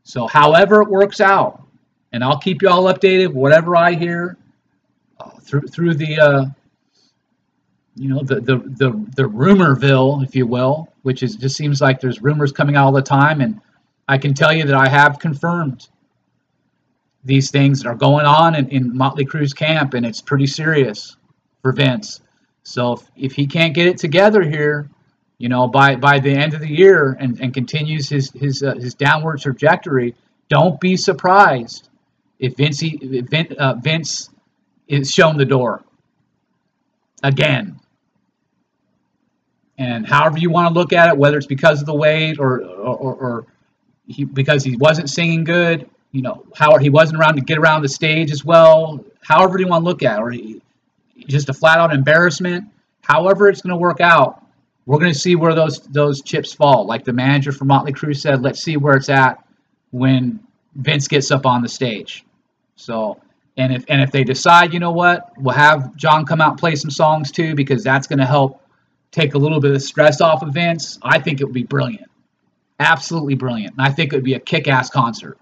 So, 0.04 0.28
however 0.28 0.82
it 0.82 0.90
works 0.90 1.20
out, 1.20 1.64
and 2.12 2.24
I'll 2.24 2.38
keep 2.38 2.62
you 2.62 2.70
all 2.70 2.84
updated, 2.84 3.34
whatever 3.34 3.76
I 3.76 3.94
hear 3.94 4.38
through 5.42 5.62
through 5.62 5.96
the 5.96 6.20
uh, 6.20 6.46
you 7.96 8.10
know 8.10 8.22
the, 8.24 8.36
the 8.42 8.58
the 8.58 8.92
the 9.16 9.24
rumorville, 9.24 10.24
if 10.24 10.36
you 10.36 10.46
will, 10.46 10.92
which 11.04 11.24
is 11.24 11.36
just 11.36 11.56
seems 11.56 11.82
like 11.82 12.00
there's 12.00 12.22
rumors 12.22 12.52
coming 12.52 12.76
out 12.76 12.86
all 12.86 12.92
the 12.92 13.02
time, 13.02 13.42
and 13.42 13.62
I 14.08 14.18
can 14.18 14.34
tell 14.34 14.54
you 14.54 14.66
that 14.66 14.76
I 14.76 14.88
have 14.88 15.20
confirmed 15.20 15.88
these 17.24 17.50
things 17.50 17.82
that 17.82 17.90
are 17.90 17.96
going 17.96 18.26
on 18.26 18.56
in, 18.56 18.70
in 18.70 18.96
Motley 18.96 19.26
Crue's 19.26 19.54
camp, 19.54 19.96
and 19.96 20.06
it's 20.06 20.22
pretty 20.22 20.46
serious 20.46 21.18
for 21.62 21.72
Vince. 21.72 22.22
So 22.64 22.94
if, 22.94 23.02
if 23.16 23.32
he 23.34 23.48
can't 23.48 23.74
get 23.74 23.88
it 23.88 23.98
together 23.98 24.44
here, 24.44 24.90
you 25.38 25.50
know, 25.50 25.68
by 25.68 25.96
by 25.96 26.20
the 26.20 26.32
end 26.32 26.54
of 26.54 26.62
the 26.62 26.70
year 26.70 27.18
and, 27.20 27.40
and 27.40 27.54
continues 27.54 28.10
his 28.10 28.32
his 28.32 28.62
uh, 28.62 28.76
his 28.76 28.94
downward 28.94 29.40
trajectory, 29.40 30.16
don't 30.50 30.80
be 30.80 30.98
surprised 30.98 31.90
if 32.40 32.58
Vince 32.58 32.82
if 32.84 33.58
uh, 33.58 33.76
Vince 33.76 34.30
is 34.88 35.12
shown 35.12 35.38
the 35.38 35.46
door 35.46 35.84
again. 37.24 37.80
And 39.78 40.08
however 40.08 40.38
you 40.38 40.50
want 40.50 40.74
to 40.74 40.74
look 40.74 40.94
at 40.94 41.10
it, 41.10 41.18
whether 41.18 41.38
it's 41.38 41.48
because 41.48 41.82
of 41.82 41.86
the 41.86 41.96
weight 41.96 42.40
or 42.40 42.62
or, 42.64 43.14
or 43.16 43.48
he, 44.08 44.24
because 44.24 44.64
he 44.64 44.78
wasn't 44.78 45.10
singing 45.10 45.44
good, 45.44 45.90
you 46.12 46.22
know, 46.22 46.46
how 46.56 46.78
he 46.78 46.90
wasn't 46.90 47.20
around 47.20 47.36
to 47.36 47.42
get 47.42 47.58
around 47.58 47.82
the 47.82 47.90
stage 47.90 48.32
as 48.32 48.46
well. 48.46 49.04
However 49.22 49.60
you 49.60 49.68
want 49.68 49.84
to 49.84 49.86
look 49.86 50.04
at 50.04 50.18
it, 50.18 50.22
or 50.22 50.32
he, 50.32 50.62
just 51.28 51.50
a 51.50 51.54
flat 51.54 51.80
out 51.80 51.94
embarrassment. 51.94 52.66
However 53.02 53.50
it's 53.50 53.62
going 53.62 53.72
to 53.72 53.78
work 53.78 54.00
out, 54.00 54.46
we're 54.86 55.00
going 55.00 55.12
to 55.12 55.20
see 55.20 55.36
where 55.36 55.54
those 55.54 55.80
those 55.82 56.22
chips 56.22 56.54
fall. 56.54 56.86
Like 56.86 57.04
the 57.04 57.14
manager 57.14 57.52
for 57.52 57.66
Motley 57.66 57.92
Crue 57.92 58.16
said, 58.16 58.42
let's 58.42 58.62
see 58.62 58.78
where 58.78 58.96
it's 58.96 59.10
at 59.10 59.44
when 59.92 60.40
Vince 60.76 61.08
gets 61.08 61.32
up 61.32 61.46
on 61.46 61.62
the 61.62 61.70
stage. 61.70 62.24
So, 62.76 63.20
and 63.58 63.74
if 63.74 63.86
and 63.88 64.02
if 64.02 64.12
they 64.12 64.24
decide, 64.24 64.74
you 64.74 64.80
know 64.80 64.92
what, 64.92 65.32
we'll 65.38 65.56
have 65.56 65.96
John 65.96 66.26
come 66.26 66.42
out 66.42 66.58
play 66.58 66.76
some 66.76 66.92
songs 66.92 67.32
too 67.32 67.56
because 67.56 67.84
that's 67.84 68.08
going 68.08 68.20
to 68.20 68.26
help 68.26 68.62
take 69.12 69.34
a 69.34 69.38
little 69.38 69.60
bit 69.60 69.74
of 69.74 69.82
stress 69.82 70.22
off 70.22 70.44
of 70.44 70.54
Vince. 70.54 71.00
I 71.02 71.20
think 71.20 71.42
it 71.42 71.46
would 71.46 71.54
be 71.54 71.64
brilliant, 71.64 72.10
absolutely 72.80 73.36
brilliant, 73.36 73.74
and 73.78 73.82
I 73.82 73.92
think 73.92 74.14
it 74.14 74.18
would 74.18 74.26
be 74.26 74.34
a 74.34 74.40
kick-ass 74.40 74.90
concert. 74.90 75.38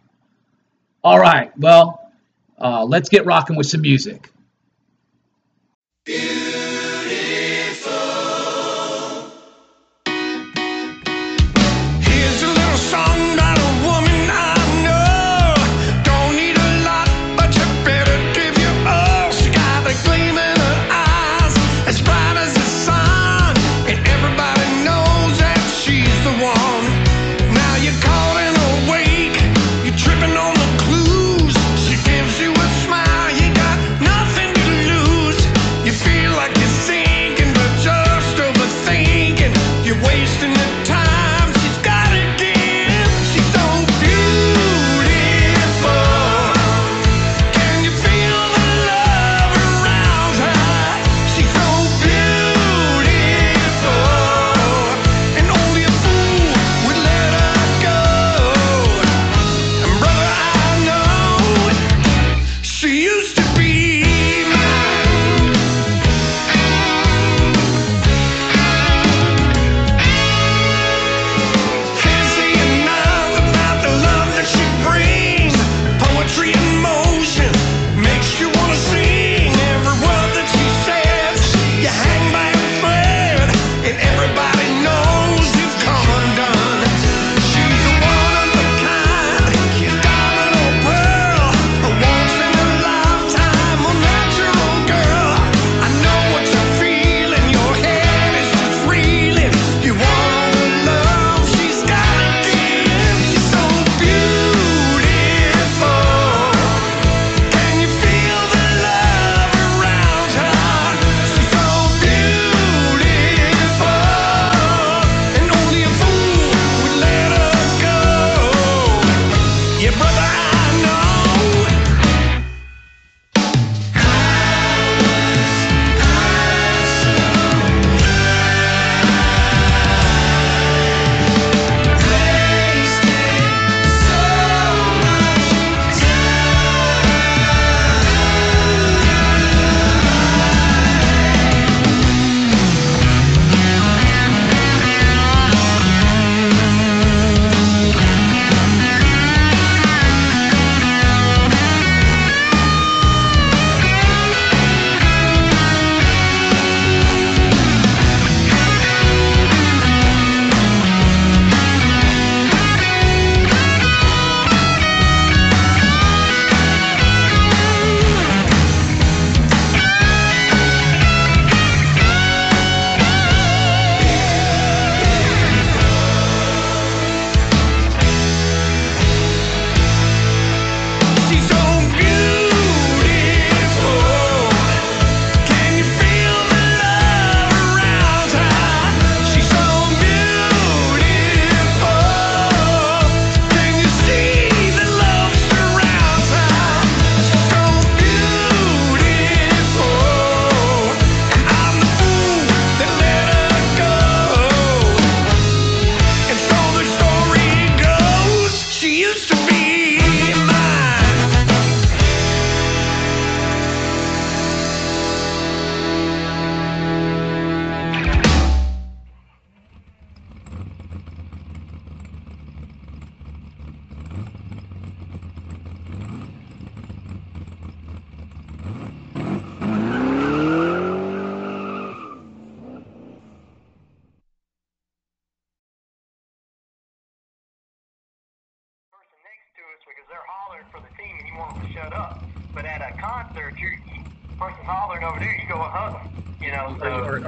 All 1.04 1.20
right, 1.20 1.52
well, 1.58 2.12
uh, 2.60 2.86
let's 2.86 3.10
get 3.10 3.26
rocking 3.26 3.56
with 3.56 3.68
some 3.68 3.82
music. 3.82 4.30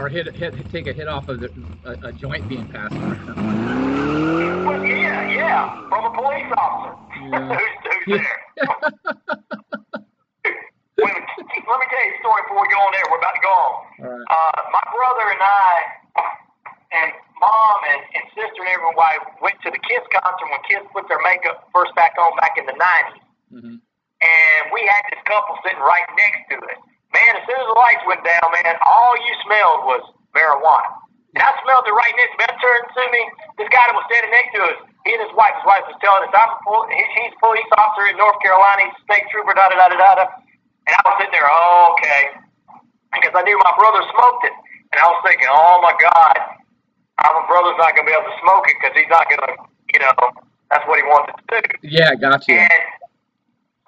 Or, 0.06 0.10
or 0.10 0.10
hit, 0.14 0.30
hit 0.38 0.54
take 0.70 0.86
a 0.86 0.94
hit 0.94 1.08
off 1.08 1.28
of 1.30 1.40
the, 1.42 1.50
a, 1.84 2.10
a 2.10 2.12
joint 2.14 2.48
being 2.48 2.68
passed 2.70 2.94
around. 2.94 3.26
well, 4.62 4.78
yeah, 4.86 5.26
yeah, 5.34 5.66
from 5.90 6.06
a 6.06 6.14
police 6.14 6.46
officer 6.54 6.94
Yeah. 7.26 7.50
who's, 7.58 7.74
who's 8.06 8.22
there. 8.22 8.38
Wait, 11.02 11.10
let 11.10 11.78
me 11.82 11.86
tell 11.90 12.06
you 12.06 12.14
a 12.14 12.22
story 12.22 12.42
before 12.46 12.62
we 12.62 12.70
go 12.70 12.78
on 12.86 12.92
there. 12.94 13.06
We're 13.10 13.18
about 13.18 13.34
to 13.34 13.42
go 13.42 13.50
on. 13.50 13.74
Right. 13.98 14.28
Uh, 14.30 14.62
my 14.78 14.84
brother 14.94 15.26
and 15.34 15.42
I, 15.42 15.74
and 17.02 17.10
mom 17.42 17.78
and, 17.90 18.02
and 18.14 18.24
sister 18.38 18.62
and 18.62 18.70
everybody 18.78 19.18
went 19.42 19.58
to 19.66 19.74
the 19.74 19.82
Kiss 19.90 20.06
concert 20.14 20.48
when 20.54 20.62
Kiss 20.70 20.86
put 20.94 21.10
their 21.10 21.20
makeup 21.26 21.66
first 21.74 21.98
back 21.98 22.14
on 22.22 22.30
back 22.38 22.56
in 22.62 22.66
the 22.70 22.78
90s. 22.78 23.26
hmm 23.50 23.76
and 24.16 24.72
we 24.72 24.80
had 24.88 25.04
this 25.12 25.20
couple 25.28 25.58
sitting 25.62 25.78
right 25.84 26.08
next 26.16 26.48
to 26.50 26.56
us. 26.56 26.80
Man, 27.16 27.32
as 27.40 27.44
soon 27.48 27.56
as 27.56 27.68
the 27.72 27.80
lights 27.80 28.04
went 28.04 28.22
down, 28.28 28.44
man, 28.52 28.76
all 28.84 29.16
you 29.16 29.34
smelled 29.48 29.82
was 29.88 30.04
marijuana. 30.36 30.92
And 31.32 31.44
I 31.44 31.52
smelled 31.64 31.88
it 31.88 31.96
right 31.96 32.16
next 32.20 32.36
to 32.36 32.38
me. 32.40 32.46
I 32.48 32.56
turned 32.60 32.88
to 32.92 33.04
me, 33.12 33.22
this 33.56 33.70
guy 33.72 33.84
that 33.88 33.96
was 33.96 34.04
standing 34.12 34.36
next 34.36 34.52
to 34.56 34.60
us, 34.68 34.78
he 35.08 35.16
and 35.16 35.24
his 35.24 35.32
wife, 35.36 35.56
his 35.60 35.68
wife 35.68 35.88
was 35.88 35.96
telling 36.04 36.28
us, 36.28 36.32
I'm 36.36 36.52
a 36.52 36.60
pol- 36.68 36.88
he, 36.92 37.00
he's 37.00 37.32
a 37.36 37.40
police 37.40 37.72
officer 37.80 38.12
in 38.12 38.20
North 38.20 38.40
Carolina, 38.44 38.88
he's 38.92 38.96
a 39.00 39.04
state 39.08 39.28
trooper, 39.32 39.56
da 39.56 39.72
da 39.72 39.76
da 39.80 39.88
da 39.96 40.12
da. 40.20 40.26
And 40.88 40.94
I 40.96 41.02
was 41.08 41.16
sitting 41.24 41.36
there, 41.36 41.48
oh, 41.48 41.96
okay. 41.96 42.22
Because 43.16 43.32
I 43.36 43.44
knew 43.48 43.56
my 43.64 43.76
brother 43.80 44.04
smoked 44.12 44.44
it. 44.52 44.56
And 44.92 44.98
I 45.00 45.08
was 45.08 45.20
thinking, 45.24 45.48
oh 45.52 45.80
my 45.84 45.96
God, 46.00 46.36
my 47.20 47.44
brother's 47.48 47.80
not 47.80 47.96
going 47.96 48.08
to 48.08 48.12
be 48.12 48.16
able 48.16 48.28
to 48.32 48.38
smoke 48.44 48.68
it 48.68 48.76
because 48.80 48.96
he's 48.96 49.12
not 49.12 49.28
going 49.28 49.44
to, 49.44 49.54
you 49.92 50.00
know, 50.00 50.16
that's 50.72 50.84
what 50.88 51.00
he 51.00 51.06
wanted 51.08 51.36
to 51.36 51.44
do. 51.52 51.60
Yeah, 51.84 52.16
got 52.16 52.48
you. 52.48 52.60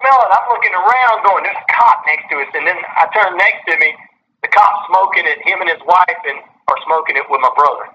And 0.00 0.06
smelling, 0.06 0.30
I'm 0.30 0.46
looking 0.50 0.74
around 0.74 1.24
going, 1.26 1.42
there's 1.44 1.58
a 1.58 1.72
cop 1.72 2.04
next 2.06 2.30
to 2.30 2.36
us. 2.38 2.48
And 2.54 2.66
then 2.66 2.76
I 2.76 3.06
turn 3.10 3.36
next 3.36 3.66
to 3.66 3.78
me, 3.78 3.94
the 4.42 4.48
cop 4.48 4.86
smoking 4.86 5.24
it, 5.26 5.38
him 5.46 5.60
and 5.60 5.70
his 5.70 5.82
wife, 5.86 6.20
and 6.26 6.38
are 6.68 6.78
smoking 6.86 7.16
it 7.16 7.24
with 7.30 7.40
my 7.40 7.52
brother. 7.56 7.86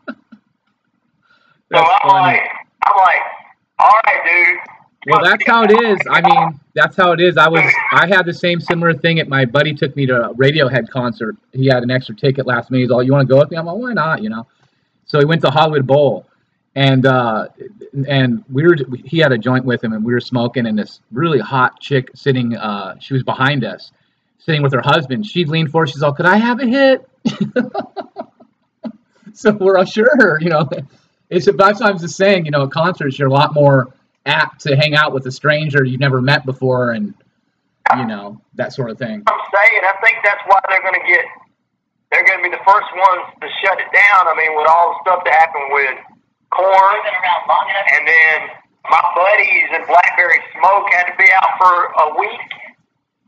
So 1.72 1.78
I'm 1.78 1.86
funny. 2.08 2.38
like, 2.38 2.42
I'm 2.86 2.96
like, 2.96 3.22
all 3.80 3.90
right, 4.06 4.20
dude. 4.24 4.58
Well, 5.08 5.24
that's 5.24 5.44
how 5.46 5.64
it 5.64 5.72
is. 5.72 5.98
I 6.10 6.20
mean, 6.20 6.60
that's 6.74 6.96
how 6.96 7.12
it 7.12 7.20
is. 7.20 7.36
I 7.36 7.48
was, 7.48 7.62
I 7.92 8.06
had 8.06 8.24
the 8.24 8.32
same 8.32 8.60
similar 8.60 8.94
thing. 8.94 9.18
At 9.20 9.28
my 9.28 9.44
buddy 9.44 9.74
took 9.74 9.94
me 9.96 10.06
to 10.06 10.30
a 10.30 10.34
Radiohead 10.34 10.88
concert. 10.90 11.36
He 11.52 11.66
had 11.66 11.82
an 11.82 11.90
extra 11.90 12.14
ticket 12.14 12.46
last 12.46 12.70
minute. 12.70 12.84
He's 12.84 12.90
all, 12.90 13.02
"You 13.02 13.12
want 13.12 13.28
to 13.28 13.32
go 13.34 13.38
with 13.38 13.50
me?" 13.50 13.56
I'm 13.56 13.66
like, 13.66 13.76
"Why 13.76 13.92
not?" 13.92 14.22
You 14.22 14.30
know. 14.30 14.46
So 15.06 15.18
he 15.18 15.24
went 15.24 15.42
to 15.42 15.50
Hollywood 15.50 15.86
Bowl, 15.86 16.26
and 16.76 17.06
uh, 17.06 17.48
and 18.06 18.44
we 18.52 18.62
were. 18.62 18.76
He 19.04 19.18
had 19.18 19.32
a 19.32 19.38
joint 19.38 19.64
with 19.64 19.82
him, 19.82 19.94
and 19.94 20.04
we 20.04 20.12
were 20.12 20.20
smoking. 20.20 20.66
And 20.66 20.78
this 20.78 21.00
really 21.10 21.38
hot 21.38 21.80
chick 21.80 22.10
sitting, 22.14 22.54
uh, 22.54 22.98
she 23.00 23.14
was 23.14 23.22
behind 23.22 23.64
us, 23.64 23.90
sitting 24.38 24.62
with 24.62 24.74
her 24.74 24.82
husband. 24.82 25.26
She 25.26 25.46
leaned 25.46 25.70
forward. 25.72 25.88
She's 25.88 26.02
all, 26.02 26.12
"Could 26.12 26.26
I 26.26 26.36
have 26.36 26.60
a 26.60 26.66
hit?" 26.66 27.08
so 29.32 29.52
we're 29.52 29.78
all 29.78 29.86
sure. 29.86 30.38
You 30.38 30.50
know, 30.50 30.68
it's 31.30 31.46
sometimes 31.46 32.02
the 32.02 32.08
saying. 32.08 32.44
You 32.44 32.50
know, 32.50 32.64
at 32.64 32.70
concerts, 32.72 33.18
you're 33.18 33.28
a 33.28 33.32
lot 33.32 33.54
more 33.54 33.94
apt 34.26 34.60
to 34.62 34.76
hang 34.76 34.94
out 34.94 35.14
with 35.14 35.26
a 35.26 35.32
stranger 35.32 35.82
you've 35.82 35.98
never 35.98 36.20
met 36.20 36.44
before, 36.44 36.90
and 36.90 37.14
you 37.96 38.06
know 38.06 38.38
that 38.56 38.74
sort 38.74 38.90
of 38.90 38.98
thing. 38.98 39.22
I'm 39.26 39.40
saying, 39.54 39.80
I 39.82 39.94
think 40.04 40.18
that's 40.22 40.42
why 40.44 40.60
they're 40.68 40.82
going 40.82 41.00
to 41.00 41.08
get, 41.08 41.24
they're 42.12 42.26
going 42.26 42.44
to 42.44 42.50
be 42.50 42.50
the 42.50 42.62
first 42.68 42.92
ones 42.92 43.32
to 43.40 43.48
shut 43.64 43.80
it 43.80 43.88
down. 43.96 44.28
I 44.28 44.34
mean, 44.36 44.54
with 44.54 44.68
all 44.68 44.92
the 44.92 44.98
stuff 45.08 45.24
that 45.24 45.32
happened 45.32 45.72
with 45.72 46.15
Korn, 46.56 47.00
and 47.92 48.02
then 48.08 48.38
my 48.88 49.02
buddies 49.12 49.68
in 49.76 49.82
Blackberry 49.84 50.40
Smoke 50.56 50.88
had 50.96 51.12
to 51.12 51.16
be 51.20 51.28
out 51.36 51.52
for 51.60 51.74
a 52.00 52.06
week. 52.16 52.50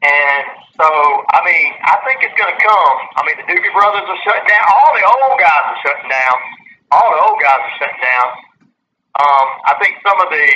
And 0.01 0.45
so, 0.79 0.87
I 0.87 1.43
mean, 1.45 1.69
I 1.85 1.99
think 2.07 2.23
it's 2.23 2.37
going 2.39 2.55
to 2.55 2.61
come. 2.63 2.97
I 3.19 3.21
mean, 3.27 3.37
the 3.43 3.47
Doobie 3.51 3.75
Brothers 3.75 4.07
are 4.07 4.21
shutting 4.25 4.47
down. 4.47 4.65
All 4.71 4.91
the 4.95 5.05
old 5.05 5.37
guys 5.43 5.65
are 5.75 5.81
shutting 5.83 6.09
down. 6.09 6.37
All 6.95 7.09
the 7.13 7.21
old 7.27 7.39
guys 7.43 7.61
are 7.67 7.77
shutting 7.83 8.01
down. 8.01 8.29
Um, 9.19 9.47
I 9.67 9.75
think 9.83 9.99
some 10.07 10.15
of 10.23 10.31
the 10.31 10.47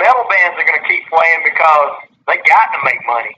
metal 0.00 0.24
bands 0.32 0.56
are 0.56 0.64
going 0.64 0.80
to 0.80 0.88
keep 0.88 1.04
playing 1.12 1.40
because 1.44 1.92
they 2.26 2.40
got 2.48 2.72
to 2.72 2.80
make 2.88 3.00
money. 3.06 3.36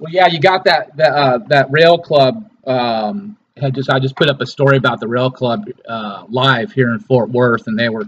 Well, 0.00 0.12
yeah, 0.12 0.26
you 0.26 0.40
got 0.40 0.64
that 0.64 0.96
that 0.96 1.12
uh, 1.14 1.38
that 1.48 1.70
rail 1.70 1.98
club. 1.98 2.50
Um, 2.66 3.37
had 3.60 3.74
just 3.74 3.90
I 3.90 3.98
just 3.98 4.16
put 4.16 4.28
up 4.28 4.40
a 4.40 4.46
story 4.46 4.76
about 4.76 5.00
the 5.00 5.08
rail 5.08 5.30
club 5.30 5.64
uh, 5.88 6.24
live 6.28 6.72
here 6.72 6.92
in 6.92 7.00
Fort 7.00 7.30
Worth, 7.30 7.66
and 7.66 7.78
they 7.78 7.88
were 7.88 8.06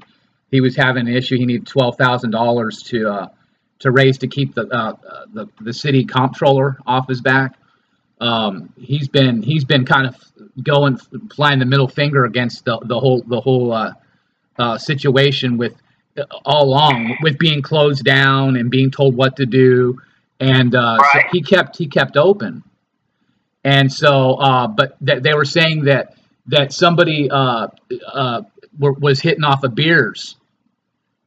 he 0.50 0.60
was 0.60 0.76
having 0.76 1.08
an 1.08 1.14
issue. 1.14 1.36
He 1.36 1.46
needed 1.46 1.66
twelve 1.66 1.96
thousand 1.96 2.30
dollars 2.30 2.82
to 2.84 3.08
uh, 3.08 3.28
to 3.80 3.90
raise 3.90 4.18
to 4.18 4.28
keep 4.28 4.54
the, 4.54 4.66
uh, 4.66 4.94
the 5.32 5.48
the 5.60 5.72
city 5.72 6.04
comptroller 6.04 6.78
off 6.86 7.08
his 7.08 7.20
back. 7.20 7.56
Um, 8.20 8.72
he's 8.78 9.08
been 9.08 9.42
he's 9.42 9.64
been 9.64 9.84
kind 9.84 10.06
of 10.06 10.16
going 10.62 10.98
flying 11.34 11.58
the 11.58 11.66
middle 11.66 11.88
finger 11.88 12.24
against 12.24 12.64
the, 12.64 12.78
the 12.84 12.98
whole 12.98 13.22
the 13.26 13.40
whole 13.40 13.72
uh, 13.72 13.94
uh, 14.58 14.78
situation 14.78 15.56
with 15.56 15.74
all 16.44 16.64
along 16.64 17.16
with 17.22 17.38
being 17.38 17.62
closed 17.62 18.04
down 18.04 18.56
and 18.56 18.70
being 18.70 18.90
told 18.90 19.16
what 19.16 19.36
to 19.36 19.46
do, 19.46 19.98
and 20.38 20.74
uh, 20.74 20.98
so 21.12 21.20
he 21.32 21.40
kept 21.42 21.78
he 21.78 21.86
kept 21.86 22.16
open, 22.16 22.62
and 23.64 23.92
so 23.92 24.34
uh, 24.34 24.66
but 24.66 25.04
th- 25.04 25.22
they 25.22 25.34
were 25.34 25.44
saying 25.44 25.84
that 25.84 26.14
that 26.46 26.72
somebody 26.72 27.30
uh, 27.30 27.68
uh, 28.06 28.42
were, 28.78 28.92
was 28.92 29.20
hitting 29.20 29.44
off 29.44 29.64
of 29.64 29.74
beers 29.74 30.36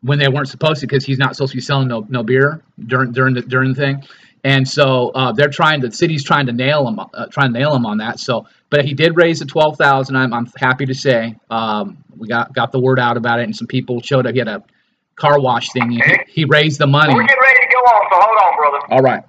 when 0.01 0.19
they 0.19 0.27
weren't 0.27 0.49
supposed 0.49 0.81
to 0.81 0.87
because 0.87 1.05
he's 1.05 1.17
not 1.17 1.35
supposed 1.35 1.51
to 1.51 1.57
be 1.57 1.61
selling 1.61 1.87
no, 1.87 2.05
no 2.09 2.23
beer 2.23 2.61
during 2.85 3.11
during 3.11 3.33
the 3.33 3.41
during 3.41 3.73
the 3.73 3.75
thing, 3.75 4.03
and 4.43 4.67
so 4.67 5.09
uh, 5.09 5.31
they're 5.31 5.49
trying 5.49 5.81
the 5.81 5.91
city's 5.91 6.23
trying 6.23 6.47
to 6.47 6.53
nail 6.53 6.87
him 6.87 6.99
uh, 6.99 7.27
trying 7.27 7.53
to 7.53 7.59
nail 7.59 7.75
him 7.75 7.85
on 7.85 7.97
that. 7.97 8.19
So, 8.19 8.47
but 8.69 8.85
he 8.85 8.93
did 8.93 9.15
raise 9.15 9.39
the 9.39 9.45
twelve 9.45 9.77
thousand. 9.77 10.15
I'm 10.15 10.33
I'm 10.33 10.47
happy 10.57 10.85
to 10.85 10.93
say 10.93 11.35
um, 11.49 12.03
we 12.17 12.27
got 12.27 12.53
got 12.53 12.71
the 12.71 12.79
word 12.79 12.99
out 12.99 13.17
about 13.17 13.39
it, 13.39 13.43
and 13.43 13.55
some 13.55 13.67
people 13.67 14.01
showed 14.01 14.25
up. 14.25 14.33
He 14.33 14.39
had 14.39 14.47
a 14.47 14.63
car 15.15 15.39
wash 15.39 15.71
thing. 15.71 15.91
He, 15.91 16.01
he 16.27 16.45
raised 16.45 16.79
the 16.79 16.87
money. 16.87 17.13
We're 17.13 17.21
getting 17.21 17.37
ready 17.41 17.59
to 17.59 17.71
go 17.71 17.79
on, 17.79 18.09
so 18.11 18.19
hold 18.19 18.37
on, 18.43 18.57
brother. 18.57 18.93
All 18.93 19.01
right. 19.01 19.23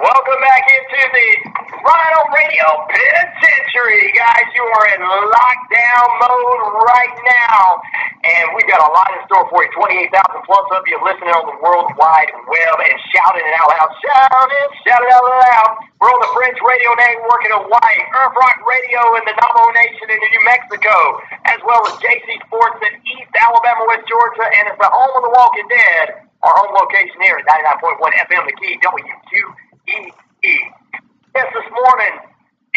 Welcome 0.00 0.40
back 0.40 0.64
into 0.64 1.00
the 1.12 1.28
Rhino 1.76 2.20
Radio 2.32 2.66
Penitentiary. 2.88 4.08
Guys, 4.16 4.48
you 4.56 4.64
are 4.64 4.86
in 4.96 5.04
lockdown 5.04 6.06
mode 6.16 6.64
right 6.88 7.16
now. 7.20 7.84
And 8.24 8.56
we've 8.56 8.64
got 8.64 8.80
a 8.80 8.88
lot 8.96 9.12
in 9.12 9.20
store 9.28 9.44
for 9.52 9.60
you. 9.60 9.68
28,000 9.76 10.08
plus 10.48 10.66
of 10.72 10.88
you 10.88 10.96
listening 11.04 11.36
on 11.36 11.44
the 11.52 11.56
World 11.60 11.92
Wide 12.00 12.32
Web 12.32 12.76
and 12.80 12.96
shouting 13.12 13.44
it 13.44 13.52
out 13.60 13.68
loud. 13.76 13.92
Shouting, 14.00 14.68
shout 14.88 15.04
it 15.04 15.12
out 15.12 15.20
loud. 15.20 15.68
We're 16.00 16.08
on 16.08 16.20
the 16.24 16.32
French 16.32 16.56
Radio 16.64 16.96
Network 16.96 17.44
in 17.44 17.52
Hawaii, 17.60 18.00
Earth 18.24 18.34
Rock 18.40 18.56
Radio 18.64 19.20
in 19.20 19.22
the 19.28 19.36
Navajo 19.36 19.68
Nation 19.84 20.16
in 20.16 20.16
New 20.16 20.44
Mexico, 20.48 20.96
as 21.44 21.60
well 21.60 21.84
as 21.84 22.00
JC 22.00 22.40
Sports 22.48 22.80
in 22.88 22.96
East 23.04 23.36
Alabama, 23.36 23.84
West 23.84 24.08
Georgia, 24.08 24.48
and 24.48 24.72
it's 24.72 24.80
the 24.80 24.88
home 24.88 25.12
of 25.12 25.28
the 25.28 25.32
Walking 25.36 25.68
Dead. 25.68 26.24
Our 26.40 26.56
home 26.56 26.72
location 26.72 27.20
here 27.20 27.36
at 27.36 27.44
99.1 27.44 28.00
FM, 28.00 28.48
the 28.48 28.56
key, 28.64 28.80
WQEE. 28.80 29.69
Yes, 29.90 31.48
this 31.50 31.66
morning 31.66 32.14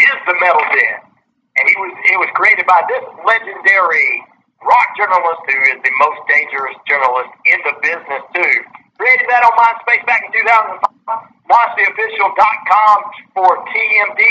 is 0.01 0.17
the 0.25 0.33
Metal 0.41 0.65
Den, 0.65 0.97
and 1.57 1.63
he 1.69 1.75
was 1.77 1.93
it 2.09 2.17
was 2.17 2.31
created 2.33 2.65
by 2.65 2.81
this 2.89 3.05
legendary 3.21 4.09
rock 4.65 4.87
journalist 4.97 5.41
who 5.45 5.57
is 5.69 5.77
the 5.85 5.93
most 6.01 6.19
dangerous 6.25 6.73
journalist 6.89 7.29
in 7.45 7.59
the 7.69 7.73
business 7.85 8.23
too. 8.33 8.55
Created 8.97 9.29
that 9.29 9.45
on 9.45 9.53
MySpace 9.61 10.01
back 10.09 10.25
in 10.25 10.31
2005. 10.41 10.89
LaunchdTheOfficial.com 11.53 12.97
for 13.37 13.61
TMD. 13.61 14.21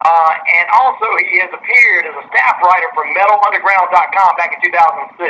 Uh, 0.00 0.32
and 0.56 0.66
also, 0.72 1.04
he 1.28 1.36
has 1.44 1.52
appeared 1.52 2.08
as 2.08 2.16
a 2.16 2.24
staff 2.32 2.56
writer 2.64 2.88
for 2.96 3.04
MetalUnderground.com 3.12 4.30
back 4.40 4.56
in 4.56 4.60
2006. 4.72 5.20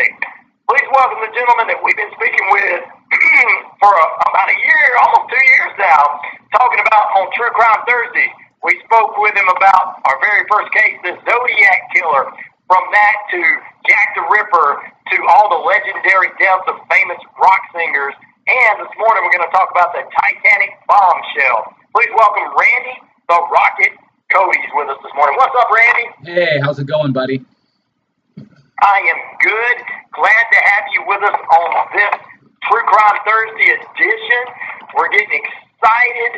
Please 0.71 0.89
welcome 0.95 1.19
the 1.19 1.35
gentleman 1.35 1.67
that 1.67 1.83
we've 1.83 1.99
been 1.99 2.15
speaking 2.15 2.47
with 2.55 3.00
for 3.83 3.91
a, 3.91 4.07
about 4.31 4.49
a 4.51 4.59
year, 4.59 4.87
almost 5.03 5.27
two 5.35 5.45
years 5.51 5.75
now, 5.83 6.03
talking 6.55 6.79
about 6.79 7.07
on 7.19 7.27
True 7.35 7.51
Crime 7.59 7.83
Thursday. 7.83 8.31
We 8.63 8.77
spoke 8.87 9.19
with 9.19 9.35
him 9.35 9.49
about 9.51 9.99
our 10.07 10.19
very 10.21 10.45
first 10.47 10.71
case, 10.71 10.95
the 11.03 11.17
Zodiac 11.27 11.81
Killer. 11.97 12.31
From 12.71 12.85
that 12.95 13.17
to 13.35 13.41
Jack 13.83 14.09
the 14.15 14.23
Ripper 14.31 14.69
to 15.11 15.17
all 15.27 15.51
the 15.51 15.59
legendary 15.59 16.31
deaths 16.39 16.71
of 16.71 16.79
famous 16.87 17.19
rock 17.35 17.63
singers. 17.75 18.15
And 18.47 18.75
this 18.79 18.95
morning 18.95 19.27
we're 19.27 19.35
going 19.35 19.49
to 19.51 19.55
talk 19.57 19.75
about 19.75 19.91
the 19.91 20.07
Titanic 20.07 20.79
bombshell. 20.87 21.75
Please 21.91 22.15
welcome 22.15 22.47
Randy 22.55 22.95
the 23.27 23.39
Rocket 23.43 23.95
Cody's 24.31 24.71
with 24.79 24.87
us 24.87 25.03
this 25.03 25.11
morning. 25.19 25.35
What's 25.35 25.57
up, 25.59 25.67
Randy? 25.67 26.07
Hey, 26.31 26.63
how's 26.63 26.79
it 26.79 26.87
going, 26.87 27.11
buddy? 27.11 27.43
I 28.39 28.97
am 29.03 29.19
good. 29.43 29.77
Glad 30.15 30.45
to 30.55 30.59
have 30.63 30.85
you 30.95 31.01
with 31.11 31.23
us 31.27 31.39
on 31.43 31.69
this 31.91 32.15
True 32.69 32.85
Crime 32.85 33.19
Thursday 33.25 33.73
edition. 33.73 34.43
We're 34.93 35.09
getting 35.09 35.33
excited 35.33 36.33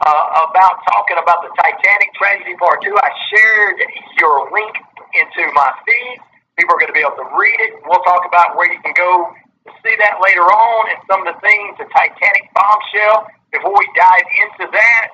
uh, 0.00 0.48
about 0.48 0.80
talking 0.88 1.20
about 1.20 1.44
the 1.44 1.52
Titanic 1.52 2.16
tragedy 2.16 2.56
part 2.56 2.80
two. 2.80 2.96
I 2.96 3.10
shared 3.28 3.76
your 4.16 4.48
link 4.56 4.72
into 5.12 5.52
my 5.52 5.68
feed. 5.84 6.16
People 6.56 6.76
are 6.76 6.80
going 6.80 6.92
to 6.92 6.96
be 6.96 7.04
able 7.04 7.20
to 7.20 7.28
read 7.36 7.60
it. 7.68 7.76
We'll 7.84 8.00
talk 8.08 8.24
about 8.24 8.56
where 8.56 8.72
you 8.72 8.80
can 8.80 8.96
go 8.96 9.28
to 9.68 9.70
see 9.84 9.92
that 10.00 10.16
later 10.24 10.48
on 10.48 10.80
and 10.96 10.98
some 11.04 11.28
of 11.28 11.28
the 11.28 11.38
things, 11.44 11.76
the 11.76 11.84
Titanic 11.92 12.48
bombshell. 12.56 13.28
Before 13.52 13.76
we 13.76 13.84
dive 14.00 14.26
into 14.48 14.72
that, 14.72 15.04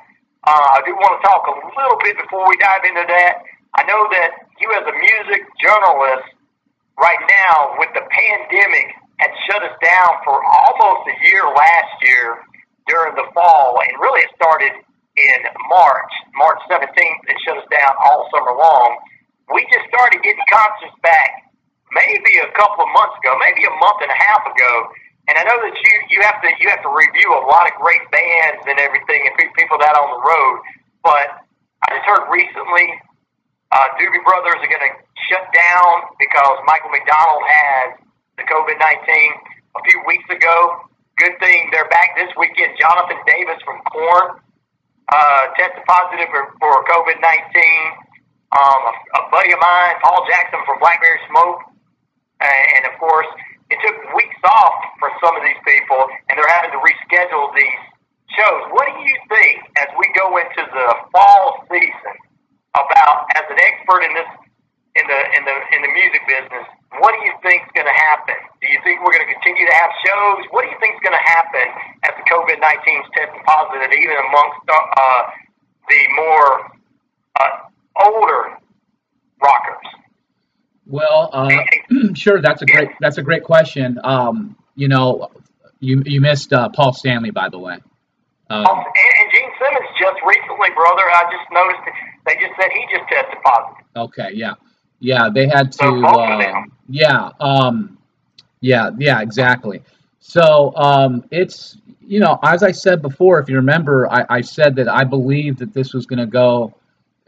uh, 0.47 0.79
I 0.79 0.87
do 0.87 0.95
want 0.95 1.19
to 1.19 1.23
talk 1.27 1.43
a 1.43 1.55
little 1.75 1.99
bit 2.07 2.15
before 2.23 2.47
we 2.47 2.55
dive 2.63 2.87
into 2.87 3.03
that. 3.03 3.43
I 3.75 3.83
know 3.91 4.07
that 4.15 4.47
you, 4.63 4.71
as 4.79 4.87
a 4.87 4.95
music 4.95 5.43
journalist, 5.59 6.39
right 6.95 7.23
now 7.51 7.83
with 7.83 7.91
the 7.99 8.07
pandemic 8.07 9.02
had 9.23 9.31
shut 9.47 9.63
us 9.63 9.77
down 9.79 10.11
for 10.27 10.35
almost 10.35 11.07
a 11.07 11.17
year 11.31 11.47
last 11.47 11.95
year 12.03 12.43
during 12.91 13.15
the 13.15 13.27
fall, 13.31 13.79
and 13.79 13.95
really 14.03 14.27
it 14.27 14.33
started 14.35 14.75
in 15.15 15.41
March, 15.71 16.13
March 16.35 16.59
17th, 16.67 17.23
it 17.31 17.37
shut 17.47 17.57
us 17.61 17.69
down 17.71 17.93
all 18.03 18.27
summer 18.35 18.57
long. 18.57 18.91
We 19.55 19.63
just 19.71 19.87
started 19.93 20.19
getting 20.25 20.43
concerts 20.51 20.97
back 21.05 21.53
maybe 21.93 22.33
a 22.41 22.51
couple 22.57 22.89
of 22.89 22.91
months 22.97 23.21
ago, 23.21 23.37
maybe 23.39 23.69
a 23.69 23.75
month 23.77 24.01
and 24.01 24.09
a 24.09 24.17
half 24.17 24.43
ago. 24.49 24.73
And 25.29 25.39
I 25.39 25.45
know 25.47 25.55
that 25.55 25.77
you 25.77 25.93
you 26.11 26.19
have 26.27 26.43
to 26.43 26.51
you 26.59 26.67
have 26.73 26.83
to 26.83 26.91
review 26.91 27.31
a 27.31 27.45
lot 27.47 27.71
of 27.71 27.79
great 27.79 28.03
bands 28.11 28.65
and 28.67 28.81
everything 28.81 29.23
and 29.29 29.33
people 29.55 29.79
that 29.79 29.95
on 29.95 30.09
the 30.19 30.23
road. 30.25 30.57
But 31.05 31.47
I 31.87 31.95
just 31.95 32.07
heard 32.09 32.27
recently 32.33 32.91
uh, 33.71 33.89
Doobie 34.01 34.25
Brothers 34.27 34.59
are 34.59 34.73
going 34.73 34.83
to 34.83 34.95
shut 35.31 35.47
down 35.55 36.11
because 36.19 36.57
Michael 36.67 36.91
McDonald 36.91 37.45
has 37.47 37.89
the 38.43 38.51
COVID 38.51 38.75
19 38.75 39.79
a 39.79 39.81
few 39.87 39.99
weeks 40.11 40.27
ago. 40.27 40.83
Good 41.15 41.39
thing 41.39 41.71
they're 41.71 41.89
back 41.89 42.19
this 42.19 42.35
weekend. 42.35 42.75
Jonathan 42.75 43.23
Davis 43.23 43.63
from 43.63 43.79
Korn 43.87 44.43
uh, 45.15 45.43
tested 45.55 45.87
positive 45.87 46.27
for, 46.35 46.51
for 46.59 46.83
COVID 46.91 47.23
19. 47.23 47.23
Um, 48.53 48.81
a, 48.85 48.95
a 49.17 49.23
buddy 49.31 49.55
of 49.55 49.61
mine, 49.63 49.97
Paul 50.05 50.27
Jackson 50.29 50.61
from 50.69 50.77
Blackberry 50.77 51.23
Smoke, 51.31 51.73
uh, 52.37 52.75
and 52.77 52.85
of 52.85 53.01
course, 53.01 53.31
it 53.73 53.81
took 53.81 53.97
weeks 54.13 54.37
off 54.45 54.77
for 55.01 55.09
some 55.25 55.33
of 55.33 55.41
these 55.41 55.57
people, 55.65 56.05
and 56.29 56.37
they're 56.37 56.53
having 56.53 56.75
to 56.77 56.83
reschedule 56.83 57.49
these 57.57 57.81
shows. 58.37 58.63
What 58.77 58.93
do 58.93 59.01
you 59.09 59.17
think 59.33 59.57
as 59.81 59.89
we 59.97 60.05
go 60.13 60.37
into 60.37 60.69
the 60.69 60.89
fall 61.17 61.65
season 61.73 62.17
about, 62.77 63.25
as 63.41 63.49
an 63.49 63.57
expert 63.57 64.05
in 64.05 64.13
this, 64.21 64.29
in 64.97 65.05
the 65.09 65.21
in 65.37 65.43
the 65.45 65.57
in 65.77 65.81
the 65.83 65.93
music 65.93 66.23
business? 66.29 66.67
What 67.01 67.17
do 67.17 67.21
you 67.25 67.33
think 67.41 67.65
is 67.65 67.73
going 67.73 67.89
to 67.89 67.99
happen? 68.13 68.37
Do 68.61 68.69
you 68.69 68.79
think 68.85 69.01
we're 69.01 69.17
going 69.17 69.25
to 69.25 69.33
continue 69.33 69.65
to 69.65 69.77
have 69.81 69.91
shows? 70.05 70.45
What 70.53 70.65
do 70.65 70.69
you 70.69 70.79
think 70.81 71.01
is 71.01 71.03
going 71.05 71.17
to 71.17 71.27
happen 71.33 71.67
as 72.05 72.13
the 72.21 72.25
COVID 72.29 72.61
nineteen 72.61 73.01
is 73.01 73.09
testing 73.17 73.43
positive, 73.49 73.89
even 73.89 74.17
amongst 74.29 74.61
uh, 74.69 75.23
the 75.89 76.01
more 76.17 76.49
uh, 77.41 77.53
older 78.05 78.61
rockers? 79.41 79.87
Well, 80.87 81.31
uh, 81.33 81.49
sure. 82.15 82.43
That's 82.43 82.61
a 82.61 82.67
great. 82.67 82.91
That's 83.01 83.17
a 83.17 83.25
great 83.25 83.45
question. 83.45 83.99
Um, 84.05 84.57
you 84.77 84.89
know, 84.89 85.31
you 85.81 86.03
you 86.05 86.21
missed 86.21 86.53
uh, 86.53 86.69
Paul 86.69 86.93
Stanley, 86.93 87.31
by 87.31 87.49
the 87.49 87.59
way. 87.59 87.81
Um, 88.51 88.67
and, 88.69 88.77
and 88.77 89.29
Gene 89.33 89.51
Simmons 89.57 89.89
just 89.99 90.21
recently, 90.29 90.69
brother, 90.77 91.09
I 91.09 91.25
just 91.33 91.49
noticed 91.51 91.81
they 92.27 92.35
just 92.35 92.53
said 92.61 92.69
he 92.69 92.85
just 92.93 93.09
tested 93.09 93.39
positive. 93.43 93.87
okay, 93.97 94.31
yeah, 94.35 94.55
yeah. 95.03 95.29
They 95.35 95.47
had 95.49 95.73
to. 95.73 95.79
So 95.79 95.91
both 96.01 96.17
of 96.31 96.41
Uh, 96.41 96.63
yeah, 96.89 97.31
um, 97.41 97.99
yeah, 98.61 98.91
yeah. 98.99 99.21
Exactly. 99.21 99.83
So 100.21 100.73
um, 100.77 101.25
it's 101.31 101.77
you 102.01 102.21
know, 102.21 102.39
as 102.43 102.63
I 102.63 102.73
said 102.73 103.03
before, 103.03 103.41
if 103.41 103.49
you 103.49 103.57
remember, 103.57 104.11
I, 104.13 104.25
I 104.29 104.41
said 104.41 104.77
that 104.77 104.89
I 104.89 105.05
believe 105.05 105.59
that 105.59 105.73
this 105.75 105.95
was 105.95 106.07
going 106.07 106.19
to 106.21 106.27
go 106.27 106.75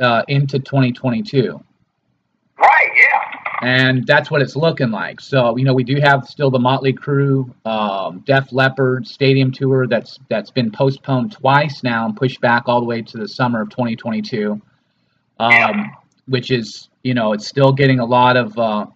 uh, 0.01 0.23
into 0.29 0.59
2022. 0.59 1.61
Right? 2.59 2.91
Yeah. 2.97 3.69
and 3.69 4.07
that's 4.07 4.31
what 4.31 4.43
it's 4.43 4.57
looking 4.57 4.91
like. 4.91 5.21
So 5.21 5.57
you 5.57 5.65
know, 5.65 5.75
we 5.75 5.85
do 5.85 6.01
have 6.01 6.27
still 6.27 6.51
the 6.51 6.59
Motley 6.59 6.93
Crue, 6.93 7.53
um, 7.67 8.21
Def 8.27 8.53
Leppard 8.53 9.07
stadium 9.07 9.53
tour 9.53 9.87
that's 9.87 10.19
that's 10.31 10.51
been 10.51 10.71
postponed 10.71 11.33
twice 11.33 11.83
now 11.83 12.07
and 12.07 12.17
pushed 12.17 12.41
back 12.41 12.65
all 12.67 12.81
the 12.81 12.87
way 12.87 13.03
to 13.03 13.19
the 13.19 13.29
summer 13.29 13.63
of 13.63 13.71
2022, 13.71 14.61
um, 15.41 15.51
Yeah. 15.53 15.87
Which 16.27 16.51
is 16.51 16.89
you 17.03 17.15
know 17.15 17.33
it's 17.33 17.47
still 17.47 17.73
getting 17.73 18.01
a 18.01 18.05
lot 18.05 18.37
of 18.37 18.57
uh, 18.59 18.87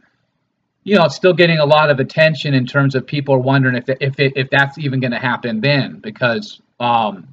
you 0.85 0.97
know 0.97 1.05
it's 1.05 1.17
still 1.17 1.35
getting 1.35 1.59
a 1.59 1.67
lot 1.67 1.91
of 1.91 2.01
attention 2.01 2.55
in 2.55 2.67
terms 2.67 2.95
of 2.95 3.07
people 3.07 3.35
are 3.35 3.39
wondering 3.41 3.77
if 3.77 3.85
if 4.01 4.19
it, 4.19 4.33
if 4.37 4.49
that's 4.51 4.79
even 4.79 5.01
going 5.01 5.13
to 5.13 5.19
happen 5.19 5.61
then 5.61 5.99
because 6.01 6.61
um, 6.81 7.29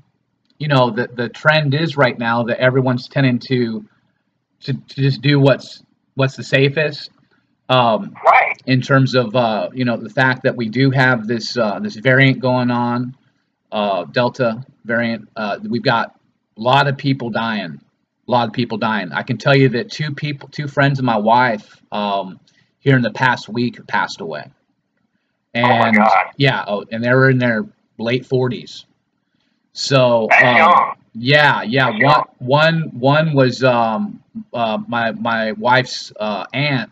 you 0.58 0.68
know 0.68 0.92
the 0.92 1.08
the 1.16 1.30
trend 1.30 1.74
is 1.74 1.98
right 1.98 2.18
now 2.18 2.44
that 2.44 2.60
everyone's 2.60 3.08
tending 3.08 3.40
to 3.40 3.86
to, 4.62 4.74
to 4.74 4.96
just 5.02 5.22
do 5.22 5.40
what's 5.40 5.84
what's 6.16 6.36
the 6.36 6.44
safest 6.44 7.10
um, 7.70 8.14
Right. 8.26 8.62
in 8.66 8.82
terms 8.82 9.16
of 9.16 9.36
uh, 9.36 9.70
you 9.74 9.86
know 9.86 9.98
the 9.98 10.10
fact 10.10 10.44
that 10.44 10.56
we 10.56 10.70
do 10.70 10.92
have 10.92 11.28
this 11.28 11.58
uh, 11.58 11.80
this 11.80 11.96
variant 11.96 12.40
going 12.40 12.70
on, 12.72 13.16
uh, 13.72 14.06
Delta 14.06 14.64
variant. 14.84 15.30
Uh, 15.36 15.60
we've 15.68 15.84
got 15.84 16.16
a 16.58 16.62
lot 16.62 16.88
of 16.88 16.98
people 16.98 17.30
dying, 17.32 17.82
a 18.28 18.32
lot 18.32 18.48
of 18.48 18.54
people 18.54 18.78
dying. 18.78 19.12
I 19.12 19.24
can 19.24 19.38
tell 19.38 19.56
you 19.56 19.70
that 19.70 19.92
two 19.92 20.14
people, 20.14 20.50
two 20.50 20.68
friends 20.68 21.00
of 21.00 21.06
my 21.06 21.18
wife, 21.18 21.82
um, 21.92 22.40
here 22.80 22.96
in 22.96 23.02
the 23.02 23.12
past 23.12 23.50
week 23.50 23.86
passed 23.88 24.22
away. 24.22 24.52
my 25.62 25.70
And 25.80 25.96
God. 25.98 26.34
yeah, 26.38 26.64
oh, 26.68 26.86
and 26.92 27.04
they 27.04 27.10
were 27.14 27.30
in 27.30 27.38
their 27.40 27.66
late 27.98 28.26
forties. 28.26 28.86
So 29.74 30.36
um, 30.40 30.82
yeah, 31.14 31.64
yeah. 31.64 31.90
That's 31.90 32.00
One 32.00 32.16
young. 32.18 32.26
one 32.40 32.82
one 32.94 33.34
was 33.36 33.64
um 33.64 34.24
uh, 34.54 34.80
my 34.88 35.12
my 35.14 35.54
wife's 35.54 36.12
uh, 36.20 36.46
aunt. 36.54 36.92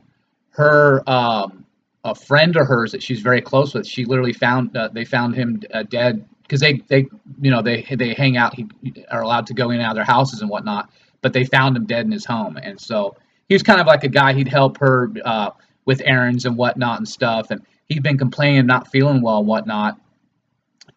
Her 0.51 1.03
um 1.09 1.65
a 2.03 2.15
friend 2.15 2.55
of 2.57 2.67
hers 2.67 2.91
that 2.93 3.03
she's 3.03 3.21
very 3.21 3.41
close 3.41 3.73
with. 3.73 3.87
She 3.87 4.05
literally 4.05 4.33
found 4.33 4.75
uh, 4.77 4.89
they 4.93 5.05
found 5.05 5.35
him 5.35 5.61
uh, 5.73 5.83
dead 5.83 6.25
because 6.43 6.61
they 6.61 6.81
they 6.87 7.07
you 7.41 7.51
know 7.51 7.61
they 7.61 7.83
they 7.97 8.13
hang 8.13 8.37
out. 8.37 8.55
He 8.55 8.67
are 9.11 9.21
allowed 9.21 9.47
to 9.47 9.53
go 9.53 9.69
in 9.71 9.77
and 9.77 9.85
out 9.85 9.91
of 9.91 9.95
their 9.95 10.05
houses 10.05 10.41
and 10.41 10.49
whatnot. 10.49 10.89
But 11.23 11.33
they 11.33 11.45
found 11.45 11.75
him 11.75 11.85
dead 11.85 12.05
in 12.05 12.11
his 12.11 12.25
home, 12.25 12.57
and 12.57 12.79
so 12.79 13.15
he 13.47 13.55
was 13.55 13.63
kind 13.63 13.81
of 13.81 13.87
like 13.87 14.03
a 14.03 14.09
guy. 14.09 14.33
He'd 14.33 14.47
help 14.47 14.77
her 14.79 15.11
uh, 15.25 15.49
with 15.85 16.01
errands 16.05 16.45
and 16.45 16.57
whatnot 16.57 16.99
and 16.99 17.07
stuff. 17.07 17.51
And 17.51 17.65
he'd 17.85 18.03
been 18.03 18.17
complaining, 18.17 18.65
not 18.65 18.89
feeling 18.89 19.21
well, 19.21 19.39
and 19.39 19.47
whatnot. 19.47 19.99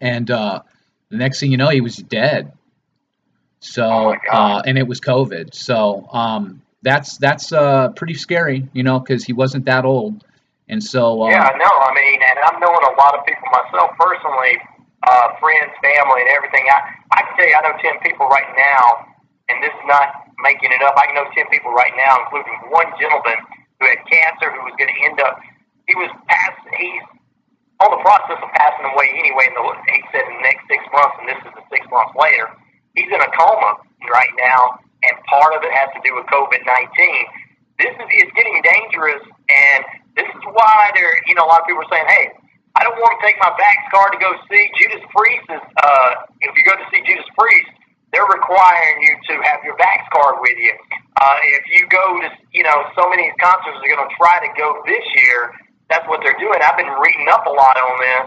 And 0.01 0.31
uh, 0.31 0.63
the 1.09 1.17
next 1.17 1.41
thing 1.41 1.51
you 1.51 1.57
know, 1.57 1.69
he 1.69 1.81
was 1.81 1.97
dead. 1.97 2.53
So, 3.61 3.85
Oh 3.85 4.17
uh, 4.33 4.63
and 4.65 4.79
it 4.79 4.87
was 4.87 5.01
COVID. 5.01 5.55
So, 5.55 6.07
um, 6.13 6.63
that's 6.83 7.19
that's 7.19 7.53
uh, 7.53 7.89
pretty 7.91 8.15
scary, 8.15 8.69
you 8.73 8.85
know, 8.85 9.01
because 9.01 9.25
he 9.25 9.33
wasn't 9.33 9.65
that 9.65 9.85
old. 9.85 10.25
And 10.69 10.83
so, 10.83 11.23
uh, 11.23 11.31
Yeah, 11.31 11.51
no, 11.59 11.67
I 11.67 11.95
mean, 11.95 12.21
and 12.23 12.39
I'm 12.47 12.61
knowing 12.61 12.85
a 12.87 12.95
lot 13.01 13.19
of 13.19 13.25
people 13.27 13.49
myself 13.51 13.91
personally, 13.99 14.59
uh, 15.03 15.29
friends, 15.41 15.73
family, 15.83 16.21
and 16.23 16.31
everything. 16.31 16.67
I, 16.71 16.79
I 17.13 17.23
can 17.23 17.37
tell 17.37 17.49
you, 17.49 17.55
I 17.55 17.61
know 17.69 17.79
10 17.83 18.01
people 18.03 18.27
right 18.29 18.51
now, 18.57 19.16
and 19.49 19.63
this 19.63 19.73
is 19.73 19.87
not 19.87 20.27
making 20.43 20.73
it 20.73 20.83
up. 20.83 20.95
I 20.99 21.11
know 21.15 21.27
10 21.33 21.47
people 21.51 21.73
right 21.73 21.93
now, 21.97 22.27
including 22.27 22.55
one 22.71 22.91
gentleman 22.99 23.39
who 23.79 23.85
had 23.87 24.01
cancer 24.09 24.51
who 24.51 24.63
was 24.67 24.75
going 24.79 24.91
to 24.91 24.99
end 25.07 25.19
up, 25.21 25.39
he 25.87 25.95
was 25.95 26.11
past, 26.27 26.59
he's 26.75 27.07
on 27.85 27.93
the 27.93 28.03
process 28.03 28.41
of 28.41 28.51
passing 28.57 28.89
away 28.91 29.13
anyway. 29.15 29.47
In 29.47 29.55
he 29.55 30.03
said 30.11 30.25
in 30.27 30.41
the 30.41 30.45
next 30.45 30.65
six 30.67 30.81
months, 30.91 31.15
and 31.23 31.27
this 31.29 31.41
is 31.45 31.53
the 31.55 31.65
six 31.71 31.85
months 31.93 32.17
later. 32.17 32.51
He's 32.97 33.13
in 33.13 33.21
a 33.21 33.31
coma 33.37 33.79
right 34.09 34.35
now, 34.41 34.81
and 35.05 35.15
part 35.29 35.53
of 35.53 35.61
it 35.61 35.71
has 35.71 35.93
to 35.95 36.01
do 36.01 36.17
with 36.17 36.25
COVID 36.33 36.65
19 36.65 37.47
this 37.79 37.93
is 37.93 38.09
it's 38.09 38.33
getting 38.33 38.57
dangerous, 38.65 39.21
and 39.53 39.81
this 40.17 40.29
is 40.29 40.43
why 40.57 40.91
there, 40.97 41.13
you 41.29 41.37
know, 41.37 41.45
a 41.45 41.49
lot 41.49 41.61
of 41.61 41.67
people 41.69 41.85
are 41.85 41.93
saying, 41.93 42.09
"Hey, 42.09 42.33
I 42.77 42.85
don't 42.85 42.97
want 42.97 43.21
to 43.21 43.23
take 43.25 43.37
my 43.39 43.53
back 43.53 43.79
card 43.93 44.13
to 44.13 44.19
go 44.19 44.33
see 44.49 44.65
Judas 44.81 45.05
Priest." 45.13 45.49
Uh, 45.53 46.11
if 46.41 46.57
you 46.57 46.65
go 46.65 46.73
to 46.73 46.87
see 46.89 47.05
Judas 47.05 47.29
Priest, 47.37 47.71
they're 48.13 48.29
requiring 48.29 48.97
you 49.03 49.15
to 49.31 49.35
have 49.43 49.61
your 49.65 49.77
back 49.77 50.09
card 50.13 50.39
with 50.41 50.57
you. 50.57 50.75
Uh, 51.17 51.37
if 51.59 51.65
you 51.73 51.89
go 51.89 52.21
to, 52.23 52.29
you 52.53 52.63
know, 52.63 52.87
so 52.95 53.09
many 53.09 53.33
concerts 53.41 53.81
are 53.81 53.91
going 53.91 54.05
to 54.05 54.13
try 54.15 54.37
to 54.41 54.51
go 54.57 54.83
this 54.87 55.05
year. 55.17 55.53
That's 55.89 56.07
what 56.11 56.21
they're 56.23 56.39
doing. 56.39 56.59
I've 56.61 56.77
been 56.77 56.93
reading 56.99 57.29
up 57.31 57.47
a 57.47 57.55
lot 57.55 57.77
on 57.79 57.95
this, 58.03 58.27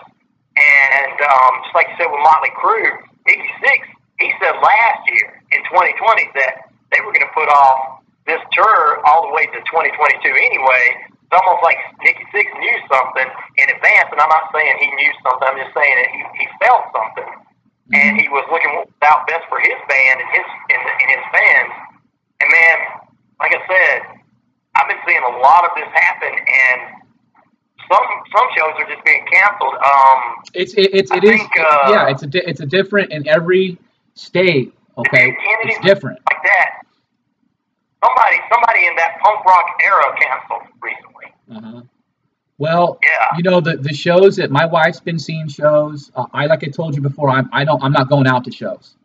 and 0.55 1.15
um, 1.27 1.51
just 1.63 1.75
like 1.75 1.91
you 1.91 1.95
said 1.99 2.07
with 2.07 2.23
Motley 2.23 2.55
Crue, 2.55 2.88
Nikki 3.27 3.51
Sixx, 3.59 3.84
he 4.19 4.32
said 4.39 4.55
last 4.63 5.01
year 5.11 5.43
in 5.51 5.59
2020 5.67 6.39
that 6.39 6.71
they 6.91 6.99
were 7.03 7.11
going 7.11 7.27
to 7.27 7.34
put 7.36 7.51
off 7.51 8.03
this 8.27 8.39
tour 8.55 9.03
all 9.07 9.27
the 9.27 9.34
way 9.34 9.47
to 9.47 9.59
2022 9.63 10.23
anyway. 10.23 11.09
It's 11.30 11.36
almost 11.36 11.61
like 11.61 11.77
Nikki 12.01 12.25
Sixx 12.34 12.49
knew 12.57 12.77
something 12.89 13.27
in 13.61 13.65
advance, 13.69 14.09
and 14.09 14.19
I'm 14.19 14.34
not 14.34 14.49
saying 14.49 14.82
he 14.82 14.89
knew 14.97 15.13
something. 15.21 15.45
I'm 15.45 15.59
just 15.61 15.73
saying 15.77 15.95
that 15.99 16.09
he, 16.09 16.19
he 16.41 16.45
felt 16.57 16.89
something, 16.89 17.30
and 17.93 18.21
he 18.21 18.29
was 18.29 18.45
looking 18.51 18.69
what 18.75 18.85
was 18.85 19.01
out 19.01 19.25
best 19.27 19.45
for 19.49 19.59
his 19.59 19.77
band 19.89 20.21
and 20.21 20.29
his 20.29 20.47
and, 20.69 20.81
and 20.81 21.09
his 21.09 21.23
fans. 21.33 21.71
And 22.41 22.47
man, 22.49 22.77
like 23.39 23.53
I 23.55 23.61
said, 23.65 23.97
I've 24.75 24.87
been 24.87 25.01
seeing 25.07 25.23
a 25.25 25.35
lot 25.41 25.65
of 25.65 25.71
this 25.75 25.89
happen, 25.93 26.33
and 26.33 26.79
some 27.89 28.05
some 28.35 28.47
shows 28.55 28.73
are 28.77 28.87
just 28.87 29.03
being 29.03 29.25
canceled. 29.31 29.75
Um, 29.81 30.19
it's 30.53 30.73
it, 30.73 30.93
it's 30.93 31.11
I 31.11 31.17
it 31.17 31.23
is 31.23 31.39
think, 31.39 31.51
uh, 31.59 31.89
yeah, 31.89 32.09
it's 32.09 32.23
a 32.23 32.27
di- 32.27 32.45
it's 32.45 32.61
a 32.61 32.65
different 32.65 33.11
in 33.11 33.27
every 33.27 33.77
state. 34.13 34.73
Okay, 34.97 35.35
it's 35.63 35.79
different. 35.85 36.19
like 36.31 36.43
that. 36.43 36.83
Somebody 38.03 38.37
somebody 38.51 38.85
in 38.85 38.95
that 38.95 39.19
punk 39.23 39.43
rock 39.45 39.65
era 39.85 40.03
canceled 40.19 40.67
recently. 40.81 41.27
Uh-huh. 41.51 41.81
Well, 42.60 42.99
Yeah. 43.03 43.38
you 43.38 43.43
know 43.43 43.62
the 43.62 43.78
the 43.78 43.93
shows 43.95 44.38
that 44.38 44.51
my 44.51 44.68
wife's 44.68 45.01
been 45.01 45.20
seeing 45.20 45.49
shows. 45.49 46.12
Uh, 46.16 46.26
I 46.34 46.47
like 46.47 46.64
I 46.64 46.70
told 46.70 46.95
you 46.95 47.01
before. 47.01 47.32
I'm 47.32 47.49
I 47.53 47.66
don't 47.66 47.84
I'm 47.84 47.93
not 47.93 48.10
going 48.10 48.28
out 48.28 48.45
to 48.45 48.51
shows 48.51 48.95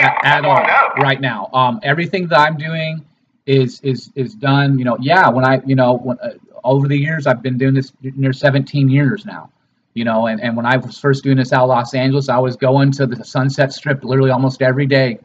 Yeah, 0.00 0.18
at, 0.24 0.38
at 0.38 0.44
all 0.44 1.02
right 1.02 1.20
now. 1.20 1.50
Um, 1.52 1.80
everything 1.82 2.28
that 2.28 2.40
I'm 2.40 2.56
doing 2.56 3.04
is 3.46 3.80
is 3.82 4.12
is 4.14 4.34
done. 4.34 4.78
You 4.78 4.84
know, 4.84 4.96
yeah. 5.00 5.28
When 5.30 5.44
I 5.44 5.62
you 5.66 5.76
know 5.76 5.98
when, 5.98 6.18
uh, 6.20 6.34
over 6.64 6.88
the 6.88 6.96
years 6.98 7.26
I've 7.26 7.42
been 7.42 7.58
doing 7.58 7.74
this 7.74 7.92
near 8.02 8.32
17 8.32 8.88
years 8.88 9.26
now. 9.26 9.50
You 9.94 10.04
know, 10.04 10.26
and, 10.26 10.40
and 10.40 10.56
when 10.56 10.66
I 10.66 10.76
was 10.76 10.98
first 10.98 11.24
doing 11.24 11.36
this 11.36 11.52
out 11.52 11.64
of 11.64 11.68
Los 11.70 11.94
Angeles, 11.94 12.28
I 12.28 12.38
was 12.38 12.56
going 12.56 12.92
to 12.92 13.06
the 13.06 13.24
Sunset 13.24 13.72
Strip 13.72 14.04
literally 14.04 14.30
almost 14.32 14.62
every 14.62 14.86
day, 14.86 15.18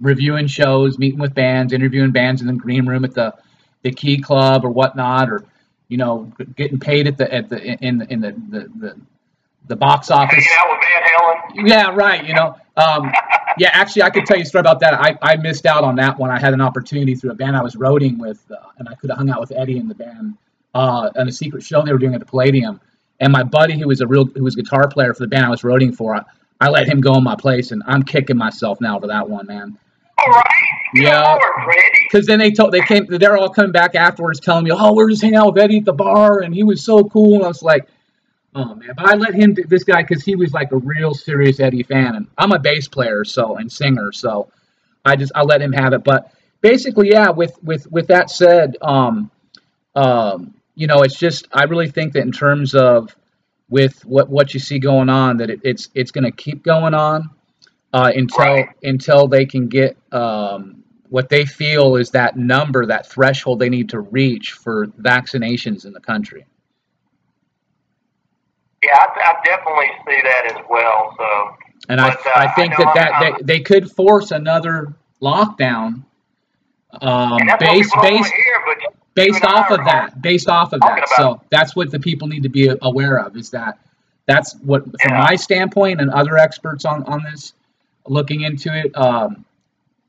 reviewing 0.00 0.46
shows, 0.46 0.98
meeting 0.98 1.20
with 1.20 1.34
bands, 1.34 1.72
interviewing 1.72 2.12
bands 2.12 2.42
in 2.42 2.46
the 2.48 2.54
green 2.54 2.86
room 2.86 3.04
at 3.04 3.14
the 3.14 3.34
the 3.82 3.92
Key 3.92 4.20
Club 4.20 4.64
or 4.64 4.70
whatnot, 4.70 5.30
or 5.30 5.44
you 5.90 5.96
know, 5.98 6.32
getting 6.56 6.78
paid 6.78 7.06
at 7.06 7.18
the 7.18 7.32
at 7.34 7.50
the 7.50 7.62
in 7.62 8.00
in 8.02 8.20
the 8.20 8.30
the, 8.30 8.70
the, 8.78 8.96
the 9.66 9.76
box 9.76 10.10
office. 10.10 10.46
Hanging 10.46 10.48
out 10.58 10.70
with 10.70 10.88
Van 10.88 11.64
Halen. 11.64 11.68
Yeah, 11.68 11.94
right. 11.94 12.24
You 12.24 12.34
know, 12.34 12.56
um, 12.76 13.12
yeah. 13.58 13.70
Actually, 13.72 14.04
I 14.04 14.10
could 14.10 14.24
tell 14.24 14.36
you 14.36 14.44
a 14.44 14.46
story 14.46 14.60
about 14.60 14.80
that. 14.80 14.94
I, 14.94 15.18
I 15.20 15.36
missed 15.36 15.66
out 15.66 15.84
on 15.84 15.96
that 15.96 16.18
one. 16.18 16.30
I 16.30 16.38
had 16.38 16.54
an 16.54 16.60
opportunity 16.60 17.14
through 17.16 17.32
a 17.32 17.34
band 17.34 17.56
I 17.56 17.62
was 17.62 17.74
roading 17.74 18.18
with, 18.18 18.40
uh, 18.50 18.56
and 18.78 18.88
I 18.88 18.94
could 18.94 19.10
have 19.10 19.18
hung 19.18 19.30
out 19.30 19.40
with 19.40 19.52
Eddie 19.54 19.78
and 19.78 19.90
the 19.90 19.94
band 19.96 20.36
uh, 20.74 21.10
on 21.16 21.28
a 21.28 21.32
secret 21.32 21.62
show 21.62 21.82
they 21.84 21.92
were 21.92 21.98
doing 21.98 22.14
at 22.14 22.20
the 22.20 22.26
Palladium. 22.26 22.80
And 23.18 23.32
my 23.32 23.42
buddy, 23.42 23.78
who 23.78 23.88
was 23.88 24.00
a 24.00 24.06
real, 24.06 24.24
who 24.24 24.44
was 24.44 24.54
a 24.56 24.62
guitar 24.62 24.88
player 24.88 25.12
for 25.12 25.24
the 25.24 25.28
band 25.28 25.44
I 25.44 25.50
was 25.50 25.62
roading 25.62 25.94
for, 25.94 26.14
I, 26.14 26.22
I 26.60 26.68
let 26.70 26.86
him 26.86 27.00
go 27.00 27.16
in 27.16 27.24
my 27.24 27.36
place, 27.36 27.72
and 27.72 27.82
I'm 27.86 28.04
kicking 28.04 28.36
myself 28.36 28.80
now 28.80 28.98
for 29.00 29.08
that 29.08 29.28
one, 29.28 29.46
man. 29.46 29.76
All 30.26 30.32
right. 30.32 30.70
Yeah. 30.94 31.38
Because 32.04 32.26
then 32.26 32.38
they 32.38 32.50
told 32.50 32.72
they 32.72 32.80
came 32.80 33.06
they're 33.06 33.36
all 33.36 33.50
coming 33.50 33.72
back 33.72 33.94
afterwards 33.94 34.40
telling 34.40 34.64
me, 34.64 34.72
oh, 34.72 34.92
we're 34.92 35.10
just 35.10 35.22
hanging 35.22 35.36
out 35.36 35.54
with 35.54 35.62
Eddie 35.62 35.78
at 35.78 35.84
the 35.84 35.92
bar, 35.92 36.40
and 36.40 36.54
he 36.54 36.62
was 36.62 36.82
so 36.82 37.04
cool. 37.04 37.36
And 37.36 37.44
I 37.44 37.48
was 37.48 37.62
like, 37.62 37.86
oh 38.54 38.74
man, 38.74 38.90
but 38.96 39.08
I 39.08 39.14
let 39.14 39.34
him 39.34 39.56
this 39.68 39.84
guy 39.84 40.02
because 40.02 40.24
he 40.24 40.34
was 40.34 40.52
like 40.52 40.72
a 40.72 40.76
real 40.76 41.14
serious 41.14 41.60
Eddie 41.60 41.84
fan, 41.84 42.16
and 42.16 42.26
I'm 42.36 42.52
a 42.52 42.58
bass 42.58 42.88
player 42.88 43.24
so 43.24 43.56
and 43.56 43.70
singer, 43.70 44.12
so 44.12 44.50
I 45.04 45.16
just 45.16 45.32
I 45.34 45.42
let 45.42 45.62
him 45.62 45.72
have 45.72 45.92
it. 45.92 46.04
But 46.04 46.32
basically, 46.60 47.10
yeah. 47.10 47.30
With 47.30 47.56
with 47.62 47.90
with 47.90 48.08
that 48.08 48.30
said, 48.30 48.76
um, 48.82 49.30
um, 49.94 50.54
you 50.74 50.86
know, 50.86 51.02
it's 51.02 51.18
just 51.18 51.46
I 51.52 51.64
really 51.64 51.88
think 51.88 52.14
that 52.14 52.22
in 52.22 52.32
terms 52.32 52.74
of 52.74 53.14
with 53.68 54.04
what 54.04 54.28
what 54.28 54.52
you 54.54 54.60
see 54.60 54.80
going 54.80 55.08
on, 55.08 55.36
that 55.36 55.50
it, 55.50 55.60
it's 55.62 55.88
it's 55.94 56.10
going 56.10 56.24
to 56.24 56.32
keep 56.32 56.64
going 56.64 56.94
on 56.94 57.30
uh, 57.92 58.12
until 58.14 58.38
Right. 58.44 58.68
until 58.82 59.26
they 59.28 59.46
can 59.46 59.68
get 59.68 59.96
um, 60.12 60.84
what 61.08 61.28
they 61.28 61.44
feel 61.44 61.96
is 61.96 62.10
that 62.10 62.36
number, 62.36 62.86
that 62.86 63.06
threshold 63.06 63.58
they 63.58 63.68
need 63.68 63.88
to 63.90 64.00
reach 64.00 64.52
for 64.52 64.86
vaccinations 64.86 65.84
in 65.84 65.92
the 65.92 66.00
country. 66.00 66.46
Yeah, 68.82 68.92
I, 68.98 69.06
I 69.20 69.44
definitely 69.44 69.88
see 70.06 70.22
that 70.22 70.56
as 70.56 70.64
well. 70.70 71.14
So, 71.18 71.56
And 71.88 72.00
I, 72.00 72.10
uh, 72.10 72.14
I 72.34 72.48
think 72.52 72.78
I 72.78 72.84
that, 72.84 72.94
that 72.94 73.12
I'm- 73.12 73.34
they, 73.44 73.58
they 73.58 73.60
could 73.60 73.90
force 73.90 74.30
another 74.30 74.94
lockdown 75.20 76.04
um, 77.02 77.38
based 77.60 77.60
what 77.60 77.60
people 77.60 78.02
don't 78.02 78.02
based 78.02 78.20
want 78.20 78.26
to 78.26 78.36
hear, 78.36 78.62
but 78.66 78.94
based 79.14 79.42
you 79.42 79.48
and 79.48 79.56
I 79.56 79.60
off 79.60 79.70
of 79.70 79.84
that 79.84 80.22
based 80.22 80.48
off 80.48 80.72
of 80.72 80.80
that 80.80 81.08
so 81.16 81.40
that's 81.50 81.76
what 81.76 81.90
the 81.90 82.00
people 82.00 82.26
need 82.26 82.42
to 82.44 82.48
be 82.48 82.70
aware 82.82 83.18
of 83.18 83.36
is 83.36 83.50
that 83.50 83.78
that's 84.26 84.54
what 84.56 84.84
from 84.84 85.12
Yeah. 85.12 85.18
my 85.20 85.34
standpoint 85.36 86.00
and 86.00 86.10
other 86.10 86.36
experts 86.38 86.84
on 86.84 87.04
on 87.04 87.22
this 87.22 87.52
looking 88.06 88.42
into 88.42 88.74
it 88.76 88.96
um, 88.96 89.44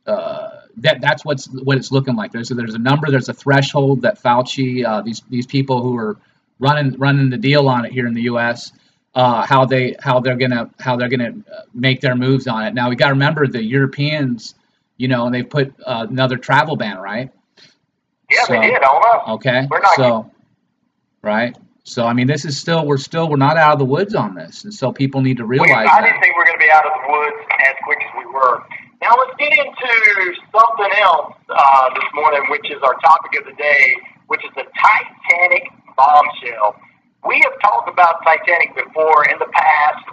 uh, 0.08 0.50
that 0.78 1.02
that's 1.02 1.24
what's 1.26 1.48
what 1.50 1.78
it's 1.78 1.92
looking 1.92 2.16
like. 2.16 2.32
There's 2.32 2.50
a, 2.52 2.54
there's 2.56 2.74
a 2.74 2.80
number, 2.80 3.12
there's 3.12 3.30
a 3.30 3.34
threshold 3.34 4.02
that 4.04 4.22
Fauci, 4.22 4.86
uh, 4.86 5.02
these 5.02 5.22
these 5.30 5.46
people 5.46 5.82
who 5.82 5.98
are 5.98 6.18
running 6.60 6.98
running 6.98 7.30
the 7.30 7.38
deal 7.38 7.68
on 7.68 7.86
it 7.86 7.92
here 7.92 8.08
in 8.08 8.14
the 8.14 8.24
U.S. 8.24 8.72
Uh, 9.14 9.46
how 9.46 9.66
they 9.66 9.96
how 10.00 10.20
they're 10.20 10.38
gonna 10.38 10.70
how 10.80 10.96
they're 10.96 11.10
gonna 11.10 11.34
uh, 11.54 11.62
make 11.74 12.00
their 12.02 12.16
moves 12.16 12.48
on 12.48 12.66
it. 12.66 12.74
Now 12.74 12.90
we 12.90 12.96
got 12.96 13.08
to 13.08 13.14
remember 13.14 13.46
the 13.48 13.62
Europeans, 13.64 14.56
you 14.98 15.08
know, 15.10 15.26
and 15.26 15.36
they 15.36 15.44
put 15.44 15.74
uh, 15.86 16.08
another 16.10 16.38
travel 16.38 16.76
ban, 16.78 16.98
right? 16.98 17.30
Yeah, 18.30 18.44
So- 18.46 18.54
they 18.54 18.70
did 18.70 18.82
us. 18.82 19.24
Okay, 19.28 19.68
We're 19.70 19.82
not- 19.82 19.96
so 19.96 20.32
right. 21.22 21.56
So 21.84 22.06
I 22.06 22.14
mean, 22.14 22.28
this 22.28 22.46
is 22.46 22.58
still 22.58 22.86
we're 22.86 22.98
still 22.98 23.30
we're 23.30 23.42
not 23.42 23.58
out 23.58 23.74
of 23.74 23.80
the 23.80 23.90
woods 23.90 24.14
on 24.14 24.36
this, 24.36 24.64
and 24.64 24.74
so 24.74 24.92
people 24.92 25.22
need 25.22 25.38
to 25.38 25.46
realize 25.46 25.72
I 25.72 25.86
that. 25.86 26.02
didn't 26.06 26.22
think 26.22 26.36
we 26.36 26.42
are 26.44 26.46
going 26.46 26.60
to 26.60 26.66
be 26.66 26.72
out 26.72 26.86
of 26.86 26.94
the 26.94 27.06
woods 27.10 27.42
as 27.58 27.76
quick 27.84 28.00
as 28.06 28.12
we 28.22 28.26
were. 28.30 28.62
Now 29.02 29.18
let's 29.18 29.34
get 29.42 29.50
into 29.50 30.38
something 30.54 30.94
else 31.02 31.34
uh, 31.50 31.90
this 31.98 32.06
morning, 32.14 32.46
which 32.54 32.70
is 32.70 32.78
our 32.86 32.94
topic 33.02 33.34
of 33.42 33.50
the 33.50 33.58
day, 33.58 33.98
which 34.28 34.46
is 34.46 34.52
the 34.54 34.66
Titanic 34.78 35.66
bombshell. 35.98 36.78
We 37.26 37.42
have 37.42 37.58
talked 37.66 37.90
about 37.90 38.22
Titanic 38.22 38.78
before 38.78 39.26
in 39.26 39.42
the 39.42 39.50
past 39.50 40.06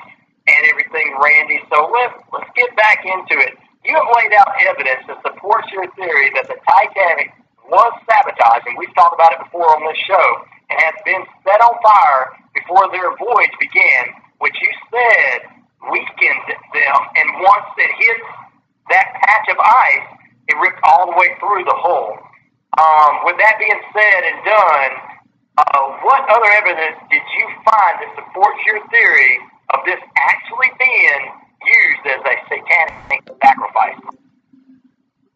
and 0.49 0.61
everything, 0.73 1.21
Randy. 1.21 1.61
So 1.69 1.93
let's 1.93 2.17
let's 2.33 2.49
get 2.57 2.73
back 2.77 3.05
into 3.05 3.37
it. 3.45 3.61
You 3.85 3.93
have 3.93 4.09
laid 4.17 4.33
out 4.41 4.49
evidence 4.73 5.05
that 5.05 5.21
supports 5.21 5.69
your 5.69 5.85
theory 6.01 6.33
that 6.41 6.49
the 6.49 6.57
Titanic 6.65 7.37
was 7.69 7.93
sabotaged, 8.09 8.67
and 8.73 8.77
we've 8.81 8.93
talked 8.97 9.13
about 9.13 9.37
it 9.37 9.41
before 9.45 9.69
on 9.69 9.85
this 9.85 10.01
show, 10.09 10.27
and 10.71 10.77
has 10.81 10.97
been 11.05 11.25
set 11.45 11.61
on 11.61 11.75
fire 11.81 12.25
before 12.55 12.91
their 12.93 13.17
voyage 13.17 13.57
began, 13.61 14.13
which 14.39 14.55
you 14.61 14.71
said 14.93 15.59
weakened 15.91 16.47
them, 16.75 16.99
and 17.17 17.27
once 17.41 17.69
it 17.79 17.91
hit 17.99 18.21
that 18.91 19.07
patch 19.23 19.47
of 19.51 19.59
ice, 19.59 20.09
it 20.49 20.57
ripped 20.61 20.81
all 20.83 21.07
the 21.07 21.17
way 21.17 21.29
through 21.39 21.65
the 21.65 21.77
hull. 21.77 22.19
Um, 22.77 23.13
with 23.25 23.37
that 23.39 23.57
being 23.59 23.81
said 23.95 24.21
and 24.27 24.39
done, 24.45 24.93
uh, 25.59 25.83
what 26.03 26.23
other 26.29 26.51
evidence 26.63 26.99
did 27.11 27.23
you 27.37 27.47
find 27.65 27.95
that 28.01 28.11
supports 28.15 28.61
your 28.67 28.81
theory 28.89 29.39
of 29.75 29.81
this 29.85 30.01
actually 30.17 30.71
being 30.79 31.23
used 31.67 32.05
as 32.07 32.21
a 32.23 32.35
satanic 32.49 33.23
sacrifice? 33.43 34.01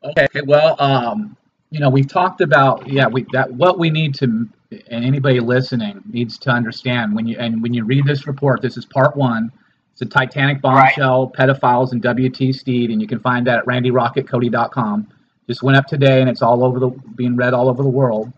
Okay, 0.04 0.40
well, 0.46 0.76
um, 0.80 1.36
you 1.70 1.80
know, 1.80 1.88
we've 1.88 2.08
talked 2.08 2.40
about 2.40 2.86
yeah, 2.88 3.06
we 3.06 3.26
that 3.32 3.52
what 3.52 3.78
we 3.78 3.90
need 3.90 4.14
to 4.16 4.48
and 4.88 5.04
anybody 5.04 5.40
listening 5.40 6.02
needs 6.10 6.38
to 6.38 6.50
understand 6.50 7.14
when 7.14 7.26
you 7.26 7.38
and 7.38 7.62
when 7.62 7.74
you 7.74 7.84
read 7.84 8.04
this 8.04 8.26
report, 8.26 8.62
this 8.62 8.76
is 8.76 8.84
part 8.84 9.16
one. 9.16 9.52
It's 9.92 10.02
a 10.02 10.06
Titanic 10.06 10.62
bombshell, 10.62 11.32
pedophiles, 11.36 11.92
and 11.92 12.02
WT 12.02 12.54
Stead, 12.54 12.90
and 12.90 13.00
you 13.00 13.06
can 13.06 13.20
find 13.20 13.46
that 13.46 13.58
at 13.58 13.66
randyrocketcody.com. 13.66 15.08
Just 15.46 15.62
went 15.62 15.76
up 15.76 15.86
today, 15.86 16.20
and 16.20 16.30
it's 16.30 16.40
all 16.40 16.64
over 16.64 16.80
the 16.80 16.88
being 16.88 17.36
read 17.36 17.52
all 17.52 17.68
over 17.68 17.82
the 17.82 17.88
world. 17.88 18.32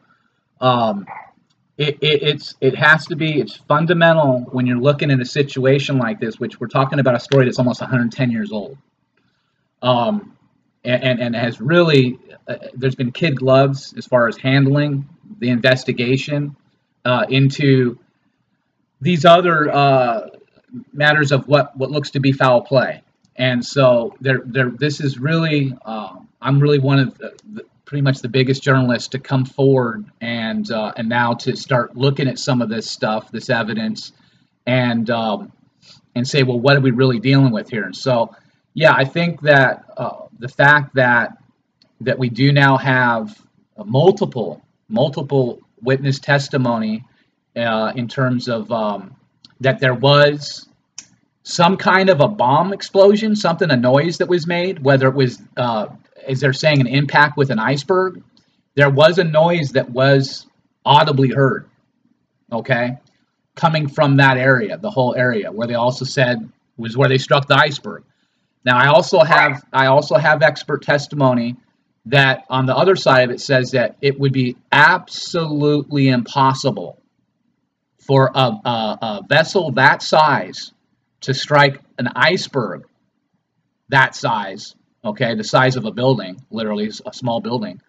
Um, 0.61 1.07
it, 1.77 1.99
it, 2.01 2.23
it's 2.23 2.55
it 2.61 2.75
has 2.77 3.07
to 3.07 3.17
be 3.17 3.41
it's 3.41 3.57
fundamental 3.57 4.41
when 4.53 4.67
you're 4.67 4.81
looking 4.81 5.11
at 5.11 5.21
a 5.21 5.25
situation 5.25 5.99
like 5.99 6.21
this, 6.21 6.41
which 6.41 6.61
we're 6.61 6.69
talking 6.69 6.99
about 6.99 7.15
a 7.15 7.21
story 7.21 7.45
that's 7.45 7.59
almost 7.59 7.81
110 7.81 8.31
years 8.31 8.53
old. 8.53 8.77
Um, 9.83 10.37
and, 10.85 11.03
and, 11.03 11.21
and 11.21 11.37
has 11.37 11.61
really 11.61 12.19
uh, 12.49 12.57
there's 12.75 12.95
been 12.95 13.13
kid 13.13 13.37
gloves 13.37 13.95
as 13.97 14.07
far 14.07 14.29
as 14.29 14.37
handling 14.37 15.09
the 15.39 15.51
investigation 15.51 16.57
uh, 17.05 17.27
into 17.29 17.99
these 19.01 19.25
other 19.25 19.71
uh, 19.71 20.29
matters 20.93 21.33
of 21.33 21.47
what, 21.47 21.77
what 21.77 21.91
looks 21.91 22.11
to 22.11 22.21
be 22.21 22.33
foul 22.33 22.63
play. 22.63 23.03
And 23.37 23.65
so 23.65 24.15
there, 24.21 24.43
there, 24.45 24.71
this 24.71 25.01
is 25.01 25.19
really, 25.19 25.77
uh, 25.85 26.17
I'm 26.41 26.61
really 26.61 26.79
one 26.79 26.99
of 26.99 27.19
the, 27.19 27.35
the, 27.53 27.65
pretty 27.85 28.03
much 28.03 28.21
the 28.21 28.29
biggest 28.29 28.63
journalists 28.63 29.09
to 29.09 29.19
come 29.19 29.45
forward 29.45 30.05
and 30.21 30.71
uh, 30.71 30.93
and 30.97 31.09
now 31.09 31.35
to 31.35 31.55
start 31.55 31.97
looking 31.97 32.29
at 32.29 32.39
some 32.39 32.63
of 32.63 32.69
this 32.69 32.91
stuff, 32.91 33.31
this 33.31 33.51
evidence, 33.51 34.13
and 34.67 35.11
um, 35.11 35.53
and 36.15 36.27
say, 36.27 36.43
well, 36.43 36.59
what 36.59 36.77
are 36.77 36.81
we 36.81 36.91
really 36.91 37.21
dealing 37.21 37.53
with 37.53 37.71
here? 37.71 37.85
And 37.85 37.95
so, 37.95 38.35
yeah, 38.73 38.93
I 38.95 39.05
think 39.05 39.43
that 39.43 39.85
uh, 39.97 40.27
the 40.39 40.49
fact 40.49 40.95
that 40.95 41.39
that 42.01 42.19
we 42.19 42.29
do 42.29 42.53
now 42.53 42.77
have 42.79 43.41
multiple 43.85 44.64
multiple 44.89 45.61
witness 45.83 46.19
testimony 46.19 47.05
uh, 47.57 47.93
in 47.95 48.09
terms 48.09 48.49
of 48.49 48.71
um, 48.73 49.15
that 49.61 49.81
there 49.81 49.95
was 49.95 50.69
some 51.43 51.77
kind 51.77 52.09
of 52.09 52.21
a 52.21 52.29
bomb 52.29 52.73
explosion, 52.73 53.37
something 53.37 53.71
a 53.71 53.77
noise 53.77 54.19
that 54.19 54.29
was 54.29 54.47
made, 54.47 54.83
whether 54.83 55.09
it 55.09 55.15
was 55.15 55.41
uh, 55.57 55.87
as 56.27 56.41
they're 56.41 56.53
saying 56.53 56.81
an 56.81 56.87
impact 56.87 57.37
with 57.37 57.51
an 57.51 57.59
iceberg, 57.59 58.23
there 58.75 58.91
was 58.91 59.19
a 59.19 59.25
noise 59.25 59.73
that 59.73 59.91
was 59.91 60.47
audibly 60.85 61.31
heard. 61.31 61.69
Okay, 62.53 62.97
coming 63.55 63.89
from 63.89 64.17
that 64.17 64.37
area, 64.37 64.79
the 64.79 64.91
whole 64.91 65.15
area 65.15 65.51
where 65.51 65.67
they 65.67 65.75
also 65.75 66.05
said 66.05 66.49
was 66.77 66.97
where 66.97 67.09
they 67.09 67.19
struck 67.19 67.47
the 67.47 67.57
iceberg. 67.57 68.05
Now 68.65 68.79
I 68.79 68.89
also 68.89 69.21
have 69.21 69.63
I 69.73 69.87
also 69.87 70.17
have 70.17 70.43
expert 70.43 70.83
testimony 70.83 71.57
that 72.07 72.45
on 72.51 72.67
the 72.67 72.77
other 72.77 72.97
side 72.97 73.25
of 73.25 73.31
it 73.31 73.41
says 73.41 73.71
that 73.71 73.97
it 74.01 74.19
would 74.19 74.33
be 74.33 74.57
absolutely 74.71 76.09
impossible 76.09 77.01
for 77.99 78.31
a, 78.35 78.41
a, 78.41 78.99
a 79.01 79.23
vessel 79.27 79.73
that 79.73 80.03
size 80.03 80.73
to 81.23 81.33
strike 81.33 81.81
an 81.99 82.09
iceberg 82.15 82.85
that 83.89 84.15
size, 84.15 84.75
okay, 85.05 85.35
the 85.35 85.45
size 85.45 85.77
of 85.77 85.85
a 85.85 85.91
building, 85.91 86.43
literally 86.51 86.91
a 87.07 87.13
small 87.13 87.41
building, 87.41 87.81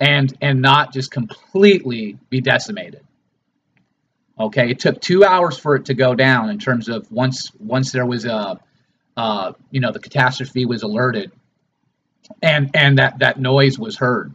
and 0.00 0.36
and 0.40 0.60
not 0.60 0.92
just 0.92 1.10
completely 1.10 2.18
be 2.30 2.40
decimated. 2.40 3.02
Okay, 4.38 4.70
it 4.70 4.80
took 4.80 5.00
two 5.00 5.24
hours 5.24 5.58
for 5.58 5.76
it 5.76 5.86
to 5.86 5.94
go 5.94 6.14
down 6.14 6.50
in 6.50 6.58
terms 6.58 6.88
of 6.88 7.10
once 7.12 7.52
once 7.58 7.92
there 7.92 8.06
was 8.06 8.24
a 8.24 8.58
uh, 9.16 9.52
you 9.70 9.80
know 9.80 9.92
the 9.92 10.00
catastrophe 10.00 10.64
was 10.64 10.82
alerted 10.82 11.30
and 12.42 12.70
and 12.74 12.98
that 12.98 13.18
that 13.20 13.40
noise 13.40 13.78
was 13.78 13.96
heard. 13.96 14.34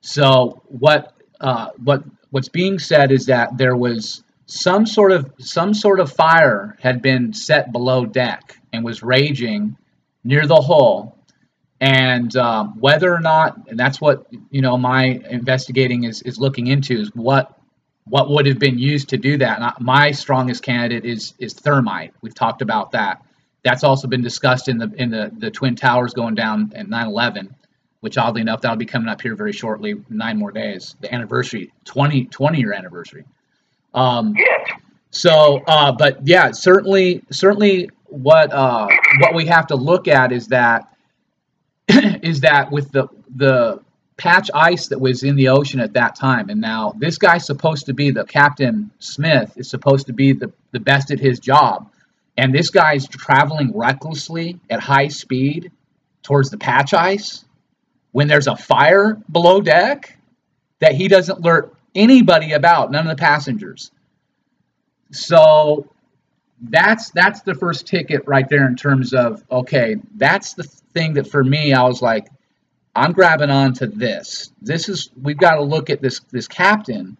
So 0.00 0.62
what 0.68 1.14
uh, 1.40 1.70
what 1.82 2.04
what's 2.30 2.48
being 2.48 2.78
said 2.78 3.12
is 3.12 3.26
that 3.26 3.58
there 3.58 3.76
was 3.76 4.22
some 4.46 4.86
sort 4.86 5.12
of 5.12 5.32
some 5.38 5.74
sort 5.74 6.00
of 6.00 6.12
fire 6.12 6.76
had 6.80 7.02
been 7.02 7.32
set 7.32 7.72
below 7.72 8.06
deck 8.06 8.56
and 8.72 8.84
was 8.84 9.02
raging 9.02 9.76
near 10.24 10.46
the 10.46 10.60
hull 10.60 11.18
and 11.80 12.36
um, 12.36 12.78
whether 12.80 13.12
or 13.14 13.20
not 13.20 13.68
and 13.68 13.78
that's 13.78 14.00
what 14.00 14.26
you 14.50 14.62
know 14.62 14.76
my 14.78 15.20
investigating 15.30 16.04
is 16.04 16.22
is 16.22 16.38
looking 16.38 16.66
into 16.68 17.00
is 17.00 17.10
what 17.14 17.58
what 18.04 18.30
would 18.30 18.46
have 18.46 18.58
been 18.58 18.78
used 18.78 19.10
to 19.10 19.18
do 19.18 19.36
that. 19.38 19.60
I- 19.62 19.74
my 19.80 20.10
strongest 20.12 20.62
candidate 20.62 21.04
is 21.04 21.34
is 21.38 21.54
thermite. 21.54 22.14
We've 22.22 22.34
talked 22.34 22.62
about 22.62 22.92
that 22.92 23.22
that's 23.64 23.84
also 23.84 24.08
been 24.08 24.22
discussed 24.22 24.68
in 24.68 24.78
the 24.78 24.92
in 24.96 25.10
the, 25.10 25.30
the 25.38 25.50
twin 25.50 25.76
towers 25.76 26.14
going 26.14 26.34
down 26.34 26.72
at 26.74 26.86
9-11 26.86 27.54
which 28.00 28.16
oddly 28.16 28.40
enough 28.40 28.60
that'll 28.60 28.76
be 28.76 28.86
coming 28.86 29.08
up 29.08 29.20
here 29.20 29.34
very 29.34 29.52
shortly 29.52 29.94
nine 30.08 30.38
more 30.38 30.52
days 30.52 30.96
the 31.00 31.12
anniversary 31.12 31.72
20 31.84 32.26
20 32.26 32.58
year 32.58 32.72
anniversary 32.72 33.24
um, 33.94 34.34
Yes. 34.36 34.70
so 35.10 35.62
uh, 35.66 35.92
but 35.92 36.26
yeah 36.26 36.50
certainly 36.52 37.22
certainly 37.30 37.90
what 38.06 38.52
uh, 38.52 38.88
what 39.20 39.34
we 39.34 39.46
have 39.46 39.66
to 39.68 39.76
look 39.76 40.08
at 40.08 40.32
is 40.32 40.48
that 40.48 40.94
is 41.88 42.40
that 42.40 42.70
with 42.70 42.90
the 42.92 43.08
the 43.36 43.80
patch 44.16 44.50
ice 44.52 44.88
that 44.88 45.00
was 45.00 45.22
in 45.22 45.36
the 45.36 45.48
ocean 45.48 45.78
at 45.80 45.92
that 45.92 46.14
time 46.16 46.48
and 46.48 46.60
now 46.60 46.92
this 46.98 47.18
guy's 47.18 47.46
supposed 47.46 47.86
to 47.86 47.94
be 47.94 48.10
the 48.10 48.24
captain 48.24 48.90
smith 48.98 49.52
is 49.56 49.70
supposed 49.70 50.06
to 50.08 50.12
be 50.12 50.32
the, 50.32 50.52
the 50.72 50.80
best 50.80 51.10
at 51.12 51.20
his 51.20 51.38
job 51.38 51.88
and 52.38 52.54
this 52.54 52.70
guy's 52.70 53.06
traveling 53.08 53.72
recklessly 53.74 54.60
at 54.70 54.78
high 54.80 55.08
speed 55.08 55.72
towards 56.22 56.50
the 56.50 56.56
patch 56.56 56.94
ice 56.94 57.44
when 58.12 58.28
there's 58.28 58.46
a 58.46 58.56
fire 58.56 59.20
below 59.30 59.60
deck 59.60 60.16
that 60.78 60.94
he 60.94 61.08
doesn't 61.08 61.40
alert 61.40 61.74
anybody 61.96 62.52
about 62.52 62.92
none 62.92 63.08
of 63.08 63.16
the 63.16 63.20
passengers. 63.20 63.90
So 65.10 65.90
that's 66.60 67.10
that's 67.10 67.40
the 67.42 67.54
first 67.54 67.88
ticket 67.88 68.22
right 68.26 68.48
there 68.48 68.66
in 68.66 68.74
terms 68.74 69.14
of 69.14 69.44
okay 69.48 69.94
that's 70.16 70.54
the 70.54 70.64
thing 70.64 71.14
that 71.14 71.30
for 71.30 71.44
me 71.44 71.72
i 71.72 71.84
was 71.84 72.02
like 72.02 72.26
i'm 72.96 73.12
grabbing 73.12 73.48
on 73.48 73.72
to 73.72 73.86
this. 73.86 74.50
This 74.60 74.88
is 74.88 75.10
we've 75.22 75.38
got 75.38 75.54
to 75.54 75.62
look 75.62 75.88
at 75.88 76.02
this 76.02 76.18
this 76.32 76.48
captain 76.48 77.16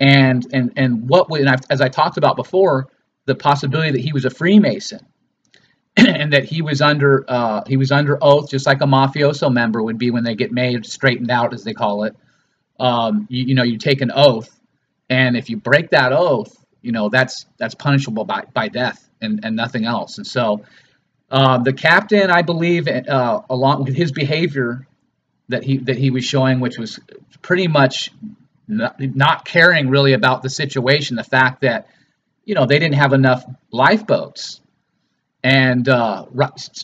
and 0.00 0.46
and 0.52 0.74
and 0.76 1.08
what 1.08 1.30
we 1.30 1.40
and 1.40 1.48
I've, 1.48 1.62
as 1.70 1.80
i 1.80 1.88
talked 1.88 2.18
about 2.18 2.36
before 2.36 2.88
the 3.28 3.34
possibility 3.34 3.92
that 3.92 4.00
he 4.00 4.12
was 4.12 4.24
a 4.24 4.30
freemason 4.30 5.00
and 5.96 6.32
that 6.32 6.44
he 6.44 6.62
was 6.62 6.80
under 6.80 7.24
uh, 7.28 7.62
he 7.66 7.76
was 7.76 7.92
under 7.92 8.18
oath 8.22 8.50
just 8.50 8.66
like 8.66 8.80
a 8.80 8.86
mafioso 8.86 9.52
member 9.52 9.82
would 9.82 9.98
be 9.98 10.10
when 10.10 10.24
they 10.24 10.34
get 10.34 10.50
made 10.52 10.84
straightened 10.84 11.30
out 11.30 11.54
as 11.54 11.62
they 11.62 11.74
call 11.74 12.04
it 12.04 12.16
um, 12.80 13.26
you, 13.30 13.44
you 13.44 13.54
know 13.54 13.62
you 13.62 13.78
take 13.78 14.00
an 14.00 14.10
oath 14.12 14.58
and 15.08 15.36
if 15.36 15.48
you 15.48 15.56
break 15.56 15.90
that 15.90 16.12
oath 16.12 16.54
you 16.82 16.92
know 16.92 17.08
that's 17.08 17.46
that's 17.58 17.74
punishable 17.74 18.24
by, 18.24 18.44
by 18.52 18.68
death 18.68 19.08
and, 19.20 19.44
and 19.44 19.54
nothing 19.54 19.84
else 19.84 20.18
and 20.18 20.26
so 20.26 20.64
uh, 21.30 21.58
the 21.58 21.72
captain 21.72 22.30
i 22.30 22.42
believe 22.42 22.88
uh, 22.88 23.40
along 23.48 23.84
with 23.84 23.94
his 23.94 24.10
behavior 24.10 24.88
that 25.48 25.64
he 25.64 25.78
that 25.78 25.96
he 25.96 26.10
was 26.10 26.24
showing, 26.24 26.60
which 26.60 26.78
was 26.78 27.00
pretty 27.42 27.68
much 27.68 28.12
not, 28.66 29.00
not 29.00 29.44
caring 29.44 29.88
really 29.88 30.12
about 30.12 30.42
the 30.42 30.50
situation. 30.50 31.16
The 31.16 31.24
fact 31.24 31.62
that 31.62 31.88
you 32.48 32.54
know 32.54 32.64
they 32.64 32.78
didn't 32.78 32.94
have 32.94 33.12
enough 33.12 33.44
lifeboats 33.70 34.62
and 35.44 35.86
uh, 35.86 36.24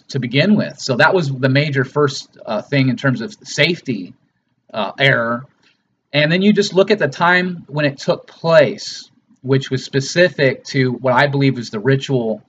to 0.08 0.20
begin 0.20 0.56
with. 0.56 0.78
So 0.78 0.96
that 0.96 1.14
was 1.14 1.32
the 1.32 1.48
major 1.48 1.84
first 1.84 2.36
uh, 2.44 2.60
thing 2.60 2.90
in 2.90 2.96
terms 2.96 3.22
of 3.22 3.34
safety 3.42 4.12
uh, 4.72 4.92
error. 4.98 5.46
And 6.12 6.30
then 6.30 6.42
you 6.42 6.52
just 6.52 6.74
look 6.74 6.90
at 6.90 6.98
the 6.98 7.08
time 7.08 7.64
when 7.66 7.86
it 7.86 7.96
took 7.96 8.26
place, 8.26 9.10
which 9.40 9.70
was 9.70 9.82
specific 9.82 10.64
to 10.64 10.92
what 10.92 11.14
I 11.14 11.26
believe 11.28 11.58
is 11.58 11.70
the 11.70 11.80
ritual 11.80 12.42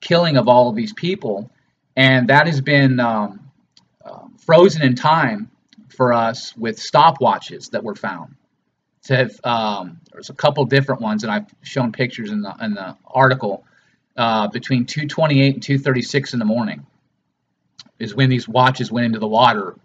killing 0.00 0.38
of 0.38 0.48
all 0.48 0.70
of 0.70 0.74
these 0.74 0.94
people, 0.94 1.50
and 1.94 2.28
that 2.30 2.46
has 2.46 2.62
been 2.62 2.98
um, 3.00 3.50
uh, 4.02 4.24
frozen 4.46 4.82
in 4.82 4.94
time 4.94 5.50
for 5.90 6.14
us 6.14 6.56
with 6.56 6.78
stopwatches 6.78 7.70
that 7.72 7.84
were 7.84 7.94
found. 7.94 8.34
Um, 9.10 10.00
there's 10.12 10.30
a 10.30 10.34
couple 10.34 10.64
different 10.64 11.00
ones, 11.00 11.24
and 11.24 11.32
I've 11.32 11.46
shown 11.62 11.92
pictures 11.92 12.30
in 12.30 12.42
the 12.42 12.54
in 12.60 12.74
the 12.74 12.96
article 13.06 13.64
uh, 14.16 14.48
between 14.48 14.86
2:28 14.86 15.54
and 15.54 15.62
2:36 15.62 16.32
in 16.32 16.38
the 16.38 16.44
morning 16.44 16.86
is 17.98 18.14
when 18.14 18.30
these 18.30 18.48
watches 18.48 18.90
went 18.90 19.06
into 19.06 19.18
the 19.18 19.28
water. 19.28 19.76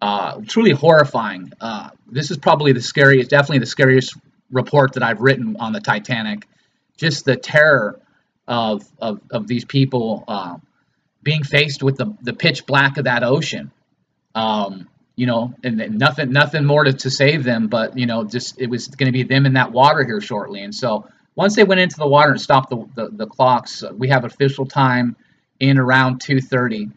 Uh, 0.00 0.40
truly 0.46 0.72
horrifying. 0.72 1.52
Uh, 1.58 1.88
this 2.06 2.30
is 2.30 2.36
probably 2.36 2.72
the 2.72 2.82
scariest, 2.82 3.30
definitely 3.30 3.60
the 3.60 3.66
scariest 3.66 4.14
report 4.50 4.92
that 4.92 5.02
I've 5.02 5.20
written 5.20 5.56
on 5.58 5.72
the 5.72 5.80
Titanic. 5.80 6.46
Just 6.98 7.24
the 7.24 7.36
terror 7.36 7.98
of 8.46 8.84
of, 8.98 9.20
of 9.30 9.46
these 9.46 9.64
people 9.64 10.24
uh, 10.28 10.56
being 11.22 11.42
faced 11.42 11.82
with 11.82 11.96
the, 11.96 12.14
the 12.22 12.32
pitch 12.32 12.66
black 12.66 12.98
of 12.98 13.04
that 13.04 13.22
ocean. 13.24 13.72
Um, 14.34 14.88
you 15.16 15.26
know, 15.26 15.54
and, 15.64 15.98
nothing 15.98 16.30
nothing 16.30 16.64
more 16.64 16.84
to, 16.84 16.92
to 16.92 17.10
save 17.10 17.42
them, 17.42 17.68
but 17.68 17.98
you 17.98 18.06
know, 18.06 18.24
just 18.24 18.60
it 18.60 18.68
was 18.68 18.86
going 18.88 19.06
to 19.06 19.12
be 19.12 19.22
them 19.22 19.46
in 19.46 19.54
that 19.54 19.72
water 19.72 20.04
here 20.04 20.20
shortly. 20.20 20.62
And 20.62 20.74
so 20.74 21.08
once 21.34 21.56
they 21.56 21.64
went 21.64 21.80
into 21.80 21.96
the 21.96 22.06
water 22.06 22.30
and 22.30 22.40
stopped 22.40 22.70
the, 22.70 22.86
the, 22.94 23.08
the 23.10 23.26
clocks, 23.26 23.82
uh, 23.82 23.92
we 23.94 24.08
have 24.08 24.24
official 24.24 24.66
time 24.66 25.16
in 25.58 25.78
around 25.78 26.20
2:30 26.20 26.92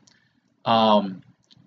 um, 0.66 1.22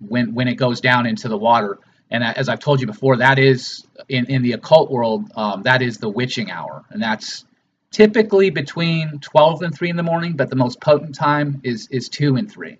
when 0.06 0.34
when 0.34 0.46
it 0.46 0.54
goes 0.54 0.80
down 0.80 1.06
into 1.06 1.28
the 1.28 1.38
water. 1.38 1.78
And 2.10 2.22
as 2.22 2.50
I've 2.50 2.60
told 2.60 2.82
you 2.82 2.86
before, 2.86 3.16
that 3.16 3.38
is 3.38 3.86
in, 4.06 4.26
in 4.26 4.42
the 4.42 4.52
occult 4.52 4.90
world, 4.90 5.32
um, 5.34 5.62
that 5.62 5.80
is 5.80 5.96
the 5.96 6.10
witching 6.10 6.50
hour, 6.50 6.84
and 6.90 7.02
that's 7.02 7.46
typically 7.90 8.50
between 8.50 9.18
12 9.20 9.62
and 9.62 9.74
3 9.74 9.88
in 9.88 9.96
the 9.96 10.02
morning. 10.02 10.34
But 10.34 10.50
the 10.50 10.56
most 10.56 10.78
potent 10.82 11.14
time 11.14 11.62
is 11.64 11.88
is 11.90 12.10
2 12.10 12.36
and 12.36 12.52
3. 12.52 12.76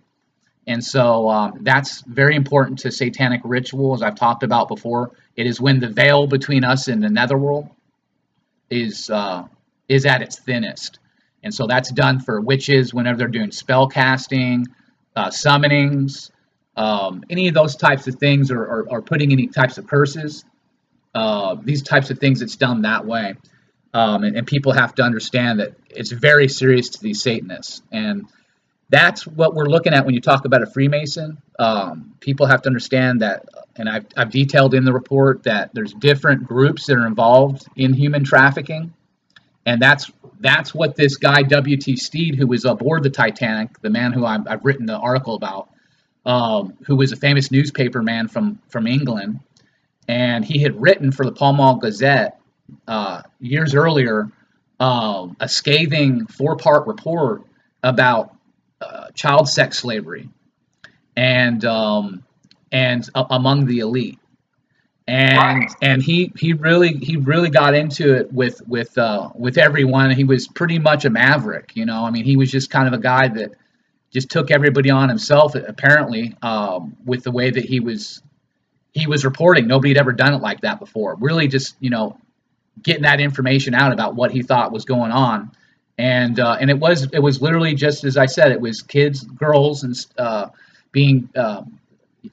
And 0.66 0.84
so 0.84 1.28
um, 1.28 1.58
that's 1.62 2.02
very 2.02 2.36
important 2.36 2.80
to 2.80 2.92
satanic 2.92 3.40
ritual, 3.44 3.94
as 3.94 4.02
I've 4.02 4.14
talked 4.14 4.42
about 4.42 4.68
before. 4.68 5.10
It 5.36 5.46
is 5.46 5.60
when 5.60 5.80
the 5.80 5.88
veil 5.88 6.26
between 6.26 6.64
us 6.64 6.88
and 6.88 7.02
the 7.02 7.08
netherworld 7.08 7.68
is 8.70 9.10
uh, 9.10 9.46
is 9.88 10.06
at 10.06 10.22
its 10.22 10.38
thinnest. 10.38 10.98
And 11.42 11.52
so 11.52 11.66
that's 11.66 11.90
done 11.90 12.20
for 12.20 12.40
witches 12.40 12.94
whenever 12.94 13.18
they're 13.18 13.28
doing 13.28 13.50
spell 13.50 13.88
casting, 13.88 14.66
uh, 15.16 15.30
summonings, 15.30 16.30
um, 16.76 17.24
any 17.28 17.48
of 17.48 17.54
those 17.54 17.76
types 17.76 18.06
of 18.06 18.14
things, 18.16 18.50
or, 18.50 18.60
or, 18.60 18.86
or 18.88 19.02
putting 19.02 19.32
any 19.32 19.48
types 19.48 19.76
of 19.76 19.86
curses. 19.86 20.44
Uh, 21.14 21.56
these 21.62 21.82
types 21.82 22.10
of 22.10 22.18
things, 22.18 22.40
it's 22.40 22.56
done 22.56 22.82
that 22.82 23.04
way. 23.04 23.34
Um, 23.92 24.24
and, 24.24 24.36
and, 24.36 24.46
people 24.46 24.72
have 24.72 24.94
to 24.94 25.02
understand 25.02 25.60
that 25.60 25.74
it's 25.90 26.10
very 26.10 26.48
serious 26.48 26.88
to 26.90 27.02
these 27.02 27.20
Satanists. 27.20 27.82
And 27.92 28.26
that's 28.92 29.26
what 29.26 29.54
we're 29.54 29.66
looking 29.66 29.92
at 29.92 30.06
when 30.06 30.14
you 30.14 30.20
talk 30.20 30.44
about 30.44 30.62
a 30.62 30.66
Freemason. 30.66 31.36
Um, 31.58 32.14
people 32.20 32.46
have 32.46 32.62
to 32.62 32.68
understand 32.68 33.20
that, 33.22 33.46
and 33.74 33.88
I've, 33.88 34.06
I've 34.16 34.30
detailed 34.30 34.74
in 34.74 34.84
the 34.84 34.92
report 34.92 35.42
that 35.42 35.70
there's 35.74 35.92
different 35.94 36.44
groups 36.44 36.86
that 36.86 36.96
are 36.96 37.06
involved 37.08 37.66
in 37.74 37.92
human 37.92 38.22
trafficking 38.22 38.92
and 39.66 39.80
that's 39.80 40.10
that's 40.40 40.74
what 40.74 40.96
this 40.96 41.16
guy 41.16 41.42
W.T. 41.42 41.96
Stead, 41.96 42.34
who 42.34 42.46
was 42.46 42.64
aboard 42.64 43.02
the 43.04 43.10
Titanic, 43.10 43.80
the 43.80 43.90
man 43.90 44.12
who 44.12 44.26
I've, 44.26 44.46
I've 44.48 44.64
written 44.64 44.86
the 44.86 44.96
article 44.96 45.36
about, 45.36 45.70
um, 46.26 46.74
who 46.84 46.96
was 46.96 47.12
a 47.12 47.16
famous 47.16 47.50
newspaper 47.50 48.02
man 48.02 48.28
from 48.28 48.58
from 48.68 48.86
England, 48.86 49.40
and 50.08 50.44
he 50.44 50.60
had 50.60 50.80
written 50.80 51.12
for 51.12 51.24
the 51.24 51.32
Pall 51.32 51.52
Mall 51.52 51.76
Gazette 51.76 52.40
uh, 52.88 53.22
years 53.38 53.74
earlier 53.74 54.30
um, 54.80 55.36
a 55.38 55.48
scathing 55.48 56.26
four-part 56.26 56.86
report 56.88 57.42
about 57.84 58.34
uh, 58.82 59.10
child 59.10 59.48
sex 59.48 59.78
slavery, 59.78 60.28
and 61.16 61.64
um, 61.64 62.24
and 62.70 63.08
uh, 63.14 63.24
among 63.30 63.66
the 63.66 63.80
elite 63.80 64.18
and 65.08 65.36
right. 65.36 65.74
and 65.82 66.02
he 66.02 66.32
he 66.38 66.52
really 66.52 66.94
he 66.94 67.16
really 67.16 67.50
got 67.50 67.74
into 67.74 68.14
it 68.14 68.32
with 68.32 68.62
with 68.68 68.96
uh, 68.96 69.30
with 69.34 69.58
everyone. 69.58 70.10
He 70.10 70.24
was 70.24 70.46
pretty 70.46 70.78
much 70.78 71.04
a 71.04 71.10
maverick, 71.10 71.72
you 71.74 71.84
know. 71.84 72.04
I 72.04 72.10
mean, 72.10 72.24
he 72.24 72.36
was 72.36 72.50
just 72.50 72.70
kind 72.70 72.86
of 72.86 72.94
a 72.94 73.02
guy 73.02 73.28
that 73.28 73.52
just 74.10 74.30
took 74.30 74.50
everybody 74.50 74.90
on 74.90 75.08
himself. 75.08 75.54
Apparently, 75.54 76.36
um, 76.42 76.96
with 77.04 77.24
the 77.24 77.32
way 77.32 77.50
that 77.50 77.64
he 77.64 77.80
was 77.80 78.22
he 78.92 79.06
was 79.06 79.24
reporting, 79.24 79.66
nobody 79.66 79.90
had 79.90 79.98
ever 79.98 80.12
done 80.12 80.34
it 80.34 80.40
like 80.40 80.60
that 80.60 80.78
before. 80.78 81.16
Really, 81.16 81.48
just 81.48 81.74
you 81.80 81.90
know, 81.90 82.16
getting 82.80 83.02
that 83.02 83.20
information 83.20 83.74
out 83.74 83.92
about 83.92 84.14
what 84.14 84.30
he 84.30 84.42
thought 84.42 84.70
was 84.70 84.84
going 84.84 85.10
on, 85.10 85.50
and 85.98 86.40
uh, 86.40 86.56
and 86.60 86.70
it 86.70 86.78
was 86.78 87.08
it 87.12 87.20
was 87.20 87.40
literally 87.42 87.74
just 87.74 88.04
as 88.04 88.16
I 88.16 88.26
said, 88.26 88.52
it 88.52 88.60
was 88.60 88.82
kids, 88.82 89.24
girls, 89.24 89.84
and 89.84 89.94
uh, 90.18 90.48
being 90.90 91.28
uh, 91.36 91.62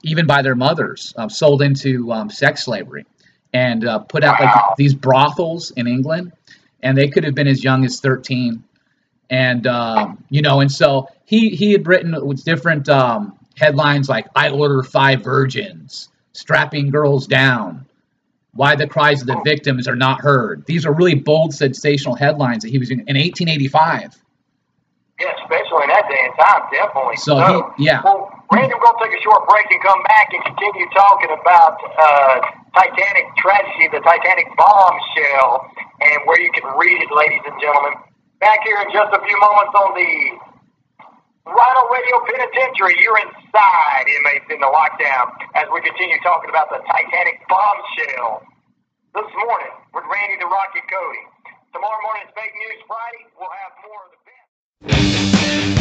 even 0.02 0.26
by 0.26 0.42
their 0.42 0.54
mothers, 0.54 1.14
uh, 1.16 1.28
sold 1.28 1.62
into 1.62 2.12
um, 2.12 2.30
sex 2.30 2.64
slavery 2.64 3.06
and 3.52 3.84
uh, 3.84 3.98
put 3.98 4.22
out 4.22 4.38
wow. 4.40 4.46
like 4.46 4.76
these 4.76 4.94
brothels 4.94 5.72
in 5.72 5.86
England, 5.86 6.32
and 6.82 6.96
they 6.96 7.08
could 7.08 7.24
have 7.24 7.34
been 7.34 7.48
as 7.48 7.62
young 7.62 7.84
as 7.84 8.00
13. 8.00 8.62
And 9.28 9.66
um, 9.66 10.24
you 10.28 10.42
know, 10.42 10.60
and 10.60 10.70
so 10.70 11.08
he 11.24 11.50
he 11.50 11.72
had 11.72 11.86
written 11.86 12.16
with 12.26 12.44
different 12.44 12.88
um, 12.88 13.38
headlines 13.56 14.08
like 14.08 14.26
"I 14.34 14.50
order 14.50 14.82
five 14.82 15.22
virgins," 15.22 16.08
"Strapping 16.32 16.90
girls 16.90 17.28
down," 17.28 17.86
"Why 18.52 18.76
the 18.76 18.86
cries 18.86 19.20
of 19.20 19.26
the 19.26 19.40
victims 19.44 19.86
are 19.88 19.96
not 19.96 20.20
heard." 20.20 20.66
These 20.66 20.86
are 20.86 20.92
really 20.92 21.14
bold, 21.14 21.54
sensational 21.54 22.14
headlines 22.14 22.62
that 22.62 22.70
he 22.70 22.78
was 22.78 22.90
in, 22.90 23.00
in 23.00 23.16
1885. 23.16 24.16
Yeah, 25.20 25.28
especially 25.44 25.84
in 25.84 25.90
that 25.92 26.08
day 26.08 26.22
and 26.24 26.34
time, 26.40 26.64
definitely. 26.72 27.16
So, 27.20 27.36
so 27.36 27.74
he, 27.76 27.84
yeah. 27.84 28.00
Well, 28.00 28.32
Randy, 28.48 28.72
we're 28.72 28.80
going 28.80 28.96
to 28.96 29.04
take 29.04 29.20
a 29.20 29.22
short 29.22 29.44
break 29.44 29.68
and 29.68 29.80
come 29.84 30.00
back 30.08 30.32
and 30.32 30.40
continue 30.48 30.88
talking 30.96 31.28
about 31.28 31.76
uh, 31.76 32.40
Titanic 32.72 33.28
tragedy, 33.36 33.92
the 33.92 34.00
Titanic 34.00 34.48
bombshell, 34.56 35.68
and 36.00 36.24
where 36.24 36.40
you 36.40 36.50
can 36.56 36.64
read 36.72 37.04
it, 37.04 37.12
ladies 37.12 37.44
and 37.44 37.52
gentlemen. 37.60 38.00
Back 38.40 38.64
here 38.64 38.80
in 38.80 38.88
just 38.96 39.12
a 39.12 39.20
few 39.20 39.36
moments 39.44 39.74
on 39.76 39.92
the 39.92 40.10
Rhino 41.50 41.82
Radio 41.90 42.16
Penitentiary. 42.30 42.94
You're 43.02 43.18
inside, 43.18 44.06
inmates 44.06 44.48
in 44.54 44.62
the 44.62 44.70
lockdown, 44.70 45.34
as 45.58 45.66
we 45.74 45.82
continue 45.82 46.18
talking 46.22 46.50
about 46.50 46.70
the 46.70 46.78
Titanic 46.86 47.42
bombshell 47.50 48.46
this 49.18 49.30
morning 49.34 49.74
with 49.90 50.04
Randy 50.06 50.38
the 50.38 50.46
Rocket 50.46 50.86
Cody. 50.86 51.24
Tomorrow 51.74 52.00
morning 52.06 52.26
Fake 52.38 52.54
News 52.54 52.80
Friday. 52.86 53.26
We'll 53.34 53.50
have 53.50 53.74
more 53.82 54.02
of 54.06 54.10
the. 54.14 54.20
Música 54.82 55.79